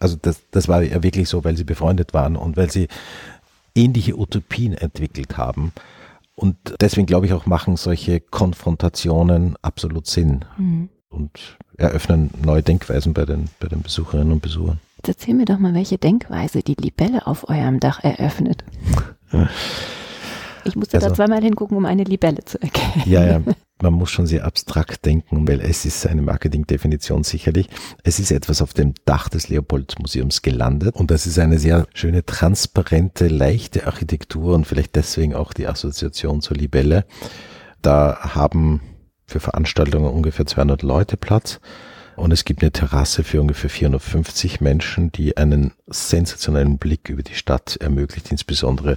Also 0.00 0.16
das, 0.20 0.42
das 0.50 0.66
war 0.66 0.82
ja 0.82 1.02
wirklich 1.02 1.28
so, 1.28 1.44
weil 1.44 1.56
sie 1.56 1.64
befreundet 1.64 2.12
waren 2.12 2.36
und 2.36 2.56
weil 2.56 2.70
sie 2.70 2.88
ähnliche 3.76 4.18
Utopien 4.18 4.74
entwickelt 4.74 5.36
haben. 5.36 5.72
Und 6.34 6.56
deswegen 6.80 7.06
glaube 7.06 7.26
ich 7.26 7.32
auch, 7.32 7.46
machen 7.46 7.76
solche 7.76 8.20
Konfrontationen 8.20 9.56
absolut 9.62 10.06
Sinn 10.06 10.44
mhm. 10.58 10.88
und 11.08 11.58
eröffnen 11.78 12.30
neue 12.44 12.62
Denkweisen 12.62 13.14
bei 13.14 13.24
den, 13.24 13.48
bei 13.58 13.68
den 13.68 13.82
Besucherinnen 13.82 14.32
und 14.32 14.42
Besuchern. 14.42 14.80
Jetzt 14.98 15.08
erzähl 15.08 15.34
mir 15.34 15.44
doch 15.44 15.58
mal, 15.58 15.74
welche 15.74 15.98
Denkweise 15.98 16.62
die 16.62 16.74
Libelle 16.74 17.26
auf 17.26 17.48
eurem 17.48 17.80
Dach 17.80 18.02
eröffnet. 18.02 18.64
Ich 20.64 20.76
musste 20.76 20.96
also, 20.96 21.08
da 21.08 21.14
zweimal 21.14 21.42
hingucken, 21.42 21.76
um 21.76 21.86
eine 21.86 22.04
Libelle 22.04 22.44
zu 22.44 22.60
erkennen. 22.60 23.02
Ja, 23.06 23.24
ja 23.24 23.40
man 23.82 23.92
muss 23.92 24.10
schon 24.10 24.26
sehr 24.26 24.44
abstrakt 24.44 25.04
denken, 25.04 25.46
weil 25.46 25.60
es 25.60 25.84
ist 25.84 26.06
eine 26.06 26.22
Marketingdefinition 26.22 27.24
sicherlich. 27.24 27.68
Es 28.04 28.18
ist 28.18 28.30
etwas 28.30 28.62
auf 28.62 28.72
dem 28.72 28.94
Dach 29.04 29.28
des 29.28 29.48
Leopold-Museums 29.48 30.42
gelandet 30.42 30.96
und 30.96 31.10
das 31.10 31.26
ist 31.26 31.38
eine 31.38 31.58
sehr 31.58 31.86
schöne, 31.92 32.24
transparente, 32.24 33.28
leichte 33.28 33.86
Architektur 33.86 34.54
und 34.54 34.66
vielleicht 34.66 34.96
deswegen 34.96 35.34
auch 35.34 35.52
die 35.52 35.66
Assoziation 35.66 36.40
zur 36.40 36.56
Libelle. 36.56 37.04
Da 37.82 38.18
haben 38.34 38.80
für 39.26 39.40
Veranstaltungen 39.40 40.10
ungefähr 40.10 40.46
200 40.46 40.82
Leute 40.82 41.16
Platz. 41.16 41.60
Und 42.16 42.32
es 42.32 42.46
gibt 42.46 42.62
eine 42.62 42.72
Terrasse 42.72 43.24
für 43.24 43.42
ungefähr 43.42 43.68
450 43.68 44.62
Menschen, 44.62 45.12
die 45.12 45.36
einen 45.36 45.72
sensationellen 45.86 46.78
Blick 46.78 47.10
über 47.10 47.22
die 47.22 47.34
Stadt 47.34 47.76
ermöglicht, 47.76 48.30
insbesondere 48.30 48.96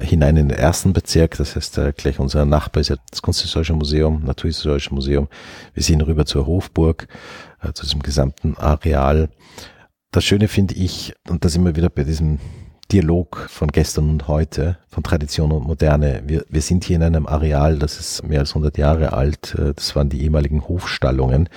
hinein 0.00 0.36
in 0.36 0.48
den 0.48 0.58
ersten 0.58 0.92
Bezirk. 0.92 1.36
Das 1.36 1.56
heißt, 1.56 1.78
äh, 1.78 1.92
gleich 1.96 2.20
unser 2.20 2.44
Nachbar 2.44 2.80
ist 2.80 2.88
ja 2.88 2.96
das 3.10 3.22
Kunsthistorische 3.22 3.72
Museum, 3.72 4.22
Naturhistorische 4.24 4.94
Museum. 4.94 5.28
Wir 5.74 5.82
sehen 5.82 6.00
rüber 6.00 6.26
zur 6.26 6.46
Hofburg, 6.46 7.08
äh, 7.60 7.72
zu 7.72 7.82
diesem 7.82 8.02
gesamten 8.02 8.56
Areal. 8.56 9.30
Das 10.12 10.24
Schöne 10.24 10.46
finde 10.46 10.74
ich, 10.74 11.12
und 11.28 11.44
da 11.44 11.48
sind 11.48 11.64
wir 11.64 11.74
wieder 11.74 11.90
bei 11.90 12.04
diesem 12.04 12.38
Dialog 12.92 13.46
von 13.48 13.68
gestern 13.68 14.10
und 14.10 14.26
heute, 14.26 14.76
von 14.88 15.04
Tradition 15.04 15.52
und 15.52 15.64
Moderne. 15.64 16.22
Wir, 16.26 16.44
wir 16.48 16.60
sind 16.60 16.84
hier 16.84 16.96
in 16.96 17.04
einem 17.04 17.26
Areal, 17.26 17.78
das 17.78 18.00
ist 18.00 18.26
mehr 18.26 18.40
als 18.40 18.50
100 18.50 18.78
Jahre 18.78 19.12
alt. 19.12 19.54
Äh, 19.54 19.74
das 19.74 19.94
waren 19.94 20.08
die 20.08 20.22
ehemaligen 20.22 20.66
Hofstallungen. 20.66 21.48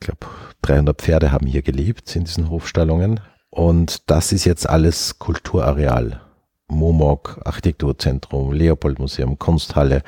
Ich 0.00 0.06
glaube, 0.06 0.26
300 0.62 1.00
Pferde 1.00 1.32
haben 1.32 1.46
hier 1.46 1.62
gelebt 1.62 2.14
in 2.14 2.24
diesen 2.24 2.50
Hofstallungen. 2.50 3.20
Und 3.50 4.08
das 4.10 4.32
ist 4.32 4.44
jetzt 4.44 4.68
alles 4.68 5.18
Kulturareal. 5.18 6.20
Momok, 6.68 7.40
Architekturzentrum, 7.44 8.52
Leopold-Museum, 8.52 9.38
Kunsthalle. 9.38 10.02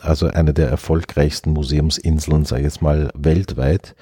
Also 0.00 0.28
eine 0.28 0.54
der 0.54 0.68
erfolgreichsten 0.68 1.50
Museumsinseln, 1.52 2.44
sage 2.44 2.62
ich 2.62 2.66
jetzt 2.66 2.82
mal, 2.82 3.10
weltweit 3.14 3.96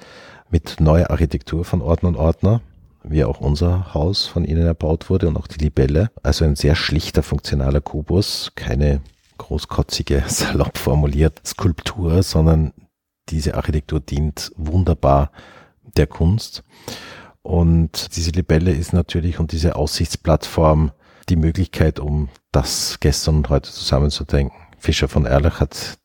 mit 0.51 0.79
neuer 0.79 1.09
Architektur 1.09 1.65
von 1.65 1.81
Ordner 1.81 2.09
und 2.09 2.17
Ordner 2.17 2.61
wie 3.03 3.23
auch 3.23 3.39
unser 3.39 3.93
Haus 3.93 4.25
von 4.25 4.45
ihnen 4.45 4.65
erbaut 4.65 5.09
wurde 5.09 5.27
und 5.27 5.37
auch 5.37 5.47
die 5.47 5.59
Libelle. 5.59 6.11
Also 6.23 6.45
ein 6.45 6.55
sehr 6.55 6.75
schlichter, 6.75 7.23
funktionaler 7.23 7.81
Kubus, 7.81 8.51
keine 8.55 9.01
großkotzige, 9.37 10.23
salopp 10.27 10.77
formuliert, 10.77 11.41
Skulptur, 11.45 12.23
sondern 12.23 12.73
diese 13.29 13.55
Architektur 13.55 13.99
dient 13.99 14.51
wunderbar 14.55 15.31
der 15.97 16.07
Kunst. 16.07 16.63
Und 17.41 18.15
diese 18.15 18.31
Libelle 18.31 18.71
ist 18.71 18.93
natürlich 18.93 19.39
und 19.39 19.51
diese 19.51 19.75
Aussichtsplattform 19.75 20.91
die 21.29 21.35
Möglichkeit, 21.35 21.99
um 21.99 22.29
das 22.51 22.99
gestern 22.99 23.37
und 23.37 23.49
heute 23.49 23.71
zusammenzudenken. 23.71 24.57
Fischer 24.77 25.07
von 25.07 25.25
Erlach 25.25 25.59
hat 25.59 25.97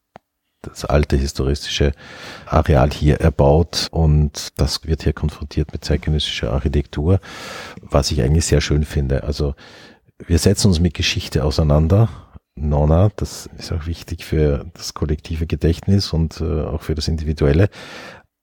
das 0.69 0.85
alte 0.85 1.17
historistische 1.17 1.93
Areal 2.47 2.91
hier 2.91 3.21
erbaut 3.21 3.89
und 3.91 4.49
das 4.57 4.85
wird 4.85 5.03
hier 5.03 5.12
konfrontiert 5.12 5.73
mit 5.73 5.85
zeitgenössischer 5.85 6.53
Architektur, 6.53 7.21
was 7.81 8.11
ich 8.11 8.23
eigentlich 8.23 8.47
sehr 8.47 8.61
schön 8.61 8.85
finde. 8.85 9.25
Also 9.25 9.55
wir 10.27 10.39
setzen 10.39 10.69
uns 10.69 10.81
mit 10.81 10.95
Geschichte 10.95 11.45
auseinander. 11.45 12.09
Nona, 12.59 13.11
das 13.17 13.51
ist 13.59 13.73
auch 13.73 13.87
wichtig 13.87 14.25
für 14.25 14.67
das 14.73 14.95
kollektive 14.95 15.47
Gedächtnis 15.47 16.12
und 16.12 16.41
äh, 16.41 16.62
auch 16.62 16.83
für 16.83 16.95
das 16.95 17.07
Individuelle. 17.07 17.69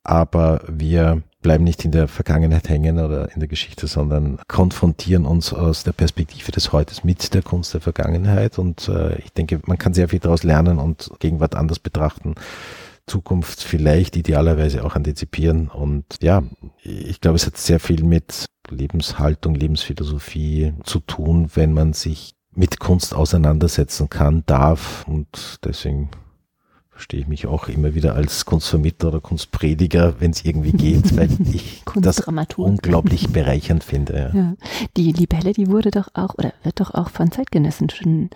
Aber 0.03 0.61
wir 0.67 1.24
bleiben 1.43 1.63
nicht 1.63 1.85
in 1.85 1.91
der 1.91 2.07
Vergangenheit 2.07 2.69
hängen 2.69 2.99
oder 2.99 3.31
in 3.33 3.39
der 3.39 3.47
Geschichte, 3.47 3.85
sondern 3.85 4.39
konfrontieren 4.47 5.25
uns 5.25 5.53
aus 5.53 5.83
der 5.83 5.91
Perspektive 5.91 6.51
des 6.51 6.71
Heutes 6.71 7.03
mit 7.03 7.35
der 7.35 7.43
Kunst 7.43 7.73
der 7.75 7.81
Vergangenheit. 7.81 8.57
Und 8.57 8.87
äh, 8.89 9.19
ich 9.19 9.31
denke, 9.33 9.59
man 9.65 9.77
kann 9.77 9.93
sehr 9.93 10.09
viel 10.09 10.19
daraus 10.19 10.43
lernen 10.43 10.79
und 10.79 11.11
Gegenwart 11.19 11.53
anders 11.53 11.77
betrachten. 11.77 12.33
Zukunft 13.05 13.61
vielleicht 13.61 14.15
idealerweise 14.15 14.83
auch 14.83 14.95
antizipieren. 14.95 15.67
Und 15.67 16.05
ja, 16.21 16.41
ich 16.81 17.21
glaube, 17.21 17.35
es 17.35 17.45
hat 17.45 17.57
sehr 17.57 17.79
viel 17.79 18.03
mit 18.03 18.45
Lebenshaltung, 18.69 19.55
Lebensphilosophie 19.55 20.73
zu 20.83 20.99
tun, 20.99 21.49
wenn 21.53 21.73
man 21.73 21.93
sich 21.93 22.33
mit 22.55 22.79
Kunst 22.79 23.13
auseinandersetzen 23.13 24.09
kann, 24.09 24.43
darf. 24.45 25.05
Und 25.07 25.59
deswegen 25.63 26.09
verstehe 26.93 27.21
ich 27.21 27.27
mich 27.27 27.47
auch 27.47 27.67
immer 27.67 27.95
wieder 27.95 28.15
als 28.15 28.45
Kunstvermittler 28.45 29.09
oder 29.09 29.19
Kunstprediger, 29.19 30.15
wenn 30.19 30.31
es 30.31 30.45
irgendwie 30.45 30.71
geht, 30.71 31.17
weil 31.17 31.29
ich 31.53 31.83
das 31.95 32.19
unglaublich 32.55 33.29
bereichernd 33.29 33.83
finde. 33.83 34.31
Ja. 34.33 34.39
ja. 34.39 34.53
Die 34.95 35.11
Libelle, 35.11 35.53
die 35.53 35.67
wurde 35.67 35.91
doch 35.91 36.09
auch 36.13 36.35
oder 36.35 36.53
wird 36.63 36.79
doch 36.79 36.93
auch 36.93 37.09
von 37.09 37.31
zeitgenössischen 37.31 38.29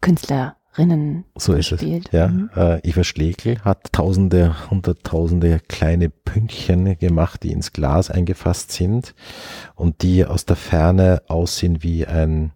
Künstlerinnen 0.00 1.24
so 1.36 1.54
ist 1.54 1.70
gespielt. 1.70 2.06
es. 2.06 2.12
Ja, 2.12 2.28
mhm. 2.28 2.50
äh, 2.54 2.78
Eva 2.88 3.02
Schlegel 3.02 3.58
hat 3.64 3.92
Tausende, 3.92 4.70
Hunderttausende 4.70 5.60
kleine 5.68 6.08
Pünktchen 6.08 6.96
gemacht, 6.98 7.42
die 7.42 7.50
ins 7.50 7.72
Glas 7.72 8.10
eingefasst 8.10 8.70
sind 8.72 9.14
und 9.74 10.02
die 10.02 10.24
aus 10.24 10.44
der 10.44 10.56
Ferne 10.56 11.22
aussehen 11.26 11.82
wie 11.82 12.06
ein 12.06 12.52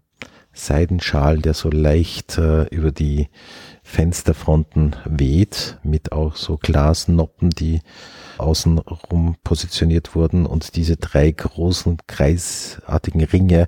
Seidenschal, 0.53 1.39
der 1.39 1.55
so 1.55 1.71
leicht 1.71 2.37
äh, 2.39 2.65
über 2.65 2.91
die 2.91 3.29
Fensterfronten 3.89 4.97
weht, 5.07 5.79
mit 5.83 6.13
auch 6.13 6.37
so 6.37 6.59
Glasnoppen, 6.59 7.49
die 7.49 7.81
außenrum 8.37 9.37
positioniert 9.43 10.15
wurden. 10.15 10.45
Und 10.45 10.77
diese 10.77 10.99
drei 10.99 11.31
großen 11.31 11.97
kreisartigen 12.07 13.25
Ringe 13.25 13.67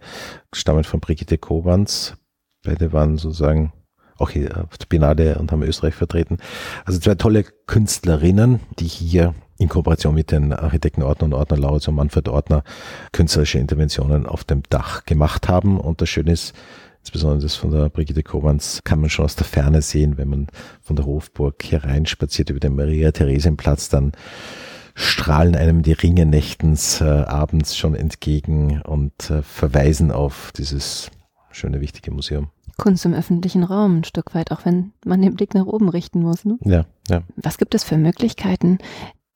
stammen 0.52 0.84
von 0.84 1.00
Brigitte 1.00 1.38
Kobans. 1.38 2.18
Beide 2.62 2.92
waren 2.92 3.16
sozusagen 3.16 3.72
auch 4.18 4.28
hier 4.28 4.66
auf 4.70 4.76
der 4.76 4.86
Biennale 4.86 5.38
und 5.38 5.52
haben 5.52 5.62
Österreich 5.62 5.94
vertreten. 5.94 6.36
Also 6.84 7.00
zwei 7.00 7.14
tolle 7.14 7.42
Künstlerinnen, 7.42 8.60
die 8.78 8.88
hier 8.88 9.34
in 9.56 9.70
Kooperation 9.70 10.14
mit 10.14 10.32
den 10.32 10.52
Architekten 10.52 11.02
Ordner 11.02 11.24
und 11.24 11.32
Ordner 11.32 11.56
Lautz 11.56 11.88
und 11.88 11.94
Manfred 11.94 12.28
Ordner 12.28 12.62
künstlerische 13.12 13.58
Interventionen 13.58 14.26
auf 14.26 14.44
dem 14.44 14.64
Dach 14.68 15.06
gemacht 15.06 15.48
haben. 15.48 15.80
Und 15.80 16.02
das 16.02 16.10
Schöne 16.10 16.32
ist, 16.32 16.54
Insbesondere 17.00 17.42
das 17.42 17.56
von 17.56 17.70
der 17.70 17.88
Brigitte 17.88 18.22
Kobans 18.22 18.80
kann 18.84 19.00
man 19.00 19.10
schon 19.10 19.24
aus 19.24 19.36
der 19.36 19.46
Ferne 19.46 19.82
sehen, 19.82 20.18
wenn 20.18 20.28
man 20.28 20.46
von 20.82 20.96
der 20.96 21.06
Hofburg 21.06 21.62
hereinspaziert 21.64 22.50
über 22.50 22.60
den 22.60 22.76
Maria-Theresienplatz, 22.76 23.88
dann 23.88 24.12
strahlen 24.94 25.56
einem 25.56 25.82
die 25.82 25.92
Ringe 25.92 26.26
nächtens 26.26 27.00
äh, 27.00 27.04
abends 27.04 27.76
schon 27.76 27.94
entgegen 27.94 28.82
und 28.82 29.30
äh, 29.30 29.42
verweisen 29.42 30.12
auf 30.12 30.52
dieses 30.56 31.10
schöne, 31.50 31.80
wichtige 31.80 32.10
Museum. 32.10 32.50
Kunst 32.76 33.04
im 33.04 33.14
öffentlichen 33.14 33.64
Raum 33.64 33.98
ein 33.98 34.04
Stück 34.04 34.34
weit, 34.34 34.52
auch 34.52 34.64
wenn 34.64 34.92
man 35.04 35.22
den 35.22 35.34
Blick 35.34 35.54
nach 35.54 35.66
oben 35.66 35.88
richten 35.88 36.20
muss. 36.20 36.44
Ne? 36.44 36.58
Ja, 36.64 36.86
ja. 37.08 37.22
Was 37.36 37.58
gibt 37.58 37.74
es 37.74 37.84
für 37.84 37.96
Möglichkeiten, 37.96 38.78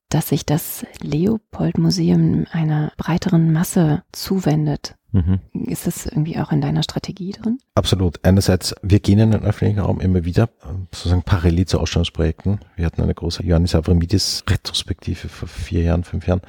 dass 0.09 0.29
sich 0.29 0.47
das 0.47 0.87
Leopold-Museum 1.01 2.47
einer 2.51 2.93
breiteren 2.97 3.53
Masse 3.53 4.03
zuwendet? 4.13 4.97
Mhm. 5.15 5.39
Ist 5.53 5.87
das 5.87 6.07
irgendwie 6.07 6.39
auch 6.39 6.51
in 6.51 6.61
deiner 6.61 6.83
Strategie 6.83 7.31
drin? 7.31 7.59
Absolut. 7.77 8.19
Einerseits, 8.25 8.75
wir 8.83 8.99
gehen 8.99 9.21
in 9.21 9.31
den 9.31 9.45
öffentlichen 9.45 9.79
Raum 9.79 10.01
immer 10.01 10.25
wieder, 10.25 10.51
sozusagen 10.93 11.23
parallel 11.23 11.67
zu 11.67 11.79
Ausstellungsprojekten. 11.79 12.59
Wir 12.75 12.85
hatten 12.85 13.01
eine 13.01 13.15
große 13.15 13.45
Ioannis 13.45 13.77
Avramidis 13.77 14.43
Retrospektive 14.51 15.29
vor 15.29 15.47
vier 15.47 15.83
Jahren, 15.83 16.03
fünf 16.03 16.27
Jahren. 16.27 16.41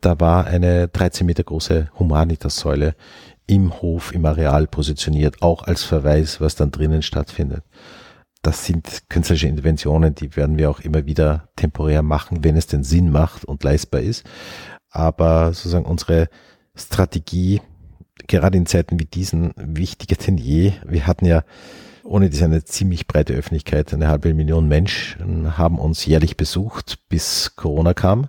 Da 0.00 0.18
war 0.20 0.46
eine 0.46 0.88
13 0.88 1.26
Meter 1.26 1.44
große 1.44 1.90
Humanitas-Säule 1.98 2.94
im 3.46 3.82
Hof, 3.82 4.14
im 4.14 4.24
Areal 4.24 4.66
positioniert, 4.68 5.42
auch 5.42 5.64
als 5.64 5.84
Verweis, 5.84 6.40
was 6.40 6.54
dann 6.54 6.70
drinnen 6.70 7.02
stattfindet. 7.02 7.62
Das 8.40 8.64
sind 8.64 9.02
künstlerische 9.10 9.48
Interventionen, 9.48 10.14
die 10.14 10.34
werden 10.34 10.56
wir 10.56 10.70
auch 10.70 10.80
immer 10.80 11.04
wieder 11.04 11.50
temporär 11.56 12.02
machen, 12.02 12.42
wenn 12.42 12.56
es 12.56 12.68
denn 12.68 12.84
Sinn 12.84 13.10
macht 13.10 13.44
und 13.44 13.62
leistbar 13.64 14.00
ist. 14.00 14.24
Aber 14.90 15.52
sozusagen 15.52 15.84
unsere 15.84 16.30
Strategie 16.74 17.60
gerade 18.28 18.56
in 18.56 18.66
Zeiten 18.66 19.00
wie 19.00 19.06
diesen 19.06 19.52
wichtiger 19.56 20.16
denn 20.16 20.38
je. 20.38 20.72
Wir 20.86 21.06
hatten 21.06 21.26
ja 21.26 21.42
ohne 22.04 22.30
diese 22.30 22.44
eine 22.44 22.64
ziemlich 22.64 23.06
breite 23.06 23.34
Öffentlichkeit, 23.34 23.92
eine 23.92 24.08
halbe 24.08 24.32
Million 24.32 24.66
Menschen 24.68 25.58
haben 25.58 25.78
uns 25.78 26.06
jährlich 26.06 26.36
besucht, 26.36 26.98
bis 27.08 27.54
Corona 27.56 27.92
kam. 27.92 28.28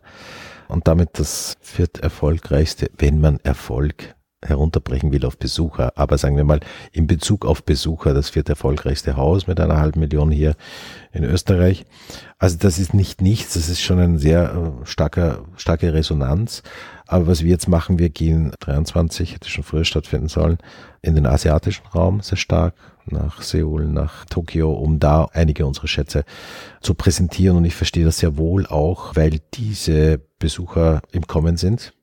Und 0.68 0.88
damit 0.88 1.18
das 1.20 1.58
viert 1.62 2.00
erfolgreichste, 2.00 2.92
wenn 2.98 3.22
man 3.22 3.40
Erfolg 3.44 4.16
herunterbrechen 4.42 5.12
will 5.12 5.26
auf 5.26 5.38
Besucher, 5.38 5.98
aber 5.98 6.18
sagen 6.18 6.38
wir 6.38 6.46
mal 6.46 6.62
in 6.94 7.08
Bezug 7.08 7.46
auf 7.46 7.64
Besucher 7.64 8.14
das 8.14 8.30
viert 8.30 8.48
erfolgreichste 8.48 9.18
Haus 9.18 9.48
mit 9.48 9.60
einer 9.60 9.78
halben 9.78 10.00
Million 10.00 10.32
hier 10.32 10.56
in 11.12 11.26
Österreich. 11.26 11.86
Also 12.38 12.58
das 12.58 12.80
ist 12.80 12.94
nicht 12.94 13.22
nichts, 13.22 13.56
das 13.56 13.68
ist 13.68 13.82
schon 13.82 14.00
ein 14.00 14.18
sehr 14.18 14.54
äh, 14.54 14.86
starker, 14.86 15.44
starke 15.58 15.94
Resonanz. 15.94 16.64
Aber 17.12 17.26
was 17.26 17.42
wir 17.42 17.50
jetzt 17.50 17.68
machen, 17.68 17.98
wir 17.98 18.10
gehen 18.10 18.54
23, 18.60 19.34
hätte 19.34 19.50
schon 19.50 19.64
früher 19.64 19.84
stattfinden 19.84 20.28
sollen, 20.28 20.60
in 21.02 21.16
den 21.16 21.26
asiatischen 21.26 21.88
Raum 21.88 22.22
sehr 22.22 22.38
stark, 22.38 22.76
nach 23.08 23.42
Seoul, 23.42 23.88
nach 23.88 24.26
Tokio, 24.26 24.72
um 24.72 25.00
da 25.00 25.28
einige 25.34 25.66
unserer 25.66 25.88
Schätze 25.88 26.24
zu 26.82 26.94
präsentieren. 26.94 27.58
Und 27.58 27.66
ich 27.66 27.74
verstehe 27.74 28.06
das 28.06 28.20
sehr 28.20 28.38
wohl 28.38 28.68
auch, 28.68 29.16
weil 29.16 29.40
diese 29.56 30.22
Besucher 30.38 31.02
im 31.12 31.26
Kommen 31.26 31.58
sind 31.58 31.94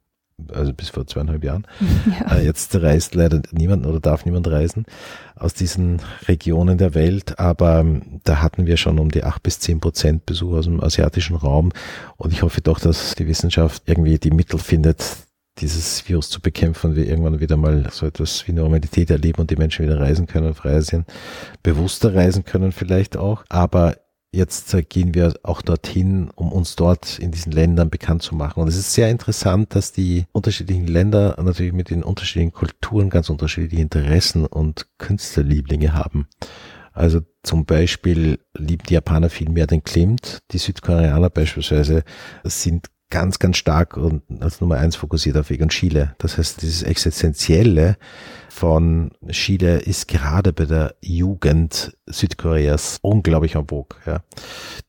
also 0.53 0.72
bis 0.72 0.91
vor 0.91 1.07
zweieinhalb 1.07 1.45
Jahren. 1.45 1.66
Ja. 2.20 2.37
Äh, 2.37 2.45
jetzt 2.45 2.74
reist 2.76 3.14
leider 3.14 3.43
niemand 3.51 3.84
oder 3.84 4.01
darf 4.01 4.24
niemand 4.24 4.47
reisen 4.49 4.87
aus 5.34 5.55
diesen 5.55 6.01
Regionen 6.28 6.78
der 6.78 6.95
Welt, 6.95 7.39
aber 7.39 7.80
ähm, 7.80 8.20
da 8.24 8.41
hatten 8.43 8.66
wir 8.66 8.76
schon 8.76 8.99
um 8.99 9.11
die 9.11 9.24
acht 9.24 9.43
bis 9.43 9.59
zehn 9.59 9.80
Prozent 9.80 10.24
Besuch 10.24 10.55
aus 10.55 10.66
dem 10.66 10.82
asiatischen 10.82 11.37
Raum 11.37 11.72
und 12.16 12.32
ich 12.32 12.43
hoffe 12.43 12.61
doch, 12.61 12.78
dass 12.78 13.14
die 13.16 13.26
Wissenschaft 13.26 13.82
irgendwie 13.87 14.18
die 14.18 14.30
Mittel 14.30 14.59
findet, 14.59 15.05
dieses 15.59 16.09
Virus 16.09 16.30
zu 16.30 16.41
bekämpfen 16.41 16.91
und 16.91 16.97
wir 16.97 17.07
irgendwann 17.07 17.41
wieder 17.41 17.57
mal 17.57 17.89
so 17.91 18.07
etwas 18.07 18.47
wie 18.47 18.53
Normalität 18.53 19.11
erleben 19.11 19.41
und 19.41 19.51
die 19.51 19.57
Menschen 19.57 19.84
wieder 19.84 19.99
reisen 19.99 20.26
können, 20.26 20.55
frei 20.55 20.80
sind, 20.80 21.07
bewusster 21.62 22.14
reisen 22.14 22.45
können 22.45 22.72
vielleicht 22.72 23.16
auch, 23.16 23.45
aber 23.49 23.97
Jetzt 24.33 24.74
äh, 24.74 24.83
gehen 24.83 25.14
wir 25.14 25.35
auch 25.43 25.62
dorthin, 25.62 26.31
um 26.35 26.53
uns 26.53 26.77
dort 26.77 27.18
in 27.18 27.31
diesen 27.31 27.53
Ländern 27.53 27.91
bekannt 27.91 28.22
zu 28.22 28.35
machen. 28.35 28.61
Und 28.61 28.68
es 28.68 28.77
ist 28.77 28.93
sehr 28.93 29.11
interessant, 29.11 29.74
dass 29.74 29.93
die 29.93 30.27
unterschiedlichen 30.33 30.87
Länder 30.87 31.37
natürlich 31.43 31.72
mit 31.72 31.91
den 31.91 32.03
unterschiedlichen 32.03 32.53
Kulturen 32.53 33.09
ganz 33.09 33.31
unterschiedliche 33.31 33.83
Interessen 33.83 34.45
und 34.45 34.87
Künstlerlieblinge 34.99 35.95
haben. 35.95 36.29
Also 36.93 37.20
zum 37.43 37.66
Beispiel 37.66 38.39
lieben 38.57 38.85
die 38.89 38.95
Japaner 38.95 39.31
viel 39.31 39.51
mehr 39.51 39.66
den 39.66 39.85
Klimt. 39.85 40.39
Die 40.53 40.59
Südkoreaner 40.59 41.29
beispielsweise 41.29 42.05
sind 42.43 42.89
ganz, 43.11 43.39
ganz 43.39 43.59
stark 43.59 43.97
und 43.97 44.22
als 44.41 44.61
Nummer 44.61 44.79
eins 44.79 44.97
fokussiert 44.97 45.37
auf 45.37 45.51
Weg 45.51 45.66
Chile. 45.68 46.14
Das 46.18 46.39
heißt, 46.39 46.62
dieses 46.62 46.83
Existenzielle 46.83 47.97
von 48.57 49.11
Chile 49.30 49.78
ist 49.78 50.09
gerade 50.09 50.52
bei 50.52 50.66
der 50.66 50.94
Jugend 51.00 51.96
Südkoreas 52.07 52.98
unglaublich 53.02 53.57
am 53.57 53.68
Vogue. 53.68 53.98
Ja. 54.07 54.20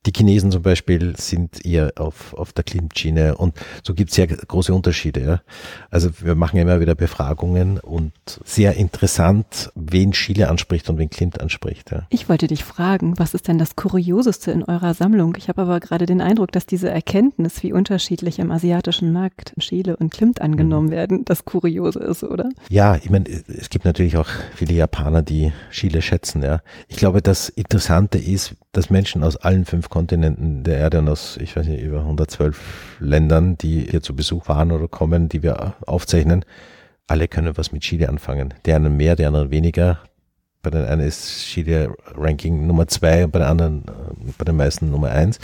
Die 0.05 0.11
Chinesen 0.15 0.51
zum 0.51 0.61
Beispiel 0.61 1.15
sind 1.17 1.65
eher 1.65 1.91
auf, 1.95 2.33
auf 2.33 2.53
der 2.53 2.63
Klimmschiene 2.63 3.35
und 3.35 3.55
so 3.83 3.93
gibt 3.93 4.09
es 4.11 4.15
sehr 4.15 4.27
große 4.27 4.73
Unterschiede. 4.73 5.21
Ja. 5.21 5.41
Also 5.89 6.09
wir 6.21 6.35
machen 6.35 6.59
immer 6.59 6.79
wieder 6.79 6.95
Befragungen 6.95 7.79
und 7.79 8.13
sehr 8.45 8.75
interessant, 8.75 9.71
wen 9.75 10.11
Chile 10.11 10.49
anspricht 10.49 10.89
und 10.89 10.97
wen 10.97 11.09
Klimt 11.09 11.41
anspricht. 11.41 11.91
Ja. 11.91 12.07
Ich 12.09 12.29
wollte 12.29 12.47
dich 12.47 12.63
fragen, 12.63 13.15
was 13.17 13.33
ist 13.33 13.47
denn 13.47 13.57
das 13.57 13.75
Kurioseste 13.75 14.51
in 14.51 14.63
eurer 14.63 14.93
Sammlung? 14.93 15.35
Ich 15.37 15.49
habe 15.49 15.63
aber 15.63 15.79
gerade 15.79 16.05
den 16.05 16.21
Eindruck, 16.21 16.51
dass 16.51 16.65
diese 16.65 16.89
Erkenntnis, 16.89 17.63
wie 17.63 17.73
unterschiedlich 17.73 18.07
unterschiedlich 18.07 18.39
im 18.39 18.51
asiatischen 18.51 19.11
Markt 19.11 19.53
Chile 19.59 19.97
und 19.97 20.11
Klimt 20.11 20.41
angenommen 20.41 20.87
mhm. 20.87 20.91
werden, 20.91 21.25
das 21.25 21.45
Kuriose 21.45 21.99
ist, 21.99 22.23
oder? 22.23 22.49
Ja, 22.69 22.95
ich 22.95 23.09
meine, 23.09 23.25
es 23.57 23.69
gibt 23.69 23.85
natürlich 23.85 24.17
auch 24.17 24.27
viele 24.55 24.73
Japaner, 24.73 25.21
die 25.21 25.51
Chile 25.71 26.01
schätzen, 26.01 26.43
ja. 26.43 26.61
Ich 26.87 26.97
glaube, 26.97 27.21
das 27.21 27.49
Interessante 27.49 28.17
ist, 28.17 28.55
dass 28.71 28.89
Menschen 28.89 29.23
aus 29.23 29.37
allen 29.37 29.65
fünf 29.65 29.89
Kontinenten 29.89 30.63
der 30.63 30.77
Erde 30.77 30.99
und 30.99 31.09
aus, 31.09 31.37
ich 31.37 31.55
weiß 31.55 31.67
nicht, 31.67 31.81
über 31.81 31.99
112 31.99 32.97
Ländern, 32.99 33.57
die 33.57 33.87
hier 33.89 34.01
zu 34.01 34.15
Besuch 34.15 34.47
waren 34.47 34.71
oder 34.71 34.87
kommen, 34.87 35.29
die 35.29 35.43
wir 35.43 35.75
aufzeichnen, 35.85 36.45
alle 37.07 37.27
können 37.27 37.57
was 37.57 37.71
mit 37.71 37.83
Chile 37.83 38.09
anfangen. 38.09 38.53
Der 38.65 38.75
einen 38.75 38.95
mehr, 38.95 39.15
der 39.15 39.27
anderen 39.27 39.51
weniger. 39.51 39.99
Bei 40.61 40.69
den 40.69 40.85
einen 40.85 41.07
ist 41.07 41.45
Chile 41.45 41.93
Ranking 42.15 42.67
Nummer 42.67 42.87
zwei 42.87 43.25
und 43.25 43.31
bei 43.31 43.39
den 43.39 43.47
anderen, 43.47 43.85
äh, 43.87 44.31
bei 44.37 44.45
den 44.45 44.55
meisten 44.55 44.89
Nummer 44.89 45.09
eins. 45.11 45.39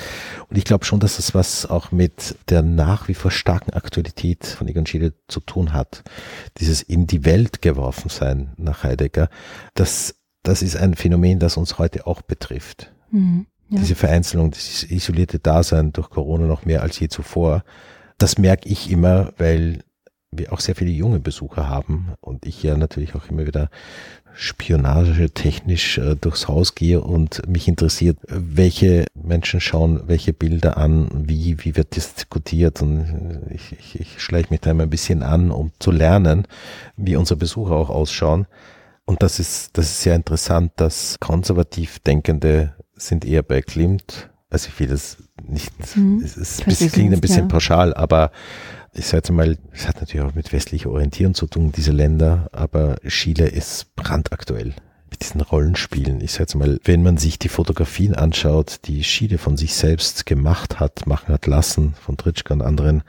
Und 0.49 0.57
ich 0.57 0.65
glaube 0.65 0.85
schon, 0.85 0.99
dass 0.99 1.17
das 1.17 1.33
was 1.33 1.65
auch 1.65 1.91
mit 1.91 2.35
der 2.49 2.61
nach 2.61 3.07
wie 3.07 3.13
vor 3.13 3.31
starken 3.31 3.73
Aktualität 3.73 4.45
von 4.45 4.67
Egon 4.67 4.85
Chile 4.85 5.13
zu 5.27 5.39
tun 5.39 5.73
hat. 5.73 6.03
Dieses 6.57 6.81
in 6.81 7.07
die 7.07 7.25
Welt 7.25 7.61
geworfen 7.61 8.09
sein 8.09 8.53
nach 8.57 8.83
Heidegger, 8.83 9.29
das, 9.75 10.15
das 10.41 10.61
ist 10.61 10.75
ein 10.75 10.95
Phänomen, 10.95 11.39
das 11.39 11.57
uns 11.57 11.77
heute 11.77 12.07
auch 12.07 12.21
betrifft. 12.21 12.91
Mhm, 13.11 13.45
ja. 13.69 13.79
Diese 13.79 13.95
Vereinzelung, 13.95 14.51
dieses 14.51 14.89
isolierte 14.89 15.39
Dasein 15.39 15.93
durch 15.93 16.09
Corona 16.09 16.47
noch 16.47 16.65
mehr 16.65 16.81
als 16.81 16.99
je 16.99 17.07
zuvor. 17.07 17.63
Das 18.17 18.37
merke 18.37 18.67
ich 18.69 18.91
immer, 18.91 19.33
weil 19.37 19.83
wir 20.37 20.53
auch 20.53 20.59
sehr 20.59 20.75
viele 20.75 20.91
junge 20.91 21.19
Besucher 21.19 21.67
haben 21.67 22.13
und 22.21 22.45
ich 22.45 22.63
ja 22.63 22.77
natürlich 22.77 23.15
auch 23.15 23.29
immer 23.29 23.45
wieder 23.45 23.69
Spionage 24.35 25.29
technisch 25.29 25.97
äh, 25.97 26.15
durchs 26.15 26.47
Haus 26.47 26.75
gehe 26.75 27.01
und 27.01 27.47
mich 27.47 27.67
interessiert, 27.67 28.17
welche 28.27 29.05
Menschen 29.13 29.61
schauen 29.61 30.01
welche 30.07 30.33
Bilder 30.33 30.77
an, 30.77 31.09
wie, 31.27 31.63
wie 31.63 31.75
wird 31.75 31.95
diskutiert 31.95 32.81
und 32.81 33.43
ich, 33.51 33.73
ich, 33.73 33.99
ich 33.99 34.21
schleiche 34.21 34.49
mich 34.49 34.61
da 34.61 34.71
immer 34.71 34.83
ein 34.83 34.89
bisschen 34.89 35.23
an, 35.23 35.51
um 35.51 35.71
zu 35.79 35.91
lernen, 35.91 36.47
wie 36.97 37.15
unsere 37.15 37.37
Besucher 37.37 37.75
auch 37.75 37.89
ausschauen. 37.89 38.47
Und 39.05 39.21
das 39.21 39.39
ist, 39.39 39.77
das 39.77 39.85
ist 39.85 40.01
sehr 40.01 40.15
interessant, 40.15 40.71
dass 40.77 41.19
konservativ 41.19 41.99
Denkende 41.99 42.73
sind 42.95 43.25
eher 43.25 43.43
bei 43.43 43.61
Klimt, 43.61 44.29
also 44.49 44.69
ich 44.69 44.79
will 44.79 44.87
das 44.87 45.17
nicht, 45.47 45.73
mhm. 45.95 46.21
es, 46.23 46.37
ist, 46.37 46.67
es 46.67 46.91
klingt 46.91 47.13
ein 47.13 47.21
bisschen 47.21 47.45
ja. 47.45 47.47
pauschal, 47.47 47.93
aber 47.93 48.31
ich 48.95 49.07
sage 49.07 49.33
mal, 49.33 49.57
es 49.71 49.87
hat 49.87 49.99
natürlich 49.99 50.25
auch 50.25 50.35
mit 50.35 50.51
westlicher 50.53 50.91
Orientierung 50.91 51.33
zu 51.33 51.47
tun, 51.47 51.71
diese 51.71 51.91
Länder, 51.91 52.49
aber 52.51 52.97
Chile 53.07 53.47
ist 53.47 53.95
brandaktuell 53.95 54.73
mit 55.09 55.21
diesen 55.21 55.41
Rollenspielen. 55.41 56.21
Ich 56.21 56.33
sage 56.33 56.57
mal, 56.57 56.79
wenn 56.83 57.03
man 57.03 57.17
sich 57.17 57.39
die 57.39 57.49
Fotografien 57.49 58.15
anschaut, 58.15 58.79
die 58.85 59.01
Chile 59.01 59.37
von 59.37 59.57
sich 59.57 59.73
selbst 59.73 60.25
gemacht 60.25 60.79
hat, 60.79 61.07
machen 61.07 61.33
hat 61.33 61.47
lassen, 61.47 61.95
von 62.01 62.17
Tritschka 62.17 62.53
und 62.53 62.61
anderen, 62.61 63.03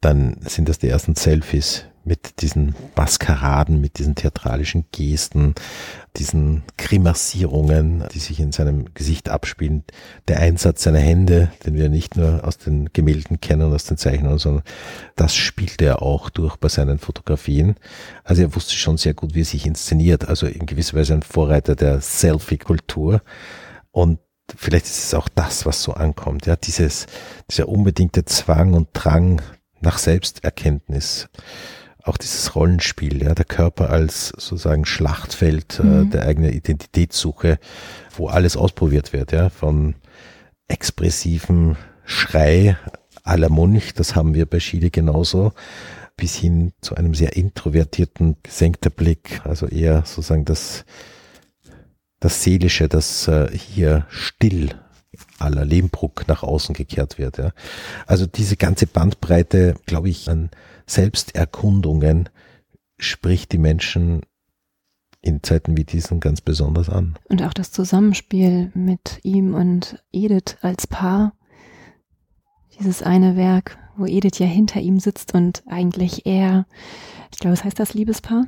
dann 0.00 0.36
sind 0.42 0.68
das 0.68 0.78
die 0.78 0.88
ersten 0.88 1.14
Selfies 1.14 1.84
mit 2.04 2.40
diesen 2.40 2.74
Maskeraden, 2.96 3.80
mit 3.80 3.98
diesen 3.98 4.14
theatralischen 4.14 4.86
Gesten, 4.90 5.54
diesen 6.16 6.62
Grimassierungen, 6.78 8.04
die 8.12 8.18
sich 8.18 8.40
in 8.40 8.52
seinem 8.52 8.92
Gesicht 8.94 9.28
abspielen, 9.28 9.84
der 10.26 10.40
Einsatz 10.40 10.82
seiner 10.82 10.98
Hände, 10.98 11.52
den 11.64 11.74
wir 11.74 11.88
nicht 11.88 12.16
nur 12.16 12.44
aus 12.44 12.58
den 12.58 12.90
Gemälden 12.92 13.40
kennen, 13.40 13.72
aus 13.72 13.84
den 13.84 13.96
Zeichnungen, 13.96 14.38
sondern 14.38 14.64
das 15.16 15.36
spielt 15.36 15.82
er 15.82 16.02
auch 16.02 16.30
durch 16.30 16.56
bei 16.56 16.68
seinen 16.68 16.98
Fotografien. 16.98 17.76
Also 18.24 18.42
er 18.42 18.54
wusste 18.54 18.74
schon 18.74 18.96
sehr 18.96 19.14
gut, 19.14 19.34
wie 19.34 19.42
er 19.42 19.46
sich 19.46 19.66
inszeniert, 19.66 20.28
also 20.28 20.46
in 20.46 20.66
gewisser 20.66 20.96
Weise 20.96 21.14
ein 21.14 21.22
Vorreiter 21.22 21.76
der 21.76 22.00
Selfie-Kultur. 22.00 23.22
Und 23.92 24.18
vielleicht 24.56 24.86
ist 24.86 25.04
es 25.04 25.14
auch 25.14 25.28
das, 25.28 25.66
was 25.66 25.82
so 25.82 25.92
ankommt, 25.92 26.46
ja, 26.46 26.56
dieses, 26.56 27.06
dieser 27.50 27.68
unbedingte 27.68 28.24
Zwang 28.24 28.72
und 28.72 28.88
Drang 28.94 29.42
nach 29.80 29.98
Selbsterkenntnis 29.98 31.28
auch 32.10 32.18
dieses 32.18 32.54
Rollenspiel, 32.54 33.22
ja, 33.22 33.34
der 33.34 33.44
Körper 33.44 33.90
als 33.90 34.28
sozusagen 34.28 34.84
Schlachtfeld 34.84 35.78
äh, 35.78 35.82
mhm. 35.82 36.02
äh, 36.02 36.10
der 36.10 36.26
eigenen 36.26 36.52
Identitätssuche, 36.52 37.58
wo 38.16 38.28
alles 38.28 38.56
ausprobiert 38.56 39.12
wird, 39.12 39.32
ja, 39.32 39.48
von 39.48 39.94
expressivem 40.68 41.76
Schrei 42.04 42.76
à 43.24 43.36
la 43.36 43.48
Munch, 43.48 43.94
das 43.94 44.14
haben 44.16 44.34
wir 44.34 44.46
bei 44.46 44.58
Chile 44.58 44.90
genauso, 44.90 45.52
bis 46.16 46.34
hin 46.34 46.72
zu 46.80 46.96
einem 46.96 47.14
sehr 47.14 47.36
introvertierten, 47.36 48.36
gesenkter 48.42 48.90
Blick, 48.90 49.40
also 49.44 49.66
eher 49.66 50.02
sozusagen 50.04 50.44
das, 50.44 50.84
das 52.18 52.42
Seelische, 52.42 52.88
das 52.88 53.28
äh, 53.28 53.48
hier 53.56 54.06
still 54.08 54.74
aller 55.38 55.64
Lehmbruck 55.64 56.26
nach 56.28 56.42
außen 56.42 56.74
gekehrt 56.74 57.18
wird. 57.18 57.38
Ja. 57.38 57.52
Also 58.06 58.26
diese 58.26 58.56
ganze 58.56 58.86
Bandbreite, 58.86 59.74
glaube 59.86 60.08
ich, 60.08 60.28
an 60.28 60.50
Selbsterkundungen 60.90 62.28
spricht 62.98 63.52
die 63.52 63.58
Menschen 63.58 64.22
in 65.22 65.42
Zeiten 65.42 65.76
wie 65.76 65.84
diesen 65.84 66.20
ganz 66.20 66.40
besonders 66.40 66.88
an. 66.88 67.16
Und 67.28 67.42
auch 67.42 67.52
das 67.52 67.72
Zusammenspiel 67.72 68.72
mit 68.74 69.20
ihm 69.22 69.54
und 69.54 70.02
Edith 70.12 70.56
als 70.62 70.86
Paar. 70.86 71.34
Dieses 72.78 73.02
eine 73.02 73.36
Werk, 73.36 73.78
wo 73.96 74.06
Edith 74.06 74.38
ja 74.38 74.46
hinter 74.46 74.80
ihm 74.80 74.98
sitzt 74.98 75.34
und 75.34 75.62
eigentlich 75.66 76.26
er, 76.26 76.66
ich 77.30 77.38
glaube, 77.38 77.52
was 77.52 77.64
heißt 77.64 77.78
das 77.78 77.94
Liebespaar? 77.94 78.46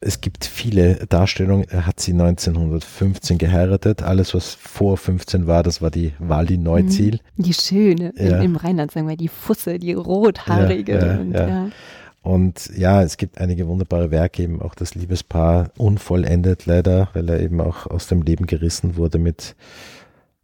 Es 0.00 0.20
gibt 0.20 0.44
viele 0.44 1.06
Darstellungen. 1.08 1.66
Er 1.68 1.86
hat 1.86 1.98
sie 1.98 2.12
1915 2.12 3.36
geheiratet. 3.38 4.02
Alles, 4.02 4.32
was 4.32 4.54
vor 4.54 4.96
15 4.96 5.46
war, 5.46 5.62
das 5.62 5.82
war 5.82 5.90
die 5.90 6.12
Wali 6.18 6.56
Neuziel. 6.56 7.18
Mhm. 7.36 7.42
Die 7.42 7.54
schöne, 7.54 8.12
ja. 8.16 8.40
im 8.40 8.56
Rheinland 8.56 8.92
sagen 8.92 9.08
wir, 9.08 9.16
die 9.16 9.28
Fusse, 9.28 9.78
die 9.78 9.94
rothaarige. 9.94 10.98
Ja, 10.98 11.18
und, 11.18 11.32
ja. 11.32 11.70
und 12.22 12.70
ja, 12.76 13.02
es 13.02 13.16
gibt 13.16 13.38
einige 13.38 13.66
wunderbare 13.66 14.12
Werke, 14.12 14.44
eben 14.44 14.62
auch 14.62 14.76
das 14.76 14.94
Liebespaar 14.94 15.72
unvollendet 15.76 16.66
leider, 16.66 17.08
weil 17.14 17.28
er 17.28 17.40
eben 17.40 17.60
auch 17.60 17.86
aus 17.86 18.06
dem 18.06 18.22
Leben 18.22 18.46
gerissen 18.46 18.96
wurde 18.96 19.18
mit 19.18 19.56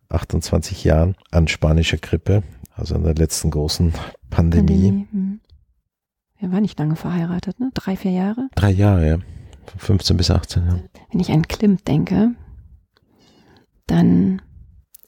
28 0.09 0.82
Jahren 0.82 1.14
an 1.30 1.46
spanischer 1.46 1.98
Grippe, 1.98 2.42
also 2.74 2.96
an 2.96 3.05
der 3.05 3.14
letzten 3.14 3.52
großen 3.52 3.92
Pandemie. 4.30 4.90
Pandemie. 4.90 5.07
Hm. 5.12 5.40
Er 6.40 6.50
war 6.50 6.61
nicht 6.61 6.78
lange 6.78 6.96
verheiratet, 6.96 7.61
ne? 7.61 7.70
Drei, 7.72 7.96
vier 7.96 8.11
Jahre? 8.11 8.48
Drei 8.57 8.70
Jahre, 8.70 9.09
ja. 9.09 9.18
15 9.76 10.16
bis 10.16 10.30
18, 10.30 10.66
ja. 10.66 10.78
Wenn 11.10 11.20
ich 11.20 11.30
an 11.30 11.46
Klimt 11.48 11.86
denke, 11.88 12.34
dann 13.86 14.42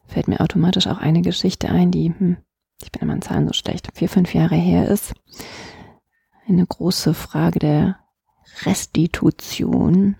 fällt 0.07 0.28
mir 0.28 0.40
automatisch 0.40 0.86
auch 0.86 0.98
eine 0.98 1.22
Geschichte 1.22 1.68
ein, 1.68 1.90
die, 1.90 2.14
hm, 2.16 2.36
ich 2.82 2.92
bin 2.92 3.02
immer 3.02 3.14
an 3.14 3.22
Zahlen 3.22 3.46
so 3.46 3.52
schlecht, 3.52 3.88
vier, 3.94 4.09
fünf 4.09 4.34
Jahre 4.34 4.54
her 4.54 4.88
ist. 4.88 5.14
Eine 6.46 6.66
große 6.66 7.14
Frage 7.14 7.59
der 7.59 7.98
Restitution. 8.64 10.16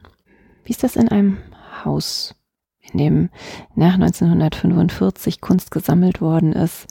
Wie 0.65 0.71
ist 0.71 0.83
das 0.83 0.97
in 0.97 1.09
einem 1.09 1.39
Haus, 1.85 2.35
in 2.81 2.99
dem 2.99 3.31
nach 3.75 3.95
1945 3.95 5.41
Kunst 5.41 5.71
gesammelt 5.71 6.21
worden 6.21 6.53
ist, 6.53 6.89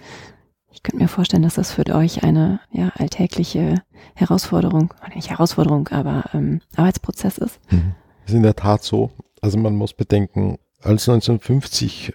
ich 0.75 0.83
könnte 0.83 1.01
mir 1.01 1.07
vorstellen, 1.07 1.43
dass 1.43 1.55
das 1.55 1.71
für 1.71 1.85
euch 1.95 2.23
eine 2.23 2.59
ja, 2.71 2.91
alltägliche 2.97 3.81
Herausforderung, 4.13 4.93
nicht 5.15 5.29
Herausforderung, 5.29 5.87
aber 5.87 6.25
ähm, 6.33 6.61
Arbeitsprozess 6.75 7.37
ist. 7.37 7.59
Mhm. 7.71 7.95
ist 8.25 8.33
in 8.33 8.43
der 8.43 8.57
Tat 8.57 8.83
so. 8.83 9.11
Also 9.41 9.57
man 9.57 9.75
muss 9.75 9.93
bedenken, 9.93 10.57
als 10.81 11.07
1950 11.07 12.13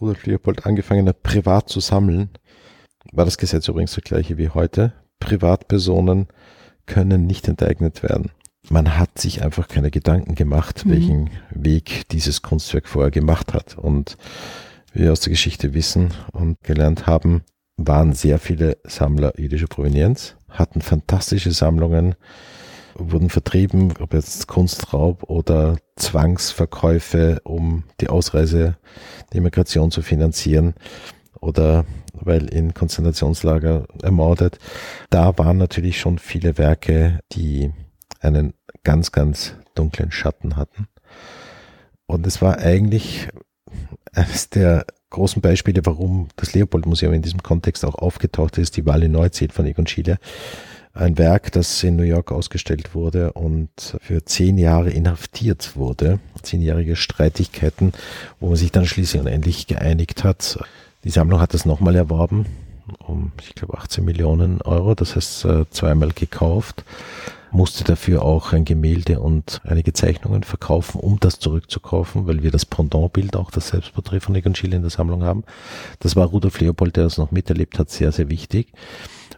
Rudolf 0.00 0.26
Leopold 0.26 0.66
angefangen 0.66 1.08
hat, 1.08 1.22
privat 1.22 1.68
zu 1.68 1.78
sammeln, 1.78 2.30
war 3.12 3.24
das 3.24 3.38
Gesetz 3.38 3.68
übrigens 3.68 3.94
das 3.94 4.02
gleiche 4.02 4.36
wie 4.36 4.48
heute. 4.48 4.92
Privatpersonen 5.20 6.26
können 6.86 7.26
nicht 7.26 7.46
enteignet 7.46 8.02
werden. 8.02 8.32
Man 8.68 8.98
hat 8.98 9.18
sich 9.18 9.42
einfach 9.42 9.68
keine 9.68 9.92
Gedanken 9.92 10.34
gemacht, 10.34 10.84
mhm. 10.84 10.90
welchen 10.90 11.30
Weg 11.50 12.08
dieses 12.08 12.42
Kunstwerk 12.42 12.88
vorher 12.88 13.12
gemacht 13.12 13.54
hat. 13.54 13.78
Und 13.78 14.16
wie 14.92 15.04
wir 15.04 15.12
aus 15.12 15.20
der 15.20 15.30
Geschichte 15.30 15.72
wissen 15.72 16.12
und 16.32 16.60
gelernt 16.62 17.06
haben, 17.06 17.42
waren 17.76 18.12
sehr 18.12 18.38
viele 18.38 18.78
Sammler 18.84 19.38
jüdischer 19.38 19.66
Provenienz, 19.66 20.36
hatten 20.48 20.80
fantastische 20.80 21.52
Sammlungen, 21.52 22.14
wurden 22.94 23.28
vertrieben, 23.28 23.92
ob 24.00 24.14
jetzt 24.14 24.46
Kunstraub 24.46 25.24
oder 25.24 25.76
Zwangsverkäufe, 25.96 27.40
um 27.44 27.84
die 28.00 28.08
Ausreise, 28.08 28.76
die 29.32 29.38
Immigration 29.38 29.90
zu 29.90 30.02
finanzieren 30.02 30.74
oder 31.40 31.84
weil 32.12 32.46
in 32.46 32.72
Konzentrationslager 32.72 33.86
ermordet. 34.02 34.58
Da 35.10 35.36
waren 35.36 35.58
natürlich 35.58 36.00
schon 36.00 36.18
viele 36.18 36.56
Werke, 36.56 37.20
die 37.32 37.70
einen 38.20 38.54
ganz, 38.84 39.12
ganz 39.12 39.54
dunklen 39.74 40.10
Schatten 40.10 40.56
hatten. 40.56 40.88
Und 42.06 42.26
es 42.26 42.40
war 42.40 42.58
eigentlich 42.58 43.28
eines 44.12 44.48
der 44.48 44.86
großen 45.16 45.42
Beispiele, 45.42 45.80
warum 45.84 46.28
das 46.36 46.52
Leopold-Museum 46.52 47.14
in 47.14 47.22
diesem 47.22 47.42
Kontext 47.42 47.84
auch 47.84 47.94
aufgetaucht 47.94 48.58
ist, 48.58 48.76
die 48.76 48.86
Walle 48.86 49.08
Neuzeit 49.08 49.52
von 49.52 49.66
Egon 49.66 49.86
Schiele. 49.86 50.18
Ein 50.92 51.18
Werk, 51.18 51.52
das 51.52 51.82
in 51.82 51.96
New 51.96 52.04
York 52.04 52.32
ausgestellt 52.32 52.94
wurde 52.94 53.32
und 53.32 53.96
für 54.00 54.24
zehn 54.24 54.56
Jahre 54.56 54.90
inhaftiert 54.90 55.76
wurde. 55.76 56.20
Zehnjährige 56.42 56.96
Streitigkeiten, 56.96 57.92
wo 58.40 58.48
man 58.48 58.56
sich 58.56 58.72
dann 58.72 58.86
schließlich 58.86 59.20
und 59.20 59.26
endlich 59.26 59.66
geeinigt 59.66 60.24
hat. 60.24 60.58
Die 61.04 61.10
Sammlung 61.10 61.40
hat 61.40 61.54
das 61.54 61.66
nochmal 61.66 61.96
erworben 61.96 62.46
um, 63.06 63.32
ich 63.40 63.54
glaube, 63.54 63.76
18 63.78 64.04
Millionen 64.04 64.62
Euro. 64.62 64.94
Das 64.94 65.16
heißt, 65.16 65.44
äh, 65.46 65.64
zweimal 65.70 66.12
gekauft 66.12 66.84
musste 67.56 67.84
dafür 67.84 68.22
auch 68.22 68.52
ein 68.52 68.64
Gemälde 68.64 69.20
und 69.20 69.60
einige 69.64 69.92
Zeichnungen 69.92 70.42
verkaufen, 70.42 71.00
um 71.00 71.18
das 71.18 71.38
zurückzukaufen, 71.38 72.26
weil 72.26 72.42
wir 72.42 72.50
das 72.50 72.66
Pendantbild, 72.66 73.34
auch 73.34 73.50
das 73.50 73.68
Selbstporträt 73.68 74.20
von 74.20 74.34
Egon 74.34 74.54
Schiele 74.54 74.76
in 74.76 74.82
der 74.82 74.90
Sammlung 74.90 75.24
haben. 75.24 75.42
Das 75.98 76.14
war 76.16 76.26
Rudolf 76.26 76.60
Leopold, 76.60 76.96
der 76.96 77.04
das 77.04 77.18
noch 77.18 77.30
miterlebt 77.30 77.78
hat, 77.78 77.90
sehr, 77.90 78.12
sehr 78.12 78.28
wichtig. 78.28 78.72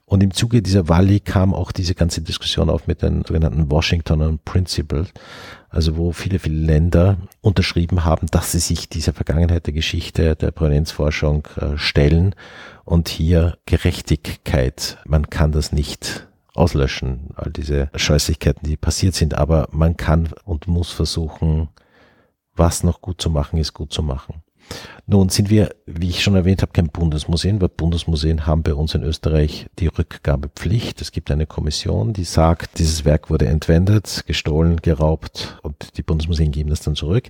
Und 0.05 0.23
im 0.23 0.33
Zuge 0.33 0.63
dieser 0.63 0.89
Wahl 0.89 1.21
kam 1.21 1.55
auch 1.55 1.71
diese 1.71 1.95
ganze 1.95 2.23
Diskussion 2.23 2.71
auf 2.71 2.87
mit 2.87 3.03
den 3.03 3.25
sogenannten 3.25 3.71
Washington 3.71 4.39
Principles, 4.45 5.09
also 5.69 5.97
wo 5.97 6.13
viele, 6.13 6.39
viele 6.39 6.57
Länder 6.57 7.19
unterschrieben 7.41 8.05
haben, 8.05 8.27
dass 8.31 8.53
sie 8.53 8.59
sich 8.59 8.89
dieser 8.89 9.13
Vergangenheit 9.13 9.67
der 9.67 9.75
Geschichte 9.75 10.35
der 10.35 10.51
Provenienzforschung 10.51 11.47
äh, 11.57 11.77
stellen 11.77 12.35
und 12.85 13.09
hier 13.09 13.59
Gerechtigkeit, 13.67 14.99
man 15.07 15.29
kann 15.29 15.53
das 15.53 15.73
nicht 15.73 16.28
auslöschen, 16.59 17.31
all 17.37 17.51
diese 17.51 17.91
Scheußlichkeiten, 17.95 18.69
die 18.69 18.77
passiert 18.77 19.15
sind, 19.15 19.35
aber 19.35 19.69
man 19.71 19.97
kann 19.97 20.29
und 20.45 20.67
muss 20.67 20.91
versuchen, 20.91 21.69
was 22.55 22.83
noch 22.83 23.01
gut 23.01 23.21
zu 23.21 23.31
machen 23.31 23.59
ist, 23.59 23.73
gut 23.73 23.93
zu 23.93 24.03
machen. 24.03 24.43
Nun 25.11 25.31
sind 25.31 25.49
wir, 25.49 25.71
wie 25.87 26.11
ich 26.11 26.23
schon 26.23 26.35
erwähnt 26.35 26.61
habe, 26.61 26.73
kein 26.73 26.91
Bundesmuseum, 26.91 27.63
weil 27.63 27.71
Bundesmuseen 27.71 28.47
haben 28.47 28.63
bei 28.63 28.75
uns 28.75 28.95
in 28.95 29.03
Österreich 29.03 29.67
die 29.79 29.87
Rückgabepflicht. 29.87 31.01
Es 31.01 31.13
gibt 31.13 31.31
eine 31.31 31.47
Kommission, 31.47 32.13
die 32.13 32.25
sagt, 32.25 32.79
dieses 32.79 33.07
Werk 33.07 33.31
wurde 33.31 33.47
entwendet, 33.47 34.25
gestohlen, 34.27 34.83
geraubt 34.83 35.61
und 35.63 35.97
die 35.97 36.03
Bundesmuseen 36.03 36.53
geben 36.53 36.69
das 36.69 36.83
dann 36.83 36.95
zurück. 36.95 37.25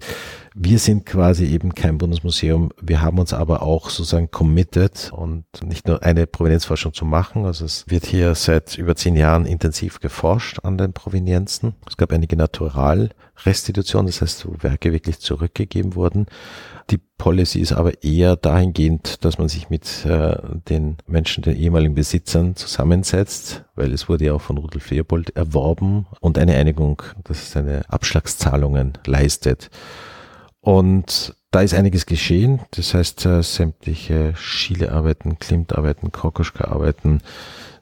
Wir 0.56 0.80
sind 0.80 1.06
quasi 1.06 1.44
eben 1.46 1.72
kein 1.72 1.98
Bundesmuseum. 1.98 2.70
Wir 2.82 3.00
haben 3.00 3.20
uns 3.20 3.32
aber 3.32 3.62
auch 3.62 3.90
sozusagen 3.90 4.32
committed 4.32 5.12
und 5.12 5.44
nicht 5.64 5.86
nur 5.86 6.02
eine 6.02 6.26
Provenienzforschung 6.26 6.94
zu 6.94 7.04
machen. 7.04 7.44
Also 7.44 7.64
es 7.64 7.84
wird 7.86 8.06
hier 8.06 8.34
seit 8.34 8.76
über 8.76 8.96
zehn 8.96 9.14
Jahren 9.14 9.46
intensiv 9.46 10.00
geforscht 10.00 10.58
an 10.64 10.78
den 10.78 10.94
Provenienzen. 10.94 11.74
Es 11.88 11.96
gab 11.96 12.10
einige 12.12 12.34
Naturalrestitutionen, 12.34 14.08
das 14.08 14.20
heißt, 14.20 14.48
wo 14.48 14.56
Werke 14.64 14.92
wirklich 14.92 15.20
zurückgegeben 15.20 15.94
wurden. 15.94 16.26
Die 16.90 16.98
Policy 17.18 17.67
ist 17.70 17.76
aber 17.76 18.02
eher 18.02 18.36
dahingehend, 18.36 19.24
dass 19.24 19.38
man 19.38 19.48
sich 19.48 19.68
mit 19.68 20.04
äh, 20.06 20.36
den 20.68 20.96
Menschen, 21.06 21.42
den 21.42 21.56
ehemaligen 21.56 21.94
Besitzern 21.94 22.56
zusammensetzt, 22.56 23.64
weil 23.74 23.92
es 23.92 24.08
wurde 24.08 24.26
ja 24.26 24.32
auch 24.32 24.40
von 24.40 24.58
Rudolf 24.58 24.90
Leopold 24.90 25.36
erworben 25.36 26.06
und 26.20 26.38
eine 26.38 26.54
Einigung, 26.56 27.02
dass 27.24 27.38
es 27.38 27.52
seine 27.52 27.82
Abschlagszahlungen 27.88 28.94
leistet. 29.04 29.70
Und 30.60 31.34
da 31.50 31.60
ist 31.60 31.74
einiges 31.74 32.06
geschehen. 32.06 32.60
Das 32.72 32.94
heißt, 32.94 33.26
äh, 33.26 33.42
sämtliche 33.42 34.34
Schiele-Arbeiten, 34.36 35.38
Klimt-Arbeiten, 35.38 36.10
Kokoschka-Arbeiten 36.10 37.20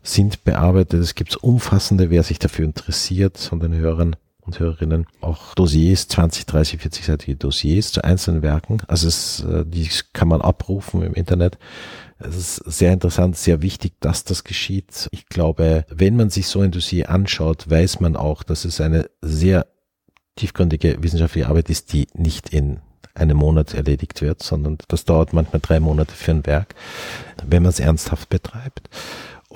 sind 0.02 0.44
bearbeitet. 0.44 1.00
Es 1.00 1.14
gibt 1.14 1.36
umfassende, 1.36 2.10
wer 2.10 2.22
sich 2.22 2.38
dafür 2.38 2.64
interessiert, 2.64 3.38
von 3.38 3.60
den 3.60 3.74
Hörern 3.74 4.16
und 4.46 4.58
Hörerinnen 4.60 5.06
auch 5.20 5.54
Dossiers, 5.54 6.08
20, 6.08 6.46
30, 6.46 6.80
40-seitige 6.80 7.36
Dossiers 7.36 7.92
zu 7.92 8.04
einzelnen 8.04 8.42
Werken. 8.42 8.78
Also 8.86 9.08
es, 9.08 9.44
äh, 9.44 9.64
die 9.66 9.88
kann 10.12 10.28
man 10.28 10.40
abrufen 10.40 11.02
im 11.02 11.14
Internet. 11.14 11.58
Es 12.18 12.36
ist 12.36 12.56
sehr 12.56 12.92
interessant, 12.92 13.36
sehr 13.36 13.60
wichtig, 13.60 13.94
dass 14.00 14.24
das 14.24 14.44
geschieht. 14.44 15.08
Ich 15.10 15.28
glaube, 15.28 15.84
wenn 15.90 16.16
man 16.16 16.30
sich 16.30 16.46
so 16.46 16.60
ein 16.60 16.70
Dossier 16.70 17.10
anschaut, 17.10 17.68
weiß 17.68 18.00
man 18.00 18.16
auch, 18.16 18.42
dass 18.42 18.64
es 18.64 18.80
eine 18.80 19.10
sehr 19.20 19.66
tiefgründige 20.36 21.02
wissenschaftliche 21.02 21.48
Arbeit 21.48 21.68
ist, 21.68 21.92
die 21.92 22.06
nicht 22.14 22.50
in 22.50 22.80
einem 23.14 23.38
Monat 23.38 23.74
erledigt 23.74 24.20
wird, 24.22 24.42
sondern 24.42 24.78
das 24.88 25.04
dauert 25.04 25.32
manchmal 25.32 25.60
drei 25.60 25.80
Monate 25.80 26.14
für 26.14 26.32
ein 26.32 26.46
Werk, 26.46 26.74
wenn 27.44 27.62
man 27.62 27.70
es 27.70 27.80
ernsthaft 27.80 28.28
betreibt. 28.28 28.90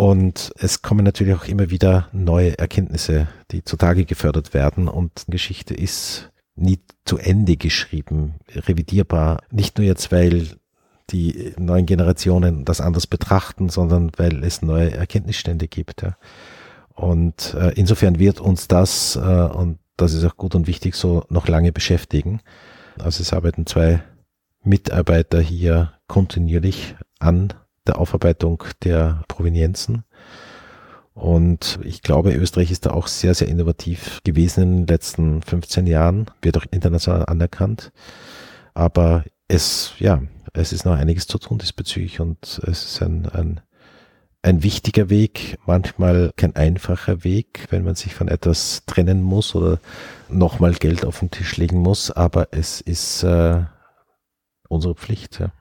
Und 0.01 0.55
es 0.57 0.81
kommen 0.81 1.05
natürlich 1.05 1.35
auch 1.35 1.45
immer 1.45 1.69
wieder 1.69 2.09
neue 2.13 2.59
Erkenntnisse, 2.59 3.29
die 3.51 3.65
zutage 3.65 4.07
gefördert 4.07 4.55
werden. 4.55 4.89
Und 4.89 5.27
Geschichte 5.29 5.75
ist 5.75 6.31
nie 6.57 6.79
zu 7.05 7.19
Ende 7.19 7.59
geschrieben, 7.59 8.37
revidierbar. 8.49 9.43
Nicht 9.51 9.77
nur 9.77 9.87
jetzt, 9.87 10.11
weil 10.11 10.57
die 11.11 11.53
neuen 11.59 11.85
Generationen 11.85 12.65
das 12.65 12.81
anders 12.81 13.07
betrachten, 13.07 13.69
sondern 13.69 14.11
weil 14.17 14.43
es 14.43 14.63
neue 14.63 14.91
Erkenntnisstände 14.91 15.69
gibt. 15.69 16.01
Ja. 16.01 16.17
Und 16.95 17.53
äh, 17.53 17.75
insofern 17.75 18.19
wird 18.19 18.41
uns 18.41 18.69
das, 18.69 19.17
äh, 19.17 19.19
und 19.19 19.81
das 19.99 20.15
ist 20.15 20.25
auch 20.25 20.39
gut 20.39 20.55
und 20.55 20.67
wichtig 20.67 20.95
so, 20.95 21.27
noch 21.29 21.47
lange 21.47 21.73
beschäftigen. 21.73 22.41
Also 22.99 23.21
es 23.21 23.35
arbeiten 23.35 23.67
zwei 23.67 24.03
Mitarbeiter 24.65 25.43
hier 25.43 25.93
kontinuierlich 26.07 26.95
an 27.19 27.53
der 27.87 27.99
Aufarbeitung 27.99 28.65
der 28.85 29.23
Provenienzen. 29.29 30.05
Und 31.15 31.79
ich 31.83 32.03
glaube, 32.03 32.33
Österreich 32.33 32.71
ist 32.71 32.87
da 32.87 32.93
auch 32.93 33.07
sehr, 33.07 33.35
sehr 33.35 33.49
innovativ 33.49 34.21
gewesen 34.25 34.63
in 34.63 34.77
den 34.79 34.87
letzten 34.87 35.43
15 35.43 35.87
Jahren, 35.87 36.27
wird 36.41 36.57
auch 36.57 36.65
international 36.71 37.27
anerkannt. 37.27 37.93
Aber 38.75 39.25
es, 39.49 39.93
ja, 39.99 40.23
es 40.55 40.73
ist 40.73 40.85
noch 40.85 40.97
einiges 40.97 41.27
zu 41.27 41.39
tun 41.39 41.59
diesbezüglich 41.59 42.21
und 42.21 42.61
es 42.67 42.85
ist 42.85 43.03
ein, 43.03 43.29
ein, 43.29 43.61
ein 44.43 44.63
wichtiger 44.63 45.11
Weg, 45.11 45.59
manchmal 45.67 46.33
kein 46.37 46.57
einfacher 46.57 47.25
Weg, 47.25 47.67
wenn 47.71 47.85
man 47.85 47.97
sich 47.97 48.15
von 48.15 48.29
etwas 48.29 48.85
trennen 48.87 49.23
muss 49.23 49.55
oder 49.55 49.79
nochmal 50.29 50.75
Geld 50.75 51.05
auf 51.05 51.19
den 51.19 51.31
Tisch 51.31 51.57
legen 51.57 51.79
muss, 51.79 52.11
aber 52.11 52.49
es 52.53 52.81
ist 52.81 53.25
äh, 53.25 53.65
unsere 54.69 54.95
Pflicht. 54.95 55.41
Ja 55.41 55.53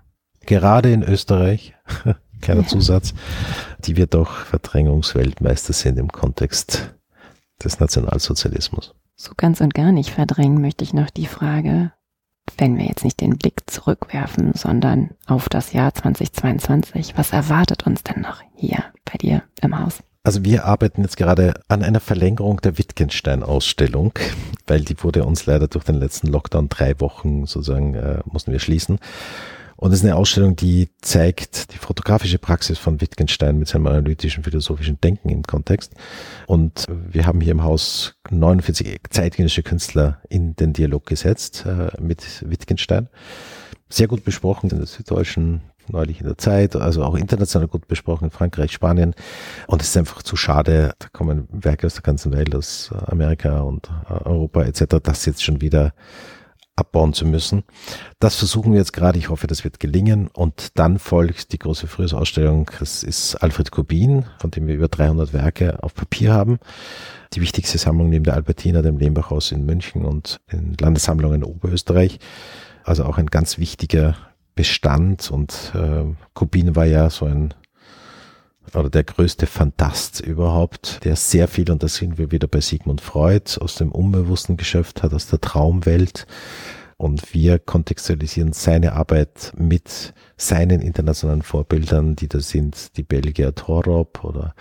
gerade 0.49 0.91
in 0.91 1.03
Österreich, 1.03 1.75
kleiner 2.41 2.67
Zusatz, 2.67 3.13
die 3.85 3.95
wir 3.95 4.07
doch 4.07 4.31
Verdrängungsweltmeister 4.31 5.71
sind 5.71 5.97
im 5.97 6.11
Kontext 6.11 6.93
des 7.63 7.79
Nationalsozialismus. 7.79 8.95
So 9.15 9.33
ganz 9.37 9.61
und 9.61 9.73
gar 9.73 9.91
nicht 9.91 10.09
verdrängen 10.09 10.59
möchte 10.59 10.83
ich 10.83 10.93
noch 10.93 11.09
die 11.09 11.27
Frage, 11.27 11.93
wenn 12.57 12.77
wir 12.77 12.85
jetzt 12.85 13.03
nicht 13.03 13.21
den 13.21 13.37
Blick 13.37 13.69
zurückwerfen, 13.69 14.53
sondern 14.55 15.11
auf 15.27 15.49
das 15.49 15.71
Jahr 15.71 15.93
2022, 15.93 17.15
was 17.15 17.31
erwartet 17.31 17.85
uns 17.85 18.03
denn 18.03 18.21
noch 18.21 18.41
hier 18.55 18.83
bei 19.05 19.17
dir 19.17 19.43
im 19.61 19.77
Haus? 19.77 19.99
Also 20.23 20.43
wir 20.43 20.65
arbeiten 20.65 21.03
jetzt 21.03 21.17
gerade 21.17 21.61
an 21.67 21.83
einer 21.83 21.99
Verlängerung 21.99 22.59
der 22.61 22.77
Wittgenstein-Ausstellung, 22.77 24.13
weil 24.67 24.81
die 24.81 25.01
wurde 25.03 25.25
uns 25.25 25.45
leider 25.45 25.67
durch 25.67 25.85
den 25.85 25.95
letzten 25.95 26.27
Lockdown 26.27 26.69
drei 26.69 26.99
Wochen 26.99 27.45
sozusagen 27.45 27.93
äh, 27.93 28.19
mussten 28.25 28.51
wir 28.51 28.59
schließen. 28.59 28.99
Und 29.79 29.93
es 29.93 29.99
ist 29.99 30.05
eine 30.05 30.17
Ausstellung, 30.17 30.57
die 30.57 30.89
zeigt 30.99 31.73
die 31.73 31.77
fotografische 31.77 32.37
Praxis 32.37 32.77
von 32.77 32.99
Wittgenstein 32.99 33.57
mit 33.57 33.69
seinem 33.69 33.87
analytischen 33.87 34.43
philosophischen 34.43 34.99
Denken 34.99 35.29
im 35.29 35.43
Kontext. 35.43 35.93
Und 36.47 36.85
wir 36.89 37.25
haben 37.25 37.39
hier 37.39 37.53
im 37.53 37.63
Haus 37.63 38.15
49 38.29 38.99
zeitgenössische 39.09 39.63
Künstler 39.63 40.21
in 40.27 40.53
den 40.57 40.73
Dialog 40.73 41.05
gesetzt 41.05 41.65
äh, 41.65 41.91
mit 42.01 42.43
Wittgenstein. 42.45 43.07
Sehr 43.87 44.07
gut 44.07 44.25
besprochen 44.25 44.69
in 44.69 44.79
der 44.79 44.85
Süddeutschen, 44.85 45.61
neulich 45.87 46.19
in 46.19 46.27
der 46.27 46.37
Zeit, 46.37 46.75
also 46.75 47.05
auch 47.05 47.15
international 47.15 47.69
gut 47.69 47.87
besprochen 47.87 48.25
in 48.25 48.31
Frankreich, 48.31 48.73
Spanien. 48.73 49.15
Und 49.67 49.81
es 49.81 49.87
ist 49.87 49.97
einfach 49.97 50.23
zu 50.23 50.35
schade, 50.35 50.93
da 50.99 51.07
kommen 51.13 51.47
Werke 51.53 51.87
aus 51.87 51.93
der 51.93 52.03
ganzen 52.03 52.33
Welt, 52.33 52.53
aus 52.53 52.91
Amerika 53.05 53.61
und 53.61 53.89
Europa 54.09 54.63
etc., 54.63 54.97
das 55.01 55.25
jetzt 55.25 55.41
schon 55.41 55.61
wieder 55.61 55.93
abbauen 56.79 57.13
zu 57.13 57.25
müssen. 57.25 57.63
Das 58.19 58.35
versuchen 58.35 58.71
wir 58.71 58.79
jetzt 58.79 58.93
gerade. 58.93 59.19
Ich 59.19 59.29
hoffe, 59.29 59.47
das 59.47 59.63
wird 59.63 59.79
gelingen. 59.79 60.27
Und 60.27 60.79
dann 60.79 60.97
folgt 60.97 61.51
die 61.51 61.59
große 61.59 61.87
Frühjahrsausstellung. 61.87 62.71
Das 62.79 63.03
ist 63.03 63.35
Alfred 63.35 63.71
Kubin, 63.71 64.25
von 64.39 64.51
dem 64.51 64.67
wir 64.67 64.75
über 64.75 64.87
300 64.87 65.33
Werke 65.33 65.83
auf 65.83 65.93
Papier 65.93 66.33
haben. 66.33 66.59
Die 67.33 67.41
wichtigste 67.41 67.77
Sammlung 67.77 68.09
neben 68.09 68.23
der 68.23 68.33
Albertina, 68.33 68.81
dem 68.81 68.97
Lehmbachhaus 68.97 69.51
in 69.51 69.65
München 69.65 70.05
und 70.05 70.39
den 70.51 70.75
Landessammlungen 70.79 71.43
in 71.43 71.43
Oberösterreich. 71.43 72.19
Also 72.83 73.03
auch 73.03 73.17
ein 73.17 73.27
ganz 73.27 73.59
wichtiger 73.59 74.15
Bestand. 74.55 75.29
Und 75.29 75.73
äh, 75.75 76.05
Kubin 76.33 76.75
war 76.75 76.85
ja 76.85 77.09
so 77.09 77.25
ein 77.25 77.53
oder 78.75 78.89
der 78.89 79.03
größte 79.03 79.47
Fantast 79.47 80.19
überhaupt, 80.19 81.03
der 81.03 81.15
sehr 81.15 81.47
viel, 81.47 81.71
und 81.71 81.83
da 81.83 81.87
sind 81.87 82.17
wir 82.17 82.31
wieder 82.31 82.47
bei 82.47 82.61
Sigmund 82.61 83.01
Freud, 83.01 83.57
aus 83.59 83.75
dem 83.75 83.91
Unbewussten 83.91 84.57
geschöpft 84.57 85.03
hat, 85.03 85.13
aus 85.13 85.27
der 85.27 85.41
Traumwelt. 85.41 86.27
Und 86.97 87.33
wir 87.33 87.59
kontextualisieren 87.59 88.51
seine 88.51 88.93
Arbeit 88.93 89.53
mit 89.55 90.13
seinen 90.35 90.81
internationalen 90.81 91.43
Vorbildern, 91.43 92.17
die 92.17 92.27
da 92.27 92.41
sind 92.41 92.97
die 92.97 93.03
Belgier 93.03 93.55
Torop 93.55 94.23
oder 94.25 94.53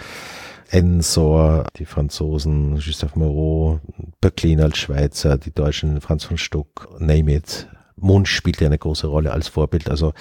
Ensor, 0.70 1.66
die 1.76 1.86
Franzosen 1.86 2.74
Gustave 2.74 3.18
Moreau, 3.18 3.80
Böcklin 4.20 4.61
als 4.61 4.78
Schweizer, 4.78 5.38
die 5.38 5.52
Deutschen 5.52 6.00
Franz 6.00 6.24
von 6.24 6.38
Stuck, 6.38 6.88
name 7.00 7.34
it, 7.34 7.66
Munch 8.01 8.28
spielt 8.28 8.61
ja 8.61 8.66
eine 8.66 8.78
große 8.78 9.07
Rolle 9.07 9.32
als 9.32 9.49
Vorbild. 9.49 9.90
Also 9.90 10.12